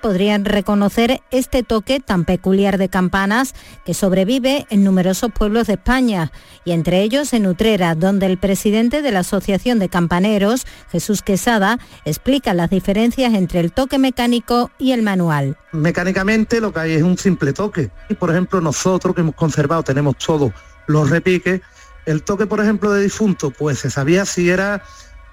Podrían 0.00 0.44
reconocer 0.44 1.22
este 1.30 1.62
toque 1.62 2.00
tan 2.00 2.24
peculiar 2.24 2.78
de 2.78 2.88
campanas 2.88 3.54
que 3.84 3.94
sobrevive 3.94 4.66
en 4.70 4.84
numerosos 4.84 5.30
pueblos 5.32 5.66
de 5.66 5.74
España 5.74 6.32
y 6.64 6.72
entre 6.72 7.02
ellos 7.02 7.32
en 7.32 7.46
Utrera, 7.46 7.94
donde 7.94 8.26
el 8.26 8.38
presidente 8.38 9.02
de 9.02 9.12
la 9.12 9.20
Asociación 9.20 9.78
de 9.78 9.88
Campaneros, 9.88 10.66
Jesús 10.90 11.22
Quesada, 11.22 11.78
explica 12.04 12.54
las 12.54 12.70
diferencias 12.70 13.34
entre 13.34 13.60
el 13.60 13.72
toque 13.72 13.98
mecánico 13.98 14.70
y 14.78 14.92
el 14.92 15.02
manual. 15.02 15.56
Mecánicamente 15.72 16.60
lo 16.60 16.72
que 16.72 16.80
hay 16.80 16.92
es 16.92 17.02
un 17.02 17.18
simple 17.18 17.52
toque. 17.52 17.90
Y 18.08 18.14
por 18.14 18.30
ejemplo 18.30 18.60
nosotros 18.60 19.14
que 19.14 19.20
hemos 19.20 19.34
conservado 19.34 19.82
tenemos 19.82 20.16
todos 20.16 20.52
los 20.86 21.10
repiques. 21.10 21.60
El 22.06 22.22
toque, 22.22 22.46
por 22.46 22.60
ejemplo, 22.60 22.92
de 22.92 23.02
difunto, 23.02 23.50
pues 23.50 23.78
se 23.78 23.90
sabía 23.90 24.26
si 24.26 24.50
era 24.50 24.82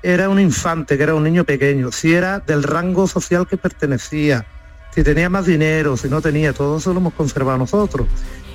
era 0.03 0.29
un 0.29 0.39
infante, 0.39 0.97
que 0.97 1.03
era 1.03 1.15
un 1.15 1.23
niño 1.23 1.43
pequeño, 1.43 1.91
si 1.91 2.13
era 2.13 2.39
del 2.39 2.63
rango 2.63 3.07
social 3.07 3.47
que 3.47 3.57
pertenecía, 3.57 4.45
si 4.93 5.03
tenía 5.03 5.29
más 5.29 5.45
dinero, 5.45 5.95
si 5.97 6.09
no 6.09 6.21
tenía, 6.21 6.53
todo 6.53 6.77
eso 6.77 6.93
lo 6.93 6.99
hemos 6.99 7.13
conservado 7.13 7.57
nosotros. 7.57 8.07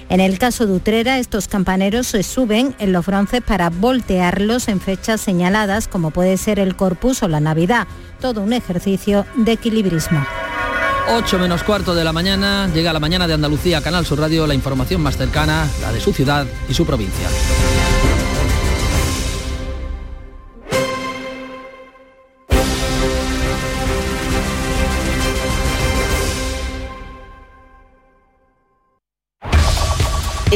En 0.09 0.20
el 0.20 0.38
caso 0.38 0.66
de 0.66 0.72
Utrera, 0.74 1.18
estos 1.18 1.49
campaneros 1.49 2.07
se 2.07 2.22
suben 2.22 2.76
en 2.78 2.92
los 2.92 3.07
bronces 3.07 3.42
para 3.42 3.70
voltearlos 3.70 4.68
en 4.68 4.80
fechas 4.80 5.20
señaladas, 5.20 5.88
como 5.88 6.12
puede 6.12 6.36
ser 6.36 6.61
el 6.61 6.76
Corpus 6.76 7.24
o 7.24 7.28
la 7.28 7.40
Navidad. 7.40 7.88
Todo 8.20 8.40
un 8.40 8.53
ejercicio 8.53 9.26
de 9.34 9.53
equilibrismo. 9.53 10.24
8 11.09 11.38
menos 11.38 11.62
cuarto 11.62 11.94
de 11.94 12.05
la 12.05 12.12
mañana, 12.12 12.68
llega 12.72 12.92
la 12.92 13.01
mañana 13.01 13.26
de 13.26 13.34
Andalucía, 13.34 13.80
Canal 13.80 14.07
Sur 14.07 14.20
Radio, 14.20 14.47
la 14.47 14.55
información 14.55 15.01
más 15.01 15.16
cercana, 15.16 15.68
la 15.80 15.92
de 15.92 16.01
su 16.01 16.12
ciudad 16.12 16.47
y 16.68 16.74
su 16.74 16.84
provincia. 16.84 17.28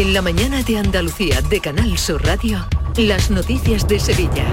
En 0.01 0.15
la 0.15 0.23
mañana 0.23 0.63
de 0.63 0.79
Andalucía 0.79 1.43
de 1.43 1.61
Canal 1.61 1.99
Sur 1.99 2.25
Radio, 2.25 2.67
las 2.97 3.31
noticias 3.31 3.87
de 3.87 4.01
Sevilla. 4.01 4.47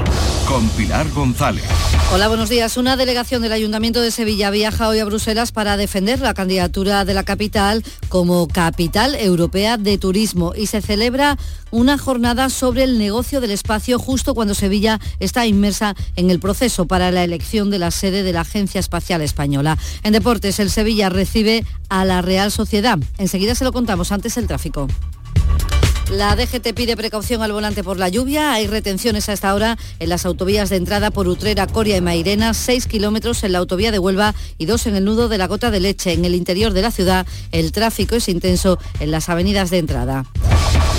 Con 0.45 0.67
Pilar 0.71 1.09
González. 1.11 1.63
Hola, 2.11 2.27
buenos 2.27 2.49
días. 2.49 2.75
Una 2.75 2.97
delegación 2.97 3.41
del 3.41 3.53
Ayuntamiento 3.53 4.01
de 4.01 4.11
Sevilla 4.11 4.49
viaja 4.49 4.89
hoy 4.89 4.99
a 4.99 5.05
Bruselas 5.05 5.53
para 5.53 5.77
defender 5.77 6.19
la 6.19 6.33
candidatura 6.33 7.05
de 7.05 7.13
la 7.13 7.23
capital 7.23 7.81
como 8.09 8.49
capital 8.49 9.15
europea 9.15 9.77
de 9.77 9.97
turismo 9.97 10.51
y 10.53 10.67
se 10.67 10.81
celebra 10.81 11.37
una 11.71 11.97
jornada 11.97 12.49
sobre 12.49 12.83
el 12.83 12.99
negocio 12.99 13.39
del 13.39 13.51
espacio 13.51 13.99
justo 13.99 14.35
cuando 14.35 14.53
Sevilla 14.53 14.99
está 15.21 15.45
inmersa 15.45 15.95
en 16.17 16.29
el 16.29 16.41
proceso 16.41 16.87
para 16.87 17.09
la 17.09 17.23
elección 17.23 17.69
de 17.69 17.79
la 17.79 17.91
sede 17.91 18.23
de 18.23 18.33
la 18.33 18.41
Agencia 18.41 18.79
Espacial 18.79 19.21
Española. 19.21 19.77
En 20.03 20.11
deportes, 20.11 20.59
el 20.59 20.69
Sevilla 20.69 21.07
recibe 21.07 21.63
a 21.87 22.03
la 22.03 22.21
Real 22.21 22.51
Sociedad. 22.51 22.99
Enseguida 23.17 23.55
se 23.55 23.63
lo 23.63 23.71
contamos 23.71 24.11
antes 24.11 24.35
el 24.35 24.45
tráfico. 24.45 24.89
La 26.11 26.37
DGT 26.37 26.73
pide 26.73 26.95
precaución 26.95 27.41
al 27.41 27.51
volante 27.51 27.83
por 27.83 27.99
la 27.99 28.07
lluvia. 28.07 28.53
Hay 28.53 28.67
retenciones 28.67 29.27
a 29.27 29.33
esta 29.33 29.53
hora 29.53 29.77
en 29.99 30.07
las 30.07 30.25
autovías 30.25 30.69
de 30.69 30.77
entrada 30.77 31.11
por 31.11 31.27
Utrera, 31.27 31.67
Coria 31.67 31.97
y 31.97 32.01
Mairena, 32.01 32.53
6 32.53 32.87
kilómetros 32.87 33.43
en 33.43 33.51
la 33.51 33.57
autovía 33.57 33.91
de 33.91 33.99
Huelva 33.99 34.33
y 34.57 34.67
2 34.67 34.87
en 34.87 34.95
el 34.95 35.05
nudo 35.05 35.27
de 35.27 35.37
la 35.37 35.47
Gota 35.47 35.69
de 35.69 35.81
Leche. 35.81 36.13
En 36.13 36.23
el 36.23 36.33
interior 36.33 36.71
de 36.71 36.81
la 36.81 36.91
ciudad 36.91 37.27
el 37.51 37.73
tráfico 37.73 38.15
es 38.15 38.29
intenso 38.29 38.79
en 39.01 39.11
las 39.11 39.27
avenidas 39.27 39.69
de 39.69 39.79
entrada. 39.79 40.25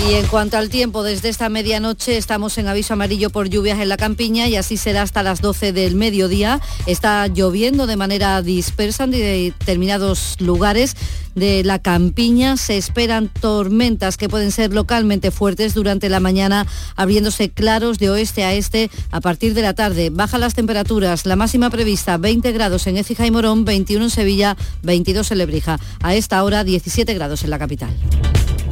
Y 0.07 0.13
en 0.13 0.27
cuanto 0.27 0.57
al 0.57 0.69
tiempo, 0.69 1.03
desde 1.03 1.27
esta 1.27 1.49
medianoche 1.49 2.17
estamos 2.17 2.57
en 2.57 2.67
aviso 2.67 2.93
amarillo 2.93 3.29
por 3.29 3.49
lluvias 3.49 3.79
en 3.79 3.89
la 3.89 3.97
campiña 3.97 4.47
y 4.47 4.55
así 4.55 4.77
será 4.77 5.01
hasta 5.01 5.23
las 5.23 5.41
12 5.41 5.73
del 5.73 5.95
mediodía. 5.95 6.61
Está 6.85 7.27
lloviendo 7.27 7.85
de 7.85 7.97
manera 7.97 8.41
dispersa 8.41 9.03
en 9.03 9.11
determinados 9.11 10.37
lugares 10.39 10.95
de 11.35 11.63
la 11.63 11.79
campiña. 11.79 12.55
Se 12.55 12.77
esperan 12.77 13.27
tormentas 13.27 14.15
que 14.15 14.29
pueden 14.29 14.51
ser 14.51 14.73
localmente 14.73 15.31
fuertes 15.31 15.73
durante 15.73 16.07
la 16.07 16.21
mañana, 16.21 16.65
abriéndose 16.95 17.49
claros 17.49 17.99
de 17.99 18.09
oeste 18.09 18.43
a 18.45 18.53
este 18.53 18.89
a 19.11 19.19
partir 19.19 19.53
de 19.53 19.61
la 19.61 19.73
tarde. 19.73 20.11
Bajan 20.11 20.41
las 20.41 20.53
temperaturas, 20.53 21.25
la 21.25 21.35
máxima 21.35 21.69
prevista 21.69 22.17
20 22.17 22.51
grados 22.53 22.87
en 22.87 22.97
Écija 22.97 23.25
y 23.27 23.31
Morón, 23.31 23.65
21 23.65 24.05
en 24.05 24.09
Sevilla, 24.09 24.57
22 24.83 25.31
en 25.31 25.37
Lebrija. 25.37 25.79
A 26.01 26.15
esta 26.15 26.43
hora 26.43 26.63
17 26.63 27.13
grados 27.13 27.43
en 27.43 27.49
la 27.49 27.59
capital. 27.59 27.95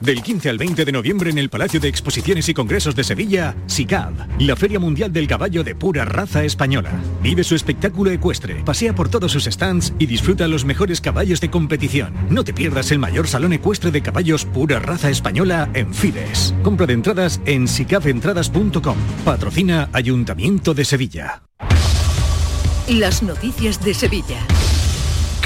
Del 0.00 0.22
15 0.22 0.50
al 0.50 0.58
20 0.58 0.84
de 0.84 0.92
noviembre 0.92 1.30
en 1.30 1.38
el 1.38 1.48
Palacio 1.48 1.80
de 1.80 1.88
Exposiciones 1.88 2.48
y 2.48 2.54
Congresos 2.54 2.94
de 2.94 3.02
Sevilla, 3.02 3.54
SICAV, 3.66 4.40
la 4.40 4.54
Feria 4.54 4.78
Mundial 4.78 5.12
del 5.12 5.26
Caballo 5.26 5.64
de 5.64 5.74
pura 5.74 6.04
raza 6.04 6.44
española. 6.44 6.90
Vive 7.22 7.44
su 7.44 7.54
espectáculo 7.54 8.10
ecuestre, 8.10 8.62
pasea 8.64 8.94
por 8.94 9.08
todos 9.08 9.32
sus 9.32 9.44
stands 9.44 9.94
y 9.98 10.06
disfruta 10.06 10.48
los 10.48 10.64
mejores 10.64 11.00
caballos 11.00 11.40
de 11.40 11.50
competición. 11.50 12.12
No 12.28 12.44
te 12.44 12.52
pierdas 12.52 12.90
el 12.90 12.98
mayor 12.98 13.26
salón 13.26 13.54
ecuestre 13.54 13.90
de 13.90 14.02
caballos 14.02 14.44
pura 14.44 14.78
raza 14.80 15.08
española 15.08 15.70
en 15.72 15.94
Fides. 15.94 16.54
Compra 16.62 16.86
de 16.86 16.92
entradas 16.92 17.40
en 17.46 17.66
sicaventradas.com. 17.66 18.96
Patrocina 19.24 19.88
Ayuntamiento 19.92 20.74
de 20.74 20.84
Sevilla. 20.84 21.42
Las 22.88 23.22
noticias 23.22 23.82
de 23.82 23.94
Sevilla. 23.94 24.38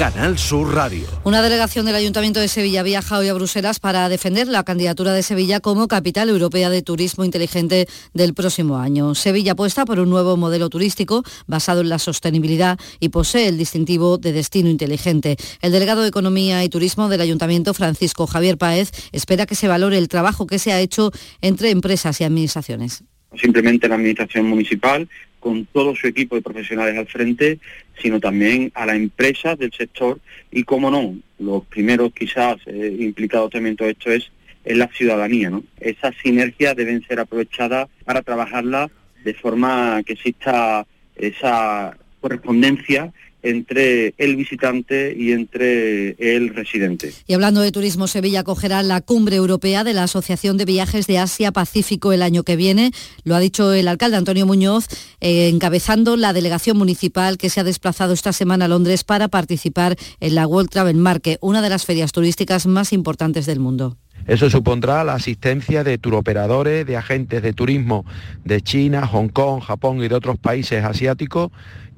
Canal 0.01 0.39
Sur 0.39 0.75
Radio. 0.75 1.07
Una 1.25 1.43
delegación 1.43 1.85
del 1.85 1.95
Ayuntamiento 1.95 2.41
de 2.41 2.49
Sevilla 2.49 2.83
viaja 2.83 3.19
hoy 3.19 3.29
a 3.29 3.35
Bruselas 3.35 3.81
para 3.81 4.09
defender 4.09 4.49
la 4.49 4.65
candidatura 4.65 5.13
de 5.13 5.23
Sevilla 5.23 5.61
como 5.61 5.89
capital 5.89 6.31
europea 6.31 6.71
de 6.71 6.81
turismo 6.81 7.23
inteligente 7.23 7.87
del 8.15 8.33
próximo 8.33 8.79
año. 8.79 9.15
Sevilla 9.15 9.53
apuesta 9.53 9.85
por 9.85 10.01
un 10.01 10.09
nuevo 10.09 10.39
modelo 10.39 10.71
turístico 10.71 11.23
basado 11.47 11.83
en 11.83 11.91
la 11.91 11.99
sostenibilidad 11.99 12.79
y 12.99 13.11
posee 13.11 13.49
el 13.49 13.59
distintivo 13.59 14.17
de 14.17 14.33
destino 14.33 14.71
inteligente. 14.71 15.37
El 15.61 15.71
delegado 15.71 16.01
de 16.01 16.09
Economía 16.09 16.65
y 16.65 16.71
Turismo 16.71 17.11
del 17.11 17.21
Ayuntamiento, 17.21 17.75
Francisco 17.75 18.27
Javier 18.27 18.57
Páez, 18.57 18.93
espera 19.13 19.45
que 19.45 19.55
se 19.55 19.69
valore 19.69 19.99
el 19.99 20.09
trabajo 20.09 20.47
que 20.47 20.59
se 20.59 20.73
ha 20.73 20.81
hecho 20.81 21.11
entre 21.43 21.69
empresas 21.69 22.19
y 22.23 22.25
administraciones. 22.25 23.05
Simplemente 23.39 23.87
la 23.87 23.97
administración 23.97 24.47
municipal 24.47 25.11
con 25.41 25.67
todo 25.67 25.97
su 25.97 26.07
equipo 26.07 26.37
de 26.37 26.43
profesionales 26.43 26.97
al 26.97 27.07
frente, 27.07 27.59
sino 28.01 28.21
también 28.21 28.71
a 28.75 28.87
las 28.87 28.97
empresas 28.97 29.59
del 29.59 29.73
sector 29.73 30.21
y, 30.53 30.65
como 30.65 30.91
no, 30.91 31.17
los 31.39 31.65
primeros 31.65 32.13
quizás 32.13 32.57
eh, 32.67 32.97
implicados 33.01 33.51
también 33.51 33.73
en 33.73 33.77
todo 33.77 33.89
esto 33.89 34.11
es, 34.13 34.31
es 34.65 34.77
la 34.77 34.89
ciudadanía. 34.89 35.51
¿no? 35.51 35.65
Esas 35.81 36.15
sinergias 36.23 36.77
deben 36.77 37.03
ser 37.03 37.21
aprovechadas 37.21 37.89
para 38.05 38.23
trabajarlas 38.23 38.91
de 39.25 39.35
forma 39.35 40.03
que 40.05 40.13
exista 40.13 40.87
esa 41.17 41.97
correspondencia 42.21 43.13
entre 43.43 44.15
el 44.19 44.37
visitante 44.37 45.15
y 45.17 45.33
entre 45.33 46.11
el 46.19 46.55
residente. 46.55 47.13
Y 47.27 47.35
hablando 47.35 47.61
de 47.61 47.73
turismo, 47.73 48.07
Sevilla 48.07 48.41
acogerá 48.41 48.83
la 48.83 49.01
cumbre 49.01 49.37
europea 49.37 49.85
de 49.85 49.93
la 49.93 50.05
Asociación 50.05 50.57
de 50.57 50.65
Viajes 50.65 51.07
de 51.07 51.19
Asia-Pacífico 51.19 52.13
el 52.13 52.23
año 52.23 52.43
que 52.43 52.57
viene. 52.57 52.93
Lo 53.25 53.35
ha 53.35 53.41
dicho 53.41 53.73
el 53.73 53.89
alcalde 53.89 54.17
Antonio 54.17 54.47
Muñoz, 54.47 54.87
eh, 55.21 55.49
encabezando 55.49 56.17
la 56.17 56.33
delegación 56.33 56.77
municipal 56.77 57.39
que 57.39 57.51
se 57.51 57.61
ha 57.61 57.65
desplazado 57.65 58.13
esta 58.13 58.33
semana 58.33 58.67
a 58.67 58.69
Londres 58.69 59.05
para 59.05 59.29
participar 59.29 59.97
en 60.21 60.35
la 60.35 60.47
World 60.47 60.71
Travel 60.71 60.97
Market, 60.97 61.39
una 61.41 61.63
de 61.63 61.71
las 61.71 61.85
ferias 61.85 62.13
turísticas 62.13 62.67
más 62.67 62.93
importantes 62.93 63.47
del 63.47 63.61
mundo. 63.61 63.97
Eso 64.27 64.51
supondrá 64.51 65.03
la 65.03 65.15
asistencia 65.15 65.83
de 65.83 65.99
turoperadores, 65.99 66.87
de 66.87 66.97
agentes 66.97 67.43
de 67.43 67.53
turismo 67.53 68.05
de 68.45 68.61
China, 68.61 69.07
Hong 69.07 69.29
Kong, 69.29 69.61
Japón 69.61 70.03
y 70.03 70.09
de 70.09 70.15
otros 70.15 70.39
países 70.39 70.85
asiáticos 70.85 71.51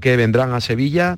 que 0.02 0.16
vendrán 0.16 0.52
a 0.52 0.60
Sevilla 0.60 1.16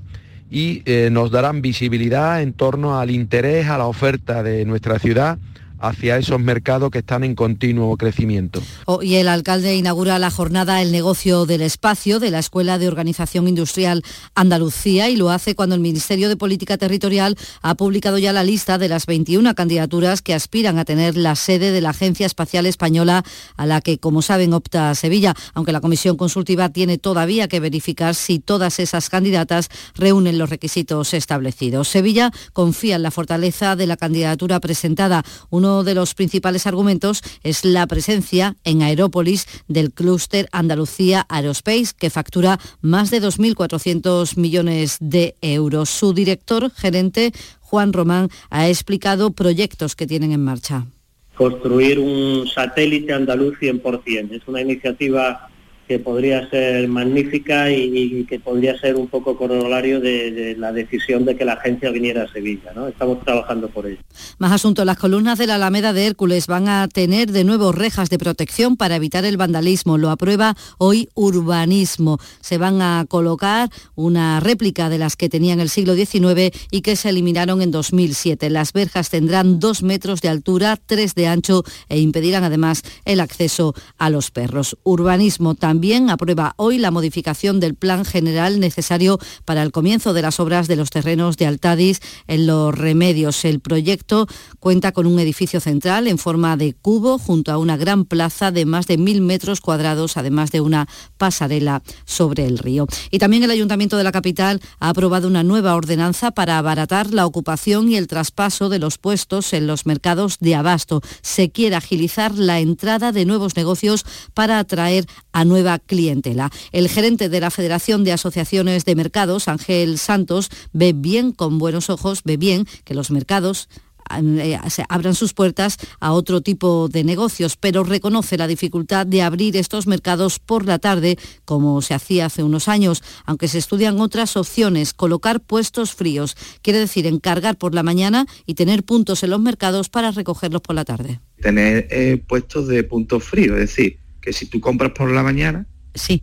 y 0.51 0.83
eh, 0.85 1.09
nos 1.11 1.33
darán 1.33 1.63
visibilidad 1.63 2.41
en 2.41 2.53
torno 2.53 3.01
al 3.01 3.11
interés, 3.11 3.67
a 3.67 3.79
la 3.79 3.87
oferta 3.87 4.45
de 4.45 4.65
nuestra 4.65 5.01
ciudad 5.01 5.39
hacia 5.87 6.17
esos 6.17 6.41
mercados 6.41 6.91
que 6.91 6.99
están 6.99 7.25
en 7.25 7.35
continuo 7.35 7.97
crecimiento. 7.97 8.63
Oh, 8.87 9.03
y 9.03 9.17
el 9.17 9.29
alcalde 9.29 9.77
inaugura 9.77 10.19
la 10.19 10.31
jornada 10.31 10.81
El 10.81 10.93
negocio 10.93 11.45
del 11.47 11.61
espacio 11.61 12.21
de 12.21 12.31
la 12.31 12.39
Escuela 12.39 12.79
de 12.79 12.89
Organización 12.89 13.49
Industrial 13.49 14.03
Andalucía 14.35 15.11
y 15.11 15.17
lo 15.17 15.31
hace 15.31 15.55
cuando 15.55 15.75
el 15.75 15.81
Ministerio 15.81 16.29
de 16.29 16.37
Política 16.37 16.79
Territorial 16.79 17.37
ha 17.61 17.75
publicado 17.75 18.19
ya 18.19 18.33
la 18.33 18.45
lista 18.45 18.79
de 18.79 18.89
las 18.89 19.07
21 19.07 19.55
candidaturas 19.55 20.23
que 20.23 20.35
aspiran 20.35 20.79
a 20.79 20.85
tener 20.85 21.17
la 21.17 21.37
sede 21.37 21.71
de 21.71 21.81
la 21.81 21.91
Agencia 21.91 22.27
Espacial 22.27 22.67
Española 22.67 23.23
a 23.57 23.67
la 23.67 23.81
que, 23.81 23.99
como 23.99 24.23
saben, 24.23 24.55
opta 24.55 24.95
Sevilla, 24.95 25.35
aunque 25.53 25.73
la 25.73 25.81
Comisión 25.81 26.17
Consultiva 26.17 26.71
tiene 26.71 26.99
todavía 26.99 27.49
que 27.49 27.61
verificar 27.61 28.15
si 28.15 28.39
todas 28.39 28.81
esas 28.81 29.11
candidatas 29.11 29.69
reúnen 29.95 30.39
los 30.39 30.51
requisitos 30.51 31.13
establecidos. 31.13 31.89
Sevilla 31.89 32.31
confía 32.53 32.97
en 32.97 33.03
la 33.03 33.11
fortaleza 33.11 33.77
de 33.77 33.87
la 33.87 33.97
candidatura 33.97 34.61
presentada. 34.61 35.25
Uno 35.51 35.74
de 35.83 35.95
los 35.95 36.15
principales 36.15 36.67
argumentos 36.67 37.23
es 37.43 37.65
la 37.65 37.87
presencia 37.87 38.57
en 38.65 38.83
Aerópolis 38.83 39.47
del 39.67 39.93
clúster 39.93 40.49
Andalucía 40.53 41.27
Aerospace, 41.29 41.95
que 41.99 42.11
factura 42.11 42.61
más 42.81 43.11
de 43.11 43.21
2.400 43.21 44.37
millones 44.37 44.99
de 45.01 45.35
euros. 45.41 45.91
Su 45.91 46.13
director 46.13 46.71
gerente, 46.71 47.33
Juan 47.61 47.93
Román, 47.93 48.29
ha 48.51 48.69
explicado 48.69 49.33
proyectos 49.33 49.97
que 49.97 50.07
tienen 50.07 50.33
en 50.33 50.45
marcha. 50.45 50.87
Construir 51.35 51.99
un 51.99 52.47
satélite 52.47 53.13
andaluz 53.13 53.59
100%. 53.59 54.37
Es 54.37 54.43
una 54.47 54.61
iniciativa 54.61 55.49
que 55.87 55.99
podría 55.99 56.49
ser 56.49 56.89
magnífica 56.89 57.71
y, 57.71 58.25
que 58.25 58.41
podría 58.41 58.79
ser 58.79 58.97
un 58.97 59.07
poco 59.09 59.37
corolario 59.37 60.01
de, 60.01 60.57
la 60.59 60.73
decisión 60.73 61.25
de 61.25 61.37
que 61.37 61.45
la 61.45 61.55
agencia 61.55 61.91
viniera 61.91 62.25
a 62.25 62.33
Sevilla. 62.33 62.73
¿no? 62.75 62.89
Estamos 62.89 63.23
trabajando 63.25 63.69
por 63.69 63.87
ello. 63.87 63.99
Más 64.39 64.53
asunto, 64.53 64.85
las 64.85 64.97
columnas 64.97 65.39
de 65.39 65.47
la 65.47 65.57
Alameda 65.57 65.93
de 65.93 66.07
Hércules 66.07 66.47
van 66.47 66.69
a 66.69 66.89
tener 66.89 67.33
de 67.33 67.45
nuevo 67.45 67.73
rejas 67.73 68.09
de 68.09 68.19
protección 68.19 68.77
para 68.77 68.97
evitar 68.97 69.25
el 69.25 69.37
vandalismo. 69.37 69.99
Lo 69.99 70.11
aprueba 70.11 70.57
hoy 70.79 71.09
Urbanismo. 71.15 72.19
Se 72.41 72.59
van 72.59 72.81
a 72.81 73.05
colocar 73.09 73.69
una 73.95 74.41
réplica 74.41 74.89
de 74.89 74.99
las 74.99 75.17
que 75.17 75.29
tenían 75.29 75.61
el 75.61 75.69
siglo 75.69 75.95
XIX 75.95 76.51
y 76.71 76.81
que 76.81 76.97
se 76.97 77.11
eliminaron 77.11 77.61
en 77.61 77.71
2007. 77.71 78.49
Las 78.51 78.73
verjas 78.73 79.11
tendrán 79.11 79.61
dos 79.61 79.83
metros 79.83 80.21
de 80.23 80.29
altura, 80.29 80.79
tres 80.85 81.15
de 81.15 81.27
ancho 81.27 81.63
e 81.89 81.99
impedirán 82.01 82.45
además 82.45 82.83
el 83.05 83.21
acceso 83.21 83.75
a 83.99 84.11
los 84.11 84.31
perros. 84.31 84.79
Urbanismo 84.83 85.55
también 85.55 85.74
también 85.75 86.09
aprueba 86.09 86.55
hoy 86.57 86.79
la 86.79 86.93
modificación 86.93 87.59
del 87.59 87.75
plan 87.75 88.05
general 88.05 88.61
necesario 88.61 89.19
para 89.45 89.61
el 89.61 89.73
comienzo 89.73 90.13
de 90.13 90.23
las 90.23 90.39
obras 90.39 90.69
de 90.69 90.77
los 90.77 90.89
terrenos 90.89 91.37
de 91.37 91.47
Altadis 91.47 92.01
en 92.29 92.47
los 92.47 92.73
remedios. 92.73 93.45
El 93.45 93.59
proyecto 93.59 94.29
cuenta 94.61 94.93
con 94.93 95.05
un 95.07 95.19
edificio 95.19 95.59
central 95.59 96.07
en 96.07 96.17
forma 96.17 96.57
de 96.57 96.75
cubo 96.75 97.19
junto 97.19 97.51
a 97.51 97.59
una 97.59 97.77
gran 97.77 98.05
plaza 98.05 98.53
de 98.53 98.67
más 98.67 98.87
de 98.87 98.99
mil 98.99 99.21
metros 99.21 99.61
cuadrados, 99.61 100.17
además 100.17 100.53
de 100.53 100.61
una 100.61 100.87
pasarela 101.19 101.83
sobre 102.05 102.47
el 102.47 102.59
río. 102.59 102.87
Y 103.11 103.19
también 103.19 103.43
el 103.43 103.51
Ayuntamiento 103.51 103.97
de 103.97 104.05
la 104.05 104.13
capital 104.13 104.61
ha 104.79 104.91
aprobado 104.91 105.27
una 105.27 105.43
nueva 105.43 105.75
ordenanza 105.75 106.31
para 106.31 106.57
abaratar 106.57 107.13
la 107.13 107.27
ocupación 107.27 107.91
y 107.91 107.97
el 107.97 108.07
traspaso 108.07 108.69
de 108.69 108.79
los 108.79 108.99
puestos 108.99 109.53
en 109.53 109.67
los 109.67 109.87
mercados 109.87 110.39
de 110.39 110.55
abasto. 110.55 111.01
Se 111.21 111.51
quiere 111.51 111.75
agilizar 111.75 112.33
la 112.33 112.61
entrada 112.61 113.11
de 113.11 113.25
nuevos 113.25 113.57
negocios 113.57 114.07
para 114.35 114.61
atraer 114.61 115.07
a 115.33 115.45
nuevos 115.45 115.64
clientela. 115.79 116.51
El 116.73 116.89
gerente 116.89 117.29
de 117.29 117.41
la 117.41 117.51
Federación 117.51 118.05
de 118.05 118.13
Asociaciones 118.13 118.85
de 118.85 118.95
Mercados, 118.95 119.49
Ángel 119.49 119.99
Santos, 119.99 120.51
ve 120.73 120.93
bien, 120.95 121.33
con 121.33 121.59
buenos 121.59 121.91
ojos, 121.91 122.23
ve 122.25 122.37
bien 122.37 122.67
que 122.85 122.95
los 122.95 123.11
mercados 123.11 123.69
eh, 124.11 124.59
abran 124.89 125.15
sus 125.15 125.33
puertas 125.33 125.79
a 125.99 126.13
otro 126.13 126.43
tipo 126.43 126.89
de 126.89 127.05
negocios, 127.05 127.57
pero 127.57 127.85
reconoce 127.85 128.37
la 128.37 128.47
dificultad 128.47 129.07
de 129.07 129.23
abrir 129.23 129.57
estos 129.57 129.87
mercados 129.87 130.39
por 130.39 130.67
la 130.67 130.79
tarde, 130.79 131.17
como 131.45 131.81
se 131.81 131.95
hacía 131.95 132.27
hace 132.27 132.43
unos 132.43 132.69
años, 132.69 133.03
aunque 133.25 133.49
se 133.49 133.59
estudian 133.59 134.01
otras 134.01 134.37
opciones, 134.37 134.93
colocar 134.93 135.41
puestos 135.41 135.95
fríos, 135.95 136.37
quiere 136.63 136.81
decir 136.81 137.07
encargar 137.07 137.57
por 137.57 137.75
la 137.75 137.83
mañana 137.83 138.27
y 138.47 138.55
tener 138.55 138.85
puntos 138.85 139.23
en 139.23 139.31
los 139.31 139.41
mercados 139.41 139.89
para 139.89 140.11
recogerlos 140.11 140.61
por 140.61 140.77
la 140.77 140.85
tarde. 140.85 141.21
Tener 141.41 141.89
eh, 141.91 142.23
puestos 142.27 142.69
de 142.69 142.85
puntos 142.85 143.25
fríos, 143.25 143.59
es 143.59 143.71
decir, 143.71 143.99
que 144.25 144.33
si 144.33 144.47
tú 144.47 144.59
compras 144.59 144.93
por 144.93 145.11
la 145.11 145.23
mañana, 145.23 145.67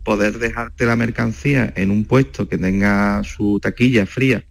poder 0.02 0.40
dejarte 0.40 0.86
la 0.86 0.96
mercancía 0.96 1.72
en 1.76 1.92
un 1.92 2.04
puesto 2.04 2.48
que 2.48 2.58
tenga 2.58 3.22
su 3.22 3.60
taquilla 3.60 4.06
fría 4.06 4.44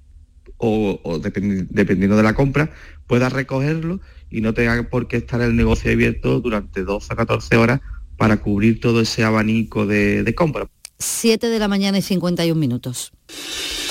o, 0.55 1.19
dependiendo 1.19 2.15
de 2.15 2.23
la 2.23 2.33
compra, 2.33 2.71
puedas 3.07 3.33
recogerlo 3.33 3.99
y 4.29 4.39
no 4.39 4.53
tenga 4.53 4.81
por 4.89 5.09
qué 5.09 5.17
estar 5.17 5.41
el 5.41 5.57
negocio 5.57 5.91
abierto 5.91 6.39
durante 6.39 6.83
12 6.83 7.13
o 7.13 7.15
14 7.17 7.57
horas 7.57 7.81
para 8.15 8.37
cubrir 8.37 8.79
todo 8.79 9.01
ese 9.01 9.25
abanico 9.25 9.85
de, 9.85 10.23
de 10.23 10.35
compra. 10.35 10.69
7 10.99 11.49
de 11.49 11.59
la 11.59 11.67
mañana 11.67 11.97
y 11.97 12.01
51 12.01 12.57
minutos. 12.57 13.11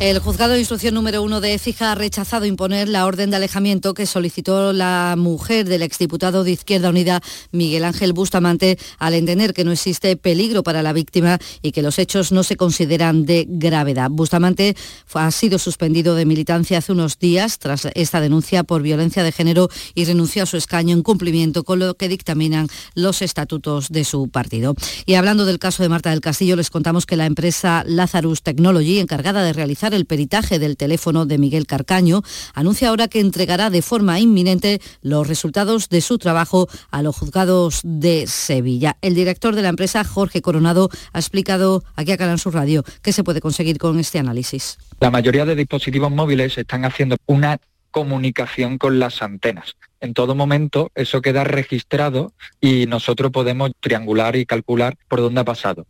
El 0.00 0.18
juzgado 0.18 0.52
de 0.54 0.58
instrucción 0.58 0.92
número 0.92 1.22
uno 1.22 1.40
de 1.40 1.54
Écija 1.54 1.92
ha 1.92 1.94
rechazado 1.94 2.46
imponer 2.46 2.88
la 2.88 3.06
orden 3.06 3.30
de 3.30 3.36
alejamiento 3.36 3.94
que 3.94 4.06
solicitó 4.06 4.72
la 4.72 5.14
mujer 5.16 5.66
del 5.66 5.82
exdiputado 5.82 6.42
de 6.42 6.50
Izquierda 6.50 6.90
Unida, 6.90 7.22
Miguel 7.52 7.84
Ángel 7.84 8.12
Bustamante, 8.12 8.76
al 8.98 9.14
entender 9.14 9.54
que 9.54 9.64
no 9.64 9.70
existe 9.70 10.16
peligro 10.16 10.64
para 10.64 10.82
la 10.82 10.92
víctima 10.92 11.38
y 11.62 11.70
que 11.70 11.80
los 11.80 12.00
hechos 12.00 12.32
no 12.32 12.42
se 12.42 12.56
consideran 12.56 13.24
de 13.24 13.46
gravedad. 13.48 14.10
Bustamante 14.10 14.76
ha 15.14 15.30
sido 15.30 15.60
suspendido 15.60 16.16
de 16.16 16.26
militancia 16.26 16.78
hace 16.78 16.92
unos 16.92 17.18
días 17.20 17.60
tras 17.60 17.86
esta 17.94 18.20
denuncia 18.20 18.64
por 18.64 18.82
violencia 18.82 19.22
de 19.22 19.32
género 19.32 19.68
y 19.94 20.04
renunció 20.04 20.42
a 20.42 20.46
su 20.46 20.56
escaño 20.56 20.92
en 20.92 21.02
cumplimiento 21.02 21.62
con 21.62 21.78
lo 21.78 21.94
que 21.94 22.08
dictaminan 22.08 22.66
los 22.94 23.22
estatutos 23.22 23.88
de 23.90 24.04
su 24.04 24.28
partido. 24.28 24.74
Y 25.06 25.14
hablando 25.14 25.44
del 25.44 25.60
caso 25.60 25.84
de 25.84 25.88
Marta 25.88 26.10
del 26.10 26.20
Castillo, 26.20 26.56
les 26.56 26.70
contamos 26.70 27.06
que 27.06 27.16
la 27.16 27.26
empresa 27.26 27.84
Lazarus 27.86 28.42
Technology, 28.42 28.98
encargada 28.98 29.44
de 29.44 29.52
realizar 29.52 29.83
el 29.92 30.06
peritaje 30.06 30.58
del 30.58 30.76
teléfono 30.76 31.26
de 31.26 31.38
Miguel 31.38 31.66
Carcaño, 31.66 32.22
anuncia 32.54 32.88
ahora 32.88 33.08
que 33.08 33.20
entregará 33.20 33.70
de 33.70 33.82
forma 33.82 34.20
inminente 34.20 34.80
los 35.02 35.28
resultados 35.28 35.88
de 35.88 36.00
su 36.00 36.18
trabajo 36.18 36.68
a 36.90 37.02
los 37.02 37.16
juzgados 37.16 37.80
de 37.84 38.26
Sevilla. 38.26 38.96
El 39.02 39.14
director 39.14 39.54
de 39.54 39.62
la 39.62 39.68
empresa, 39.68 40.04
Jorge 40.04 40.42
Coronado, 40.42 40.88
ha 41.12 41.18
explicado 41.18 41.84
aquí 41.96 42.12
a 42.12 42.16
Canal 42.16 42.38
Sur 42.38 42.54
Radio 42.54 42.84
qué 43.02 43.12
se 43.12 43.24
puede 43.24 43.40
conseguir 43.40 43.78
con 43.78 43.98
este 43.98 44.18
análisis. 44.18 44.78
La 45.00 45.10
mayoría 45.10 45.44
de 45.44 45.56
dispositivos 45.56 46.10
móviles 46.10 46.56
están 46.56 46.84
haciendo 46.84 47.16
una 47.26 47.58
comunicación 47.90 48.76
con 48.76 48.98
las 48.98 49.22
antenas. 49.22 49.76
En 50.00 50.14
todo 50.14 50.34
momento 50.34 50.90
eso 50.94 51.22
queda 51.22 51.44
registrado 51.44 52.32
y 52.60 52.86
nosotros 52.86 53.30
podemos 53.30 53.70
triangular 53.80 54.34
y 54.34 54.46
calcular 54.46 54.96
por 55.08 55.20
dónde 55.20 55.40
ha 55.40 55.44
pasado. 55.44 55.86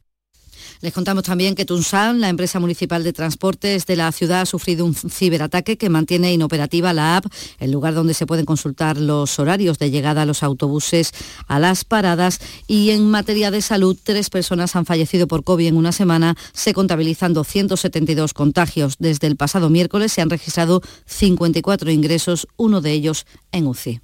Les 0.84 0.92
contamos 0.92 1.22
también 1.22 1.54
que 1.54 1.64
Tunsan, 1.64 2.20
la 2.20 2.28
empresa 2.28 2.60
municipal 2.60 3.02
de 3.02 3.14
transportes 3.14 3.86
de 3.86 3.96
la 3.96 4.12
ciudad, 4.12 4.42
ha 4.42 4.44
sufrido 4.44 4.84
un 4.84 4.94
ciberataque 4.94 5.78
que 5.78 5.88
mantiene 5.88 6.34
inoperativa 6.34 6.92
la 6.92 7.16
app, 7.16 7.24
el 7.58 7.70
lugar 7.70 7.94
donde 7.94 8.12
se 8.12 8.26
pueden 8.26 8.44
consultar 8.44 8.98
los 8.98 9.38
horarios 9.38 9.78
de 9.78 9.90
llegada 9.90 10.20
a 10.20 10.26
los 10.26 10.42
autobuses 10.42 11.12
a 11.48 11.58
las 11.58 11.86
paradas. 11.86 12.38
Y 12.66 12.90
en 12.90 13.10
materia 13.10 13.50
de 13.50 13.62
salud, 13.62 13.96
tres 14.02 14.28
personas 14.28 14.76
han 14.76 14.84
fallecido 14.84 15.26
por 15.26 15.42
COVID 15.42 15.68
en 15.68 15.78
una 15.78 15.90
semana. 15.90 16.36
Se 16.52 16.74
contabilizan 16.74 17.32
272 17.32 18.34
contagios. 18.34 18.96
Desde 18.98 19.26
el 19.26 19.36
pasado 19.36 19.70
miércoles 19.70 20.12
se 20.12 20.20
han 20.20 20.28
registrado 20.28 20.82
54 21.06 21.90
ingresos, 21.92 22.46
uno 22.58 22.82
de 22.82 22.92
ellos 22.92 23.24
en 23.52 23.68
UCI. 23.68 24.02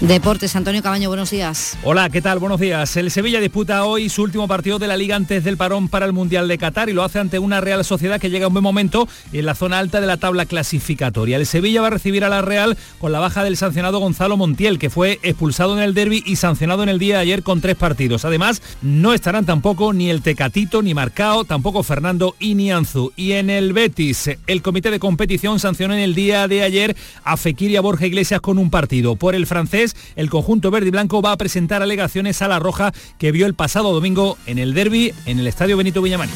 Deportes, 0.00 0.56
Antonio 0.56 0.82
Cabaño, 0.82 1.10
buenos 1.10 1.30
días. 1.30 1.76
Hola, 1.82 2.08
¿qué 2.08 2.22
tal? 2.22 2.38
Buenos 2.38 2.58
días. 2.58 2.96
El 2.96 3.10
Sevilla 3.10 3.38
disputa 3.38 3.84
hoy 3.84 4.08
su 4.08 4.22
último 4.22 4.48
partido 4.48 4.78
de 4.78 4.86
la 4.88 4.96
liga 4.96 5.14
antes 5.14 5.44
del 5.44 5.58
parón 5.58 5.88
para 5.88 6.06
el 6.06 6.14
Mundial 6.14 6.48
de 6.48 6.56
Qatar 6.56 6.88
y 6.88 6.94
lo 6.94 7.04
hace 7.04 7.18
ante 7.18 7.38
una 7.38 7.60
Real 7.60 7.84
Sociedad 7.84 8.18
que 8.18 8.30
llega 8.30 8.46
a 8.46 8.48
un 8.48 8.54
buen 8.54 8.62
momento 8.62 9.06
en 9.30 9.44
la 9.44 9.54
zona 9.54 9.78
alta 9.78 10.00
de 10.00 10.06
la 10.06 10.16
tabla 10.16 10.46
clasificatoria. 10.46 11.36
El 11.36 11.44
Sevilla 11.44 11.82
va 11.82 11.88
a 11.88 11.90
recibir 11.90 12.24
a 12.24 12.30
la 12.30 12.40
Real 12.40 12.78
con 12.98 13.12
la 13.12 13.20
baja 13.20 13.44
del 13.44 13.58
sancionado 13.58 13.98
Gonzalo 13.98 14.38
Montiel, 14.38 14.78
que 14.78 14.88
fue 14.88 15.20
expulsado 15.22 15.76
en 15.76 15.82
el 15.82 15.92
derby 15.92 16.22
y 16.24 16.36
sancionado 16.36 16.82
en 16.82 16.88
el 16.88 16.98
día 16.98 17.16
de 17.16 17.20
ayer 17.20 17.42
con 17.42 17.60
tres 17.60 17.76
partidos. 17.76 18.24
Además, 18.24 18.62
no 18.80 19.12
estarán 19.12 19.44
tampoco 19.44 19.92
ni 19.92 20.08
el 20.08 20.22
Tecatito, 20.22 20.80
ni 20.80 20.94
Marcao, 20.94 21.44
tampoco 21.44 21.82
Fernando 21.82 22.36
y 22.40 22.54
ni 22.54 22.72
Anzu. 22.72 23.12
Y 23.16 23.32
en 23.32 23.50
el 23.50 23.74
Betis, 23.74 24.30
el 24.46 24.62
comité 24.62 24.90
de 24.90 24.98
competición 24.98 25.60
sancionó 25.60 25.92
en 25.92 26.00
el 26.00 26.14
día 26.14 26.48
de 26.48 26.62
ayer 26.62 26.96
a 27.22 27.36
Fekir 27.36 27.70
y 27.70 27.76
a 27.76 27.82
Borja 27.82 28.06
Iglesias 28.06 28.40
con 28.40 28.56
un 28.56 28.70
partido. 28.70 29.16
Por 29.16 29.34
el 29.34 29.46
francés, 29.46 29.89
el 30.16 30.30
conjunto 30.30 30.70
verde 30.70 30.88
y 30.88 30.90
blanco 30.90 31.22
va 31.22 31.32
a 31.32 31.36
presentar 31.36 31.82
alegaciones 31.82 32.42
a 32.42 32.48
la 32.48 32.58
roja 32.58 32.92
que 33.18 33.32
vio 33.32 33.46
el 33.46 33.54
pasado 33.54 33.92
domingo 33.92 34.36
en 34.46 34.58
el 34.58 34.74
derby 34.74 35.12
en 35.26 35.38
el 35.38 35.46
Estadio 35.46 35.76
Benito 35.76 36.02
Villamarín. 36.02 36.34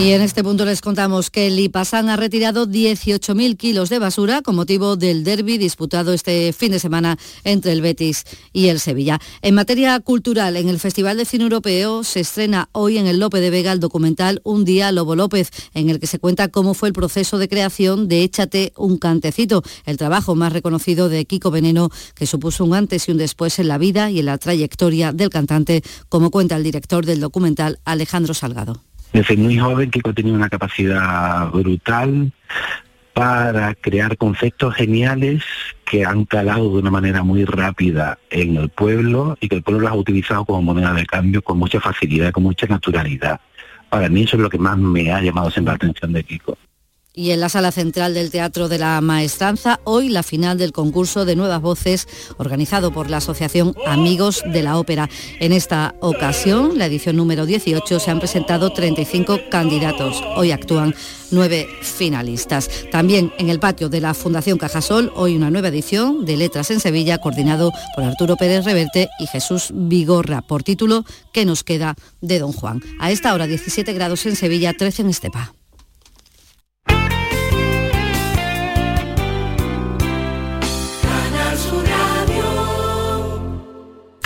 Y 0.00 0.12
en 0.12 0.22
este 0.22 0.42
punto 0.42 0.64
les 0.64 0.80
contamos 0.80 1.28
que 1.28 1.48
el 1.48 1.56
Lipasan 1.56 2.08
ha 2.08 2.16
retirado 2.16 2.66
18.000 2.66 3.58
kilos 3.58 3.90
de 3.90 3.98
basura 3.98 4.40
con 4.40 4.56
motivo 4.56 4.96
del 4.96 5.24
derby 5.24 5.58
disputado 5.58 6.14
este 6.14 6.54
fin 6.54 6.72
de 6.72 6.78
semana 6.78 7.18
entre 7.44 7.72
el 7.72 7.82
Betis 7.82 8.24
y 8.54 8.68
el 8.68 8.80
Sevilla. 8.80 9.20
En 9.42 9.54
materia 9.54 10.00
cultural, 10.00 10.56
en 10.56 10.70
el 10.70 10.80
Festival 10.80 11.18
de 11.18 11.26
Cine 11.26 11.44
Europeo 11.44 12.02
se 12.02 12.20
estrena 12.20 12.70
hoy 12.72 12.96
en 12.96 13.06
el 13.06 13.20
Lope 13.20 13.40
de 13.40 13.50
Vega 13.50 13.72
el 13.72 13.80
documental 13.80 14.40
Un 14.42 14.64
día 14.64 14.90
Lobo 14.90 15.16
López, 15.16 15.50
en 15.74 15.90
el 15.90 16.00
que 16.00 16.06
se 16.06 16.18
cuenta 16.18 16.48
cómo 16.48 16.72
fue 16.72 16.88
el 16.88 16.94
proceso 16.94 17.36
de 17.36 17.50
creación 17.50 18.08
de 18.08 18.22
Échate 18.22 18.72
un 18.78 18.96
cantecito, 18.96 19.62
el 19.84 19.98
trabajo 19.98 20.34
más 20.34 20.54
reconocido 20.54 21.10
de 21.10 21.26
Kiko 21.26 21.50
Veneno, 21.50 21.90
que 22.14 22.24
supuso 22.24 22.64
un 22.64 22.72
antes 22.72 23.06
y 23.06 23.12
un 23.12 23.18
después 23.18 23.58
en 23.58 23.68
la 23.68 23.76
vida 23.76 24.10
y 24.10 24.20
en 24.20 24.26
la 24.26 24.38
trayectoria 24.38 25.12
del 25.12 25.28
cantante, 25.28 25.82
como 26.08 26.30
cuenta 26.30 26.56
el 26.56 26.64
director 26.64 27.04
del 27.04 27.20
documental 27.20 27.80
Alejandro 27.84 28.32
Salgado. 28.32 28.80
Desde 29.12 29.36
muy 29.36 29.58
joven 29.58 29.90
Kiko 29.90 30.14
tenía 30.14 30.32
una 30.32 30.48
capacidad 30.48 31.50
brutal 31.50 32.32
para 33.12 33.74
crear 33.74 34.16
conceptos 34.16 34.74
geniales 34.74 35.42
que 35.84 36.04
han 36.04 36.24
calado 36.24 36.72
de 36.72 36.78
una 36.78 36.90
manera 36.90 37.24
muy 37.24 37.44
rápida 37.44 38.18
en 38.30 38.56
el 38.56 38.68
pueblo 38.68 39.36
y 39.40 39.48
que 39.48 39.56
el 39.56 39.62
pueblo 39.62 39.82
los 39.82 39.90
ha 39.90 39.94
utilizado 39.94 40.44
como 40.44 40.62
moneda 40.62 40.94
de 40.94 41.06
cambio 41.06 41.42
con 41.42 41.58
mucha 41.58 41.80
facilidad, 41.80 42.30
con 42.30 42.44
mucha 42.44 42.66
naturalidad. 42.66 43.40
Para 43.88 44.08
mí 44.08 44.22
eso 44.22 44.36
es 44.36 44.42
lo 44.42 44.48
que 44.48 44.58
más 44.58 44.78
me 44.78 45.12
ha 45.12 45.20
llamado 45.20 45.50
siempre 45.50 45.72
la 45.72 45.76
atención 45.76 46.12
de 46.12 46.22
Kiko 46.22 46.56
y 47.14 47.30
en 47.32 47.40
la 47.40 47.48
sala 47.48 47.72
central 47.72 48.14
del 48.14 48.30
Teatro 48.30 48.68
de 48.68 48.78
la 48.78 49.00
Maestranza, 49.00 49.80
hoy 49.84 50.08
la 50.08 50.22
final 50.22 50.58
del 50.58 50.72
concurso 50.72 51.24
de 51.24 51.36
Nuevas 51.36 51.60
Voces 51.60 52.08
organizado 52.38 52.92
por 52.92 53.10
la 53.10 53.18
Asociación 53.18 53.74
Amigos 53.86 54.42
de 54.46 54.62
la 54.62 54.78
Ópera. 54.78 55.08
En 55.40 55.52
esta 55.52 55.94
ocasión, 56.00 56.78
la 56.78 56.86
edición 56.86 57.16
número 57.16 57.46
18, 57.46 58.00
se 58.00 58.10
han 58.10 58.20
presentado 58.20 58.70
35 58.72 59.40
candidatos. 59.50 60.22
Hoy 60.36 60.52
actúan 60.52 60.94
nueve 61.30 61.68
finalistas. 61.82 62.70
También 62.90 63.32
en 63.38 63.50
el 63.50 63.60
patio 63.60 63.88
de 63.88 64.00
la 64.00 64.14
Fundación 64.14 64.58
Cajasol, 64.58 65.12
hoy 65.14 65.36
una 65.36 65.50
nueva 65.50 65.68
edición 65.68 66.24
de 66.24 66.36
Letras 66.36 66.70
en 66.70 66.80
Sevilla, 66.80 67.18
coordinado 67.18 67.72
por 67.94 68.04
Arturo 68.04 68.36
Pérez 68.36 68.64
Reverte 68.64 69.08
y 69.18 69.26
Jesús 69.26 69.70
Vigorra, 69.74 70.42
por 70.42 70.62
título 70.62 71.04
¿Qué 71.32 71.44
nos 71.44 71.64
queda 71.64 71.96
de 72.20 72.38
Don 72.38 72.52
Juan? 72.52 72.80
A 72.98 73.10
esta 73.10 73.34
hora 73.34 73.46
17 73.46 73.92
grados 73.92 74.26
en 74.26 74.36
Sevilla, 74.36 74.72
13 74.72 75.02
en 75.02 75.10
Estepa. 75.10 75.59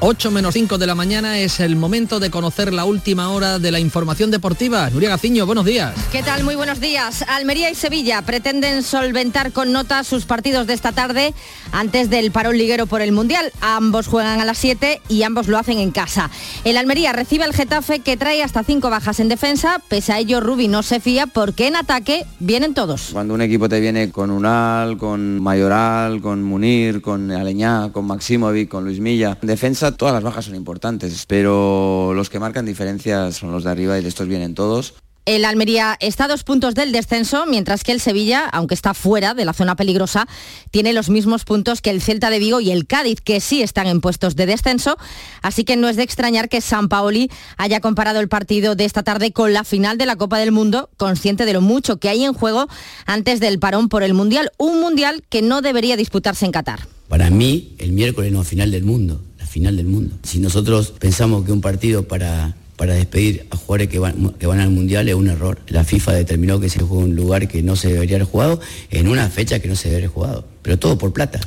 8 0.00 0.30
menos 0.30 0.54
5 0.54 0.78
de 0.78 0.86
la 0.86 0.94
mañana 0.94 1.40
es 1.40 1.58
el 1.58 1.74
momento 1.74 2.20
de 2.20 2.30
conocer 2.30 2.72
la 2.72 2.84
última 2.84 3.30
hora 3.30 3.58
de 3.58 3.72
la 3.72 3.80
información 3.80 4.30
deportiva. 4.30 4.88
Nuria 4.90 5.08
Gaciño, 5.08 5.44
buenos 5.44 5.64
días. 5.64 5.92
¿Qué 6.12 6.22
tal? 6.22 6.44
Muy 6.44 6.54
buenos 6.54 6.78
días. 6.78 7.24
Almería 7.26 7.68
y 7.68 7.74
Sevilla 7.74 8.22
pretenden 8.22 8.84
solventar 8.84 9.50
con 9.50 9.72
nota 9.72 10.04
sus 10.04 10.24
partidos 10.24 10.68
de 10.68 10.74
esta 10.74 10.92
tarde 10.92 11.34
antes 11.72 12.10
del 12.10 12.30
parón 12.30 12.56
liguero 12.56 12.86
por 12.86 13.00
el 13.00 13.10
Mundial. 13.10 13.50
Ambos 13.60 14.06
juegan 14.06 14.40
a 14.40 14.44
las 14.44 14.58
7 14.58 15.00
y 15.08 15.24
ambos 15.24 15.48
lo 15.48 15.58
hacen 15.58 15.78
en 15.78 15.90
casa. 15.90 16.30
El 16.62 16.76
Almería 16.76 17.12
recibe 17.12 17.42
al 17.42 17.52
Getafe 17.52 17.98
que 17.98 18.16
trae 18.16 18.44
hasta 18.44 18.62
5 18.62 18.90
bajas 18.90 19.18
en 19.18 19.28
defensa. 19.28 19.82
Pese 19.88 20.12
a 20.12 20.20
ello, 20.20 20.40
Rubi 20.40 20.68
no 20.68 20.84
se 20.84 21.00
fía 21.00 21.26
porque 21.26 21.66
en 21.66 21.74
ataque 21.74 22.24
vienen 22.38 22.72
todos. 22.72 23.08
Cuando 23.12 23.34
un 23.34 23.42
equipo 23.42 23.68
te 23.68 23.80
viene 23.80 24.12
con 24.12 24.30
Unal, 24.30 24.96
con 24.96 25.42
Mayoral, 25.42 26.20
con 26.20 26.44
Munir, 26.44 27.02
con 27.02 27.32
Aleñá, 27.32 27.90
con 27.90 28.06
Maximovic, 28.06 28.68
con 28.68 28.84
Luis 28.84 29.00
Milla, 29.00 29.36
defensa 29.42 29.87
todas 29.92 30.14
las 30.14 30.22
bajas 30.22 30.46
son 30.46 30.54
importantes, 30.54 31.24
pero 31.26 32.12
los 32.14 32.30
que 32.30 32.38
marcan 32.38 32.66
diferencias 32.66 33.36
son 33.36 33.52
los 33.52 33.64
de 33.64 33.70
arriba 33.70 33.98
y 33.98 34.02
de 34.02 34.08
estos 34.08 34.28
vienen 34.28 34.54
todos. 34.54 34.94
El 35.28 35.44
Almería 35.44 35.98
está 36.00 36.24
a 36.24 36.28
dos 36.28 36.42
puntos 36.42 36.74
del 36.74 36.90
descenso, 36.90 37.44
mientras 37.44 37.84
que 37.84 37.92
el 37.92 38.00
Sevilla, 38.00 38.46
aunque 38.46 38.72
está 38.72 38.94
fuera 38.94 39.34
de 39.34 39.44
la 39.44 39.52
zona 39.52 39.76
peligrosa, 39.76 40.26
tiene 40.70 40.94
los 40.94 41.10
mismos 41.10 41.44
puntos 41.44 41.82
que 41.82 41.90
el 41.90 42.00
Celta 42.00 42.30
de 42.30 42.38
Vigo 42.38 42.62
y 42.62 42.70
el 42.70 42.86
Cádiz, 42.86 43.20
que 43.20 43.42
sí 43.42 43.60
están 43.60 43.88
en 43.88 44.00
puestos 44.00 44.36
de 44.36 44.46
descenso. 44.46 44.96
Así 45.42 45.64
que 45.64 45.76
no 45.76 45.90
es 45.90 45.96
de 45.96 46.02
extrañar 46.02 46.48
que 46.48 46.62
San 46.62 46.88
Paoli 46.88 47.30
haya 47.58 47.80
comparado 47.80 48.20
el 48.20 48.28
partido 48.30 48.74
de 48.74 48.86
esta 48.86 49.02
tarde 49.02 49.30
con 49.30 49.52
la 49.52 49.64
final 49.64 49.98
de 49.98 50.06
la 50.06 50.16
Copa 50.16 50.38
del 50.38 50.50
Mundo, 50.50 50.88
consciente 50.96 51.44
de 51.44 51.52
lo 51.52 51.60
mucho 51.60 51.98
que 51.98 52.08
hay 52.08 52.24
en 52.24 52.32
juego 52.32 52.66
antes 53.04 53.38
del 53.38 53.58
parón 53.58 53.90
por 53.90 54.02
el 54.02 54.14
Mundial, 54.14 54.50
un 54.56 54.80
Mundial 54.80 55.22
que 55.28 55.42
no 55.42 55.60
debería 55.60 55.98
disputarse 55.98 56.46
en 56.46 56.52
Qatar. 56.52 56.88
Para 57.08 57.28
mí, 57.28 57.74
el 57.76 57.92
miércoles 57.92 58.32
no 58.32 58.44
final 58.44 58.70
del 58.70 58.84
mundo 58.84 59.20
final 59.58 59.76
del 59.76 59.86
mundo. 59.86 60.14
Si 60.22 60.38
nosotros 60.38 60.94
pensamos 61.00 61.44
que 61.44 61.50
un 61.50 61.60
partido 61.60 62.06
para, 62.06 62.54
para 62.76 62.94
despedir 62.94 63.48
a 63.50 63.56
jugadores 63.56 63.88
que 63.88 63.98
van, 63.98 64.34
que 64.38 64.46
van 64.46 64.60
al 64.60 64.70
Mundial 64.70 65.08
es 65.08 65.16
un 65.16 65.28
error. 65.28 65.58
La 65.66 65.82
FIFA 65.82 66.12
determinó 66.12 66.60
que 66.60 66.68
se 66.68 66.78
juega 66.78 67.04
en 67.04 67.10
un 67.10 67.16
lugar 67.16 67.48
que 67.48 67.60
no 67.64 67.74
se 67.74 67.88
debería 67.92 68.16
haber 68.16 68.28
jugado, 68.28 68.60
en 68.90 69.08
una 69.08 69.28
fecha 69.28 69.58
que 69.58 69.66
no 69.66 69.74
se 69.74 69.88
debería 69.88 70.06
haber 70.06 70.14
jugado, 70.14 70.44
pero 70.62 70.78
todo 70.78 70.96
por 70.96 71.12
plata. 71.12 71.40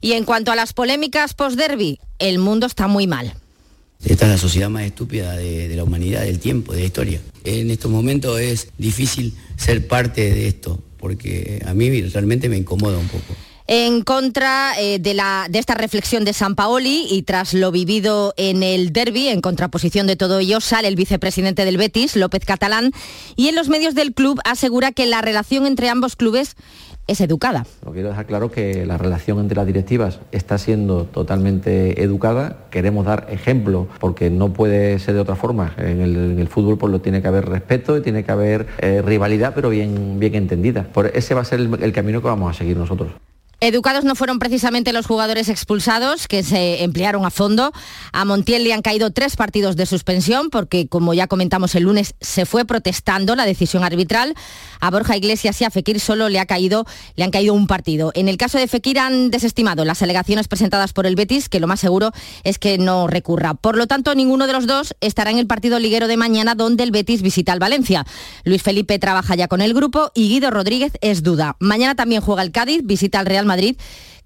Y 0.00 0.12
en 0.12 0.24
cuanto 0.24 0.50
a 0.50 0.56
las 0.56 0.72
polémicas 0.72 1.34
post-derby, 1.34 2.00
el 2.18 2.40
mundo 2.40 2.66
está 2.66 2.88
muy 2.88 3.06
mal. 3.06 3.32
Esta 4.04 4.24
es 4.24 4.32
la 4.32 4.38
sociedad 4.38 4.68
más 4.68 4.82
estúpida 4.82 5.36
de, 5.36 5.68
de, 5.68 5.76
la 5.76 5.84
humanidad, 5.84 6.22
del 6.22 6.40
tiempo, 6.40 6.72
de 6.72 6.80
la 6.80 6.86
historia. 6.86 7.20
En 7.44 7.70
estos 7.70 7.92
momentos 7.92 8.40
es 8.40 8.70
difícil 8.76 9.34
ser 9.56 9.86
parte 9.86 10.34
de 10.34 10.48
esto, 10.48 10.82
porque 10.98 11.62
a 11.64 11.74
mí 11.74 12.02
realmente 12.02 12.48
me 12.48 12.56
incomoda 12.56 12.98
un 12.98 13.06
poco 13.06 13.36
en 13.66 14.02
contra 14.02 14.72
eh, 14.78 14.98
de, 14.98 15.14
la, 15.14 15.46
de, 15.50 15.58
esta 15.58 15.74
reflexión 15.74 16.24
de 16.24 16.32
San 16.32 16.54
Paoli 16.54 17.06
y 17.10 17.22
tras 17.22 17.54
lo 17.54 17.70
vivido 17.70 18.34
en 18.36 18.62
el 18.62 18.92
derby, 18.92 19.28
en 19.28 19.40
contraposición 19.40 20.06
de 20.06 20.16
todo 20.16 20.38
ello, 20.40 20.60
sale 20.60 20.88
el 20.88 20.96
vicepresidente 20.96 21.64
del 21.64 21.76
Betis, 21.76 22.16
López 22.16 22.44
Catalán, 22.44 22.92
y 23.36 23.48
en 23.48 23.56
los 23.56 23.68
medios 23.68 23.94
del 23.94 24.14
club 24.14 24.40
asegura 24.44 24.92
que 24.92 25.06
la 25.06 25.20
relación 25.20 25.66
entre 25.66 25.88
ambos 25.88 26.16
clubes 26.16 26.56
es 27.06 27.20
educada. 27.20 27.66
Lo 27.84 27.92
quiero 27.92 28.08
dejar 28.08 28.26
claro 28.26 28.50
que 28.50 28.86
la 28.86 28.96
relación 28.96 29.40
entre 29.40 29.56
las 29.56 29.66
directivas 29.66 30.20
está 30.30 30.56
siendo 30.58 31.04
totalmente 31.04 32.02
educada. 32.02 32.66
Queremos 32.70 33.04
dar 33.04 33.26
ejemplo 33.30 33.88
porque 33.98 34.30
no 34.30 34.52
puede 34.52 34.98
ser 34.98 35.14
de 35.14 35.20
otra 35.20 35.34
forma. 35.34 35.74
En 35.78 36.00
el, 36.00 36.48
fútbol 36.48 36.78
pues, 36.78 36.92
lo 36.92 37.00
tiene 37.00 37.20
que 37.20 37.28
haber 37.28 37.48
respeto 37.48 37.96
y 37.96 38.02
tiene 38.02 38.24
que 38.24 38.32
haber 38.32 38.66
eh, 38.78 39.02
rivalidad, 39.02 39.52
pero 39.54 39.70
bien, 39.70 40.18
bien 40.18 40.34
entendida. 40.34 40.84
Por 40.84 41.06
ese 41.08 41.34
va 41.34 41.42
a 41.42 41.44
ser 41.44 41.60
el 41.60 41.92
camino 41.92 42.20
que 42.20 42.28
vamos 42.28 42.54
a 42.54 42.58
seguir 42.58 42.76
nosotros. 42.76 43.10
Educados 43.62 44.02
no 44.02 44.16
fueron 44.16 44.40
precisamente 44.40 44.92
los 44.92 45.06
jugadores 45.06 45.48
expulsados 45.48 46.26
que 46.26 46.42
se 46.42 46.82
emplearon 46.82 47.24
a 47.24 47.30
fondo. 47.30 47.70
A 48.12 48.24
Montiel 48.24 48.64
le 48.64 48.72
han 48.72 48.82
caído 48.82 49.12
tres 49.12 49.36
partidos 49.36 49.76
de 49.76 49.86
suspensión 49.86 50.50
porque, 50.50 50.88
como 50.88 51.14
ya 51.14 51.28
comentamos 51.28 51.76
el 51.76 51.84
lunes, 51.84 52.16
se 52.20 52.44
fue 52.44 52.64
protestando 52.64 53.36
la 53.36 53.46
decisión 53.46 53.84
arbitral. 53.84 54.34
A 54.80 54.90
Borja 54.90 55.16
Iglesias 55.16 55.60
y 55.60 55.64
a 55.64 55.70
Fekir 55.70 56.00
solo 56.00 56.28
le, 56.28 56.40
ha 56.40 56.46
caído, 56.46 56.86
le 57.14 57.22
han 57.22 57.30
caído 57.30 57.54
un 57.54 57.68
partido. 57.68 58.10
En 58.16 58.28
el 58.28 58.36
caso 58.36 58.58
de 58.58 58.66
Fekir 58.66 58.98
han 58.98 59.30
desestimado 59.30 59.84
las 59.84 60.02
alegaciones 60.02 60.48
presentadas 60.48 60.92
por 60.92 61.06
el 61.06 61.14
Betis, 61.14 61.48
que 61.48 61.60
lo 61.60 61.68
más 61.68 61.78
seguro 61.78 62.10
es 62.42 62.58
que 62.58 62.78
no 62.78 63.06
recurra. 63.06 63.54
Por 63.54 63.76
lo 63.76 63.86
tanto, 63.86 64.16
ninguno 64.16 64.48
de 64.48 64.54
los 64.54 64.66
dos 64.66 64.96
estará 65.00 65.30
en 65.30 65.38
el 65.38 65.46
partido 65.46 65.78
liguero 65.78 66.08
de 66.08 66.16
mañana 66.16 66.56
donde 66.56 66.82
el 66.82 66.90
Betis 66.90 67.22
visita 67.22 67.52
al 67.52 67.60
Valencia. 67.60 68.06
Luis 68.42 68.64
Felipe 68.64 68.98
trabaja 68.98 69.36
ya 69.36 69.46
con 69.46 69.60
el 69.60 69.72
grupo 69.72 70.10
y 70.16 70.30
Guido 70.30 70.50
Rodríguez 70.50 70.94
es 71.00 71.22
duda. 71.22 71.54
Mañana 71.60 71.94
también 71.94 72.22
juega 72.22 72.42
el 72.42 72.50
Cádiz, 72.50 72.80
visita 72.82 73.20
al 73.20 73.26
Real 73.26 73.46
Madrid 73.46 73.51
Madrid 73.52 73.76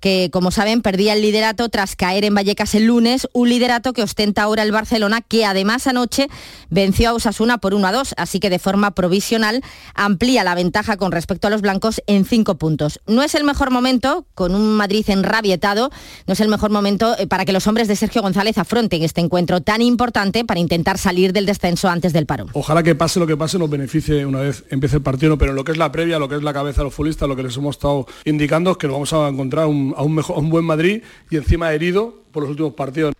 que 0.00 0.30
como 0.32 0.50
saben 0.50 0.82
perdía 0.82 1.14
el 1.14 1.22
liderato 1.22 1.68
tras 1.68 1.96
caer 1.96 2.24
en 2.24 2.34
Vallecas 2.34 2.74
el 2.74 2.86
lunes, 2.86 3.28
un 3.32 3.48
liderato 3.48 3.92
que 3.92 4.02
ostenta 4.02 4.42
ahora 4.42 4.62
el 4.62 4.72
Barcelona, 4.72 5.20
que 5.20 5.44
además 5.44 5.86
anoche 5.86 6.28
venció 6.70 7.10
a 7.10 7.12
Osasuna 7.14 7.58
por 7.58 7.74
1 7.74 7.86
a 7.86 7.92
2, 7.92 8.14
así 8.16 8.40
que 8.40 8.50
de 8.50 8.58
forma 8.58 8.92
provisional 8.92 9.62
amplía 9.94 10.44
la 10.44 10.54
ventaja 10.54 10.96
con 10.96 11.12
respecto 11.12 11.46
a 11.46 11.50
los 11.50 11.62
blancos 11.62 12.02
en 12.06 12.24
cinco 12.24 12.56
puntos. 12.56 13.00
No 13.06 13.22
es 13.22 13.34
el 13.34 13.44
mejor 13.44 13.70
momento, 13.70 14.26
con 14.34 14.54
un 14.54 14.76
Madrid 14.76 15.04
enrabietado, 15.08 15.90
no 16.26 16.32
es 16.32 16.40
el 16.40 16.48
mejor 16.48 16.70
momento 16.70 17.16
eh, 17.18 17.26
para 17.26 17.44
que 17.44 17.52
los 17.52 17.66
hombres 17.66 17.88
de 17.88 17.96
Sergio 17.96 18.22
González 18.22 18.58
afronten 18.58 19.02
este 19.02 19.20
encuentro 19.20 19.60
tan 19.60 19.82
importante 19.82 20.44
para 20.44 20.60
intentar 20.60 20.98
salir 20.98 21.32
del 21.32 21.46
descenso 21.46 21.88
antes 21.88 22.12
del 22.12 22.26
paro. 22.26 22.46
Ojalá 22.52 22.82
que 22.82 22.94
pase 22.94 23.20
lo 23.20 23.26
que 23.26 23.36
pase 23.36 23.58
nos 23.58 23.70
beneficie 23.70 24.26
una 24.26 24.40
vez 24.40 24.64
empiece 24.70 24.96
el 24.96 25.02
partido, 25.02 25.38
pero 25.38 25.52
lo 25.52 25.64
que 25.64 25.72
es 25.72 25.78
la 25.78 25.92
previa, 25.92 26.18
lo 26.18 26.28
que 26.28 26.36
es 26.36 26.42
la 26.42 26.52
cabeza 26.52 26.80
de 26.80 26.84
los 26.84 26.94
futbolistas, 26.94 27.28
lo 27.28 27.36
que 27.36 27.42
les 27.42 27.56
hemos 27.56 27.76
estado 27.76 28.06
indicando 28.24 28.72
es 28.72 28.76
que 28.76 28.86
lo 28.86 28.94
vamos 28.94 29.12
a 29.12 29.28
encontrar 29.28 29.66
a, 29.96 30.02
un 30.02 30.14
mejor, 30.14 30.36
a 30.36 30.38
un 30.40 30.50
buen 30.50 30.64
Madrid 30.64 31.02
y 31.30 31.36
encima 31.36 31.72
herido 31.72 32.22
por 32.32 32.42
los 32.42 32.50
últimos 32.50 32.74
partidos. 32.74 33.14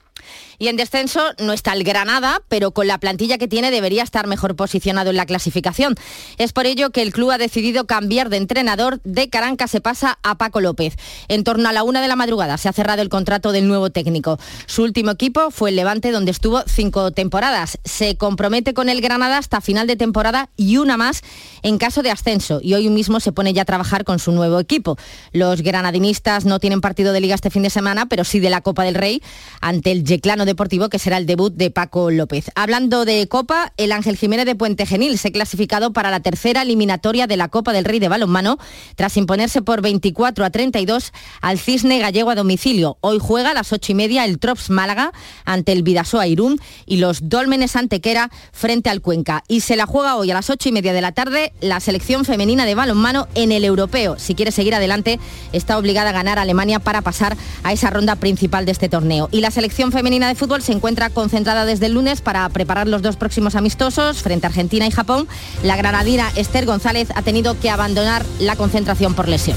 Y 0.58 0.68
en 0.68 0.76
descenso 0.76 1.20
no 1.38 1.52
está 1.52 1.72
el 1.72 1.84
Granada, 1.84 2.42
pero 2.48 2.70
con 2.70 2.86
la 2.86 2.98
plantilla 2.98 3.38
que 3.38 3.48
tiene 3.48 3.70
debería 3.70 4.02
estar 4.02 4.26
mejor 4.26 4.56
posicionado 4.56 5.10
en 5.10 5.16
la 5.16 5.26
clasificación. 5.26 5.94
Es 6.38 6.52
por 6.52 6.66
ello 6.66 6.90
que 6.90 7.02
el 7.02 7.12
club 7.12 7.30
ha 7.30 7.38
decidido 7.38 7.86
cambiar 7.86 8.28
de 8.30 8.38
entrenador. 8.38 9.00
De 9.04 9.28
Caranca 9.28 9.68
se 9.68 9.80
pasa 9.80 10.18
a 10.22 10.38
Paco 10.38 10.60
López. 10.60 10.96
En 11.28 11.44
torno 11.44 11.68
a 11.68 11.72
la 11.72 11.82
una 11.82 12.00
de 12.00 12.08
la 12.08 12.16
madrugada 12.16 12.56
se 12.58 12.68
ha 12.68 12.72
cerrado 12.72 13.02
el 13.02 13.08
contrato 13.08 13.52
del 13.52 13.68
nuevo 13.68 13.90
técnico. 13.90 14.38
Su 14.66 14.82
último 14.82 15.10
equipo 15.10 15.50
fue 15.50 15.70
el 15.70 15.76
Levante, 15.76 16.10
donde 16.10 16.30
estuvo 16.30 16.62
cinco 16.66 17.10
temporadas. 17.10 17.78
Se 17.84 18.16
compromete 18.16 18.72
con 18.72 18.88
el 18.88 19.00
Granada 19.00 19.38
hasta 19.38 19.60
final 19.60 19.86
de 19.86 19.96
temporada 19.96 20.48
y 20.56 20.78
una 20.78 20.96
más 20.96 21.22
en 21.62 21.78
caso 21.78 22.02
de 22.02 22.10
ascenso. 22.10 22.60
Y 22.62 22.74
hoy 22.74 22.88
mismo 22.88 23.20
se 23.20 23.32
pone 23.32 23.52
ya 23.52 23.62
a 23.62 23.66
trabajar 23.66 24.04
con 24.04 24.18
su 24.18 24.32
nuevo 24.32 24.58
equipo. 24.58 24.96
Los 25.32 25.62
granadinistas 25.62 26.44
no 26.44 26.60
tienen 26.60 26.80
partido 26.80 27.12
de 27.12 27.20
liga 27.20 27.34
este 27.34 27.50
fin 27.50 27.62
de 27.62 27.70
semana, 27.70 28.06
pero 28.06 28.24
sí 28.24 28.40
de 28.40 28.50
la 28.50 28.62
Copa 28.62 28.84
del 28.84 28.94
Rey 28.94 29.22
ante 29.60 29.92
el 29.92 30.04
Yeclano 30.04 30.45
Deportivo, 30.46 30.88
que 30.88 30.98
será 30.98 31.18
el 31.18 31.26
debut 31.26 31.54
de 31.54 31.70
Paco 31.70 32.10
López. 32.10 32.50
Hablando 32.54 33.04
de 33.04 33.26
Copa, 33.28 33.72
el 33.76 33.92
Ángel 33.92 34.16
Jiménez 34.16 34.46
de 34.46 34.54
Puente 34.54 34.86
Genil 34.86 35.18
se 35.18 35.28
ha 35.28 35.32
clasificado 35.32 35.92
para 35.92 36.10
la 36.10 36.20
tercera 36.20 36.62
eliminatoria 36.62 37.26
de 37.26 37.36
la 37.36 37.48
Copa 37.48 37.72
del 37.72 37.84
Rey 37.84 37.98
de 37.98 38.08
Balonmano, 38.08 38.58
tras 38.94 39.16
imponerse 39.16 39.62
por 39.62 39.82
24 39.82 40.44
a 40.44 40.50
32 40.50 41.12
al 41.40 41.58
Cisne 41.58 41.98
Gallego 41.98 42.30
a 42.30 42.34
domicilio. 42.34 42.98
Hoy 43.00 43.18
juega 43.20 43.50
a 43.50 43.54
las 43.54 43.72
8 43.72 43.92
y 43.92 43.94
media 43.94 44.24
el 44.24 44.38
Trops 44.38 44.70
Málaga 44.70 45.12
ante 45.44 45.72
el 45.72 45.82
Vidasoa 45.82 46.26
Irún 46.26 46.60
y 46.86 46.96
los 46.96 47.28
Dólmenes 47.28 47.76
Antequera 47.76 48.30
frente 48.52 48.88
al 48.90 49.00
Cuenca. 49.00 49.42
Y 49.48 49.60
se 49.60 49.76
la 49.76 49.86
juega 49.86 50.16
hoy 50.16 50.30
a 50.30 50.34
las 50.34 50.48
8 50.48 50.68
y 50.68 50.72
media 50.72 50.92
de 50.92 51.00
la 51.00 51.12
tarde 51.12 51.52
la 51.60 51.80
selección 51.80 52.24
femenina 52.24 52.64
de 52.64 52.74
balonmano 52.74 53.28
en 53.34 53.52
el 53.52 53.64
europeo. 53.64 54.16
Si 54.18 54.34
quiere 54.34 54.52
seguir 54.52 54.74
adelante, 54.74 55.18
está 55.52 55.78
obligada 55.78 56.10
a 56.10 56.12
ganar 56.12 56.38
a 56.38 56.42
Alemania 56.42 56.78
para 56.78 57.02
pasar 57.02 57.36
a 57.62 57.72
esa 57.72 57.90
ronda 57.90 58.16
principal 58.16 58.64
de 58.64 58.72
este 58.72 58.88
torneo. 58.88 59.28
Y 59.32 59.40
la 59.40 59.50
selección 59.50 59.92
femenina 59.92 60.28
de 60.28 60.34
fútbol 60.36 60.62
se 60.62 60.72
encuentra 60.72 61.10
concentrada 61.10 61.64
desde 61.64 61.86
el 61.86 61.94
lunes 61.94 62.20
para 62.20 62.48
preparar 62.48 62.86
los 62.86 63.02
dos 63.02 63.16
próximos 63.16 63.56
amistosos 63.56 64.22
frente 64.22 64.46
a 64.46 64.50
Argentina 64.50 64.86
y 64.86 64.90
Japón. 64.90 65.26
La 65.62 65.76
granadina 65.76 66.30
Esther 66.36 66.66
González 66.66 67.08
ha 67.14 67.22
tenido 67.22 67.58
que 67.58 67.70
abandonar 67.70 68.24
la 68.38 68.56
concentración 68.56 69.14
por 69.14 69.28
lesión. 69.28 69.56